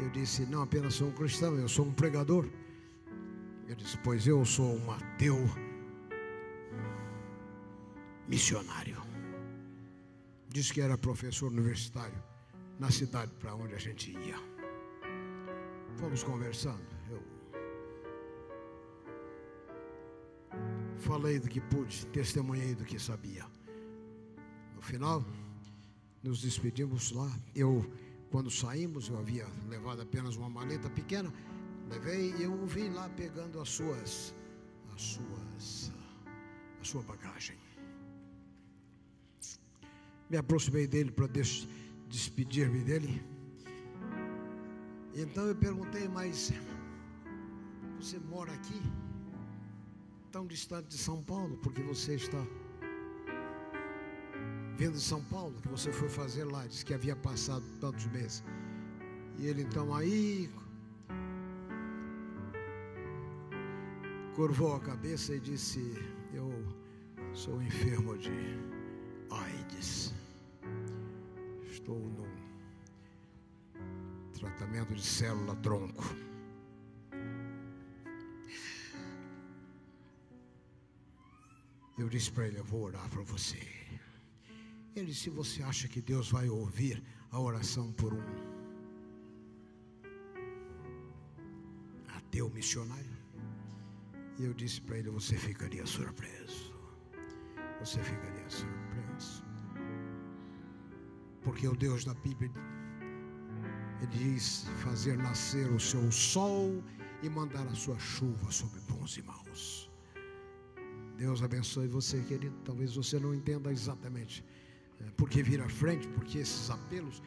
Eu 0.00 0.10
disse: 0.10 0.46
Não 0.46 0.62
apenas 0.62 0.94
sou 0.94 1.08
um 1.08 1.12
cristão, 1.12 1.56
eu 1.56 1.68
sou 1.68 1.86
um 1.86 1.92
pregador. 1.92 2.48
Ele 3.66 3.74
disse: 3.74 3.98
Pois 3.98 4.26
eu 4.26 4.44
sou 4.44 4.76
um 4.76 4.90
ateu 4.92 5.36
missionário. 8.28 9.02
Disse 10.48 10.72
que 10.72 10.80
era 10.80 10.96
professor 10.96 11.50
universitário 11.50 12.22
na 12.78 12.90
cidade 12.90 13.32
para 13.38 13.54
onde 13.54 13.74
a 13.74 13.78
gente 13.78 14.12
ia. 14.12 14.36
Fomos 15.96 16.22
conversando. 16.22 16.80
Eu 17.10 17.22
falei 20.98 21.38
do 21.38 21.48
que 21.48 21.60
pude, 21.60 22.06
testemunhei 22.06 22.74
do 22.74 22.84
que 22.84 22.98
sabia. 22.98 23.44
No 24.80 24.86
final, 24.86 25.22
nos 26.22 26.40
despedimos 26.40 27.12
lá. 27.12 27.30
Eu, 27.54 27.84
quando 28.30 28.50
saímos, 28.50 29.10
eu 29.10 29.18
havia 29.18 29.46
levado 29.68 30.00
apenas 30.00 30.36
uma 30.36 30.48
maleta 30.48 30.88
pequena. 30.88 31.30
Levei 31.90 32.34
e 32.38 32.44
eu 32.44 32.54
o 32.54 32.66
vi 32.66 32.88
lá 32.88 33.06
pegando 33.10 33.60
as 33.60 33.68
suas, 33.68 34.34
as 34.94 35.02
suas, 35.02 35.92
a 36.80 36.82
sua 36.84 37.02
bagagem. 37.02 37.58
Me 40.30 40.38
aproximei 40.38 40.86
dele 40.86 41.10
para 41.10 41.26
des 41.26 41.68
despedir-me 42.08 42.82
dele. 42.82 43.22
Então 45.14 45.44
eu 45.46 45.54
perguntei, 45.54 46.08
mas 46.08 46.54
você 48.00 48.18
mora 48.18 48.54
aqui? 48.54 48.80
Tão 50.32 50.46
distante 50.46 50.88
de 50.88 50.96
São 50.96 51.22
Paulo, 51.22 51.58
porque 51.58 51.82
você 51.82 52.14
está 52.14 52.42
vindo 54.80 54.94
de 54.94 55.02
São 55.02 55.22
Paulo, 55.24 55.54
que 55.60 55.68
você 55.68 55.92
foi 55.92 56.08
fazer 56.08 56.44
lá, 56.44 56.66
disse 56.66 56.86
que 56.86 56.94
havia 56.94 57.14
passado 57.14 57.62
tantos 57.82 58.06
meses. 58.06 58.42
E 59.38 59.46
ele 59.46 59.60
então 59.60 59.94
aí 59.94 60.50
curvou 64.34 64.74
a 64.74 64.80
cabeça 64.80 65.34
e 65.34 65.40
disse: 65.40 65.80
Eu 66.32 66.50
sou 67.34 67.60
enfermo 67.62 68.16
de 68.16 68.30
AIDS 69.30 70.14
estou 71.70 71.98
no 71.98 72.26
tratamento 74.32 74.94
de 74.94 75.04
célula 75.04 75.56
tronco. 75.56 76.04
Eu 81.98 82.08
disse 82.08 82.32
para 82.32 82.46
ele: 82.46 82.58
Eu 82.58 82.64
vou 82.64 82.84
orar 82.84 83.06
para 83.10 83.20
você. 83.24 83.79
Ele 84.96 85.06
disse: 85.06 85.22
Se 85.22 85.30
você 85.30 85.62
acha 85.62 85.88
que 85.88 86.00
Deus 86.00 86.30
vai 86.30 86.48
ouvir 86.48 87.02
a 87.30 87.40
oração 87.40 87.92
por 87.92 88.12
um 88.12 88.22
ateu 92.08 92.50
missionário, 92.50 93.18
e 94.38 94.44
eu 94.44 94.54
disse 94.54 94.80
para 94.80 94.98
ele: 94.98 95.10
Você 95.10 95.36
ficaria 95.36 95.86
surpreso. 95.86 96.74
Você 97.80 98.02
ficaria 98.02 98.48
surpreso. 98.48 99.44
Porque 101.42 101.66
o 101.66 101.74
Deus 101.74 102.04
da 102.04 102.14
Bíblia 102.14 102.50
ele 104.02 104.34
diz 104.34 104.64
fazer 104.82 105.16
nascer 105.18 105.70
o 105.70 105.78
seu 105.78 106.10
sol 106.10 106.82
e 107.22 107.28
mandar 107.28 107.66
a 107.66 107.74
sua 107.74 107.98
chuva 107.98 108.50
sobre 108.50 108.80
bons 108.80 109.16
e 109.18 109.22
maus. 109.22 109.90
Deus 111.18 111.42
abençoe 111.42 111.86
você, 111.86 112.18
querido. 112.22 112.56
Talvez 112.64 112.94
você 112.94 113.18
não 113.18 113.34
entenda 113.34 113.70
exatamente 113.70 114.42
é, 115.00 115.10
por 115.12 115.28
que 115.28 115.42
vir 115.42 115.60
à 115.60 115.68
frente, 115.68 116.06
porque 116.08 116.38
esses 116.38 116.70
apelos. 116.70 117.22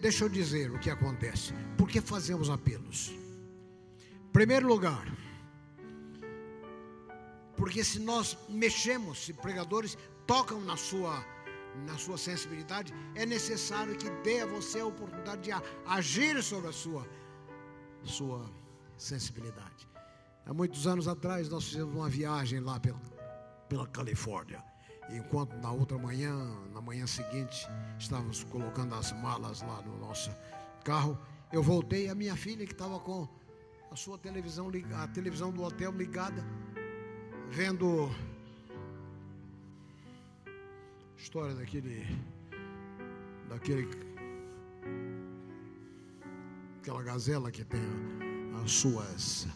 Deixa 0.00 0.24
eu 0.24 0.28
dizer 0.28 0.70
o 0.70 0.78
que 0.78 0.88
acontece. 0.88 1.52
Por 1.76 1.88
que 1.88 2.00
fazemos 2.00 2.48
apelos? 2.48 3.12
Primeiro 4.32 4.66
lugar, 4.66 5.06
porque 7.56 7.82
se 7.84 7.98
nós 7.98 8.36
mexemos, 8.48 9.24
se 9.24 9.32
pregadores 9.32 9.96
tocam 10.26 10.60
na 10.60 10.76
sua 10.76 11.24
na 11.84 11.98
sua 11.98 12.16
sensibilidade, 12.16 12.94
é 13.14 13.26
necessário 13.26 13.96
que 13.96 14.08
dê 14.22 14.40
a 14.40 14.46
você 14.46 14.80
a 14.80 14.86
oportunidade 14.86 15.42
de 15.42 15.50
agir 15.84 16.42
sobre 16.42 16.70
a 16.70 16.72
sua, 16.72 17.06
sua 18.02 18.50
sensibilidade. 18.96 19.86
Há 20.46 20.54
muitos 20.54 20.86
anos 20.86 21.08
atrás 21.08 21.48
nós 21.48 21.64
fizemos 21.64 21.94
uma 21.94 22.08
viagem 22.08 22.60
lá 22.60 22.80
pela, 22.80 23.00
pela 23.68 23.86
Califórnia. 23.86 24.62
Enquanto 25.10 25.56
na 25.56 25.70
outra 25.70 25.96
manhã, 25.98 26.34
na 26.72 26.80
manhã 26.80 27.06
seguinte, 27.06 27.66
estávamos 27.98 28.42
colocando 28.44 28.94
as 28.94 29.12
malas 29.12 29.62
lá 29.62 29.80
no 29.82 29.96
nosso 29.98 30.30
carro, 30.84 31.18
eu 31.52 31.62
voltei 31.62 32.08
a 32.08 32.14
minha 32.14 32.36
filha 32.36 32.66
que 32.66 32.72
estava 32.72 32.98
com 32.98 33.28
a 33.90 33.96
sua 33.96 34.18
televisão 34.18 34.68
ligada, 34.68 35.04
a 35.04 35.08
televisão 35.08 35.52
do 35.52 35.62
hotel 35.62 35.92
ligada, 35.92 36.44
vendo 37.50 38.10
história 41.16 41.54
daquele 41.54 42.04
daquele 43.48 43.88
aquela 46.80 47.02
gazela 47.02 47.50
que 47.50 47.64
tem 47.64 47.80
as 48.62 48.70
suas 48.70 49.48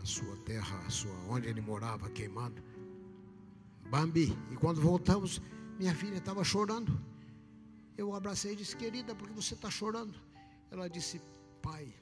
a 0.00 0.06
sua 0.06 0.36
terra, 0.38 0.78
a 0.86 0.90
sua 0.90 1.12
onde 1.28 1.48
ele 1.48 1.60
morava 1.60 2.08
queimado. 2.10 2.62
Bambi. 3.90 4.36
E 4.50 4.56
quando 4.56 4.80
voltamos, 4.80 5.40
minha 5.78 5.94
filha 5.94 6.18
estava 6.18 6.44
chorando. 6.44 7.00
Eu 7.96 8.14
abracei 8.14 8.52
e 8.52 8.56
disse: 8.56 8.76
"Querida, 8.76 9.14
por 9.14 9.28
que 9.28 9.34
você 9.34 9.54
está 9.54 9.70
chorando?" 9.70 10.14
Ela 10.70 10.88
disse: 10.88 11.20
"Pai, 11.62 11.92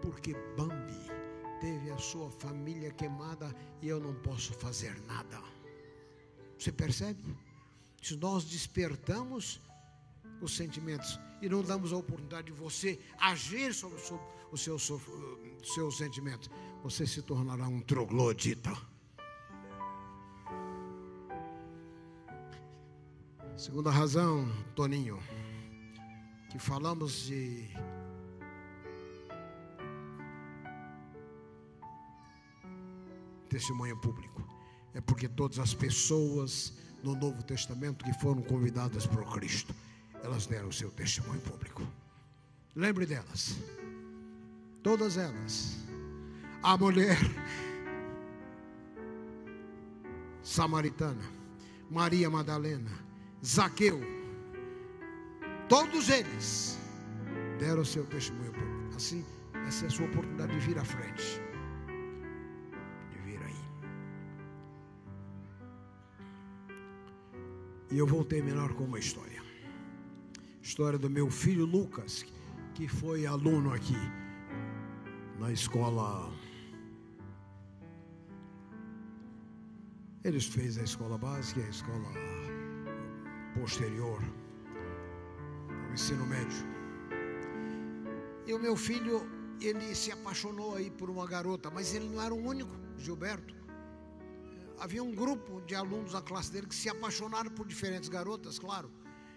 porque 0.00 0.34
Bambi 0.56 1.10
teve 1.60 1.90
a 1.90 1.98
sua 1.98 2.30
família 2.30 2.90
queimada 2.92 3.54
e 3.82 3.88
eu 3.88 4.00
não 4.00 4.14
posso 4.14 4.54
fazer 4.54 5.00
nada." 5.02 5.42
Você 6.58 6.72
percebe? 6.72 7.22
Se 8.02 8.16
nós 8.16 8.44
despertamos 8.44 9.60
os 10.40 10.54
sentimentos 10.54 11.18
e 11.42 11.48
não 11.48 11.62
damos 11.62 11.92
a 11.92 11.96
oportunidade 11.96 12.46
de 12.46 12.52
você 12.52 12.98
agir 13.18 13.74
sobre 13.74 13.98
os 14.52 14.60
seus, 14.60 14.90
seus 15.74 15.96
sentimentos, 15.98 16.48
você 16.82 17.06
se 17.06 17.20
tornará 17.22 17.66
um 17.68 17.80
troglodita. 17.80 18.72
Segunda 23.66 23.90
razão, 23.90 24.48
Toninho, 24.76 25.18
que 26.48 26.56
falamos 26.56 27.26
de 27.26 27.68
testemunho 33.48 33.96
público 33.96 34.48
é 34.94 35.00
porque 35.00 35.28
todas 35.28 35.58
as 35.58 35.74
pessoas 35.74 36.74
no 37.02 37.16
Novo 37.16 37.42
Testamento 37.42 38.04
que 38.04 38.12
foram 38.20 38.40
convidadas 38.40 39.04
por 39.04 39.24
Cristo, 39.32 39.74
elas 40.22 40.46
deram 40.46 40.68
o 40.68 40.72
seu 40.72 40.92
testemunho 40.92 41.40
público. 41.40 41.84
Lembre 42.76 43.04
delas. 43.04 43.56
Todas 44.80 45.16
elas. 45.16 45.76
A 46.62 46.76
mulher 46.76 47.18
samaritana, 50.40 51.24
Maria 51.90 52.30
Madalena, 52.30 53.05
Zaqueu, 53.46 54.00
todos 55.68 56.08
eles 56.08 56.76
deram 57.60 57.84
seu 57.84 58.04
testemunho. 58.06 58.52
Assim, 58.96 59.24
essa 59.68 59.84
é 59.84 59.86
a 59.86 59.90
sua 59.90 60.06
oportunidade 60.06 60.52
de 60.52 60.58
vir 60.58 60.76
à 60.76 60.84
frente. 60.84 61.40
De 63.12 63.18
vir 63.18 63.40
aí. 63.40 63.54
E 67.92 67.98
eu 67.98 68.06
vou 68.06 68.24
terminar 68.24 68.70
com 68.74 68.82
uma 68.82 68.98
história. 68.98 69.40
História 70.60 70.98
do 70.98 71.08
meu 71.08 71.30
filho 71.30 71.64
Lucas, 71.64 72.26
que 72.74 72.88
foi 72.88 73.26
aluno 73.26 73.72
aqui 73.72 73.94
na 75.38 75.52
escola. 75.52 76.32
Ele 80.24 80.40
fez 80.40 80.78
a 80.78 80.82
escola 80.82 81.16
básica, 81.16 81.60
a 81.60 81.68
escola 81.68 82.45
posterior, 83.58 84.22
o 85.88 85.92
ensino 85.92 86.26
médio. 86.26 86.64
E 88.46 88.52
o 88.52 88.58
meu 88.58 88.76
filho, 88.76 89.26
ele 89.60 89.94
se 89.94 90.12
apaixonou 90.12 90.76
aí 90.76 90.90
por 90.90 91.10
uma 91.10 91.26
garota, 91.26 91.70
mas 91.70 91.94
ele 91.94 92.08
não 92.08 92.22
era 92.22 92.34
o 92.34 92.38
único, 92.38 92.70
Gilberto. 92.98 93.54
Havia 94.78 95.02
um 95.02 95.14
grupo 95.14 95.62
de 95.62 95.74
alunos 95.74 96.12
da 96.12 96.20
classe 96.20 96.52
dele 96.52 96.66
que 96.66 96.74
se 96.74 96.88
apaixonaram 96.88 97.50
por 97.50 97.66
diferentes 97.66 98.08
garotas, 98.08 98.58
claro. 98.58 98.90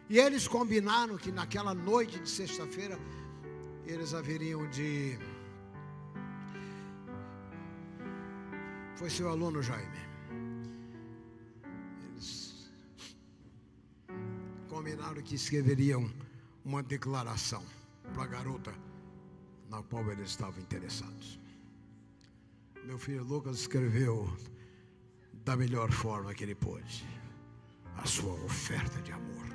E 0.09 0.19
eles 0.19 0.47
combinaram 0.47 1.17
que 1.17 1.31
naquela 1.31 1.73
noite 1.73 2.19
de 2.19 2.29
sexta-feira 2.29 2.99
eles 3.85 4.13
haveriam 4.13 4.69
de. 4.69 5.17
Foi 8.95 9.09
seu 9.09 9.29
aluno 9.29 9.61
Jaime. 9.63 10.08
Combinaram 14.99 15.21
que 15.21 15.35
escreveriam 15.35 16.11
uma 16.65 16.83
declaração 16.83 17.63
para 18.13 18.23
a 18.23 18.27
garota 18.27 18.73
na 19.69 19.81
qual 19.83 20.11
eles 20.11 20.31
estavam 20.31 20.59
interessados. 20.59 21.39
Meu 22.83 22.97
filho 22.97 23.23
Lucas 23.23 23.59
escreveu 23.59 24.29
da 25.45 25.55
melhor 25.55 25.89
forma 25.91 26.33
que 26.33 26.43
ele 26.43 26.55
pôde 26.55 27.05
a 27.95 28.05
sua 28.05 28.33
oferta 28.43 29.01
de 29.01 29.11
amor. 29.11 29.45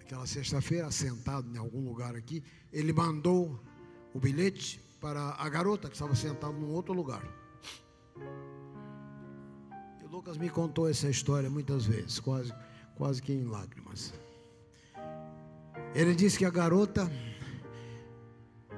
Aquela 0.00 0.26
sexta-feira, 0.26 0.90
sentado 0.90 1.54
em 1.54 1.58
algum 1.58 1.84
lugar 1.84 2.16
aqui, 2.16 2.42
ele 2.72 2.92
mandou 2.92 3.60
o 4.14 4.18
bilhete 4.18 4.80
para 4.98 5.34
a 5.34 5.48
garota 5.48 5.88
que 5.88 5.94
estava 5.94 6.14
sentada 6.14 6.54
num 6.54 6.72
outro 6.72 6.94
lugar. 6.94 7.22
E 10.02 10.06
Lucas 10.06 10.38
me 10.38 10.48
contou 10.48 10.88
essa 10.88 11.08
história 11.10 11.50
muitas 11.50 11.84
vezes, 11.84 12.18
quase, 12.18 12.52
quase 12.98 13.22
que 13.22 13.32
em 13.32 13.44
lágrimas. 13.44 14.12
Ele 15.94 16.14
disse 16.14 16.36
que 16.36 16.44
a 16.44 16.50
garota 16.50 17.08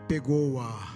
pegou 0.06 0.60
a, 0.60 0.94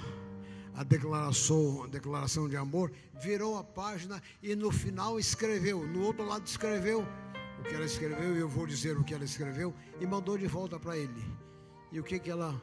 a, 0.76 0.84
declaração, 0.84 1.84
a 1.84 1.86
declaração 1.86 2.48
de 2.48 2.56
amor, 2.56 2.92
virou 3.20 3.56
a 3.56 3.64
página 3.64 4.22
e 4.42 4.54
no 4.54 4.70
final 4.70 5.18
escreveu, 5.18 5.86
no 5.86 6.02
outro 6.02 6.24
lado 6.24 6.46
escreveu 6.46 7.04
o 7.58 7.62
que 7.62 7.74
ela 7.74 7.86
escreveu, 7.86 8.36
e 8.36 8.40
eu 8.40 8.48
vou 8.48 8.66
dizer 8.66 8.98
o 8.98 9.02
que 9.02 9.14
ela 9.14 9.24
escreveu, 9.24 9.74
e 9.98 10.06
mandou 10.06 10.36
de 10.36 10.46
volta 10.46 10.78
para 10.78 10.98
ele. 10.98 11.24
E 11.90 11.98
o 11.98 12.04
que, 12.04 12.18
que 12.18 12.30
ela 12.30 12.60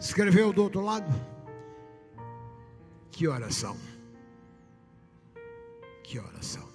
escreveu 0.00 0.52
do 0.52 0.62
outro 0.62 0.80
lado? 0.80 1.12
Que 3.10 3.28
oração. 3.28 3.76
Que 6.02 6.18
oração. 6.18 6.66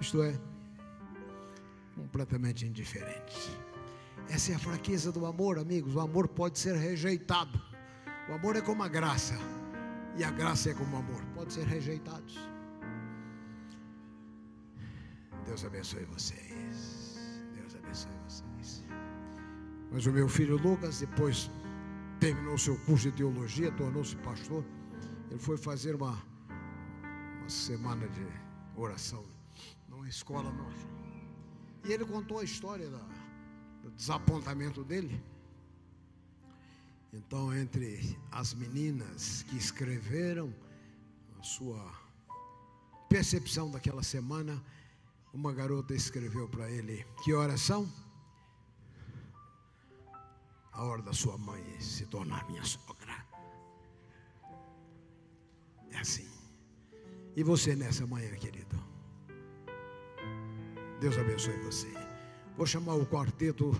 Isto 0.00 0.22
é, 0.22 0.40
completamente 2.02 2.66
indiferente. 2.66 3.56
Essa 4.28 4.52
é 4.52 4.54
a 4.54 4.58
fraqueza 4.58 5.12
do 5.12 5.24
amor, 5.26 5.58
amigos. 5.58 5.94
O 5.94 6.00
amor 6.00 6.28
pode 6.28 6.58
ser 6.58 6.74
rejeitado. 6.76 7.60
O 8.28 8.32
amor 8.34 8.56
é 8.56 8.60
como 8.60 8.82
a 8.82 8.88
graça. 8.88 9.34
E 10.16 10.24
a 10.24 10.30
graça 10.30 10.70
é 10.70 10.74
como 10.74 10.96
o 10.96 10.98
amor. 10.98 11.22
Pode 11.34 11.52
ser 11.52 11.66
rejeitados. 11.66 12.38
Deus 15.46 15.64
abençoe 15.64 16.04
vocês. 16.04 17.18
Deus 17.54 17.74
abençoe 17.76 18.12
vocês. 18.28 18.84
Mas 19.90 20.06
o 20.06 20.12
meu 20.12 20.28
filho 20.28 20.56
Lucas, 20.56 21.00
depois 21.00 21.50
terminou 22.18 22.56
seu 22.56 22.76
curso 22.86 23.10
de 23.10 23.16
teologia, 23.16 23.70
tornou-se 23.72 24.16
pastor. 24.16 24.64
Ele 25.30 25.38
foi 25.38 25.56
fazer 25.56 25.94
uma, 25.94 26.16
uma 27.38 27.48
semana 27.48 28.06
de 28.08 28.26
oração 28.76 29.24
numa 29.88 30.08
escola 30.08 30.50
nossa. 30.52 31.01
E 31.84 31.92
ele 31.92 32.04
contou 32.04 32.38
a 32.38 32.44
história 32.44 32.88
da, 32.88 33.04
do 33.82 33.90
desapontamento 33.90 34.84
dele. 34.84 35.22
Então, 37.12 37.54
entre 37.54 38.18
as 38.30 38.54
meninas 38.54 39.42
que 39.42 39.56
escreveram 39.56 40.54
a 41.38 41.42
sua 41.42 41.92
percepção 43.08 43.70
daquela 43.70 44.02
semana, 44.02 44.62
uma 45.34 45.52
garota 45.52 45.94
escreveu 45.94 46.48
para 46.48 46.70
ele: 46.70 47.04
Que 47.22 47.34
horas 47.34 47.60
são? 47.60 47.90
A 50.72 50.84
hora 50.84 51.02
da 51.02 51.12
sua 51.12 51.36
mãe 51.36 51.62
se 51.80 52.06
tornar 52.06 52.48
minha 52.48 52.64
sogra. 52.64 53.26
É 55.90 55.98
assim. 55.98 56.30
E 57.36 57.42
você 57.42 57.76
nessa 57.76 58.06
manhã, 58.06 58.34
querido? 58.36 58.91
Deus 61.02 61.18
abençoe 61.18 61.56
você. 61.64 61.88
Vou 62.56 62.64
chamar 62.64 62.94
o 62.94 63.04
quarteto 63.04 63.76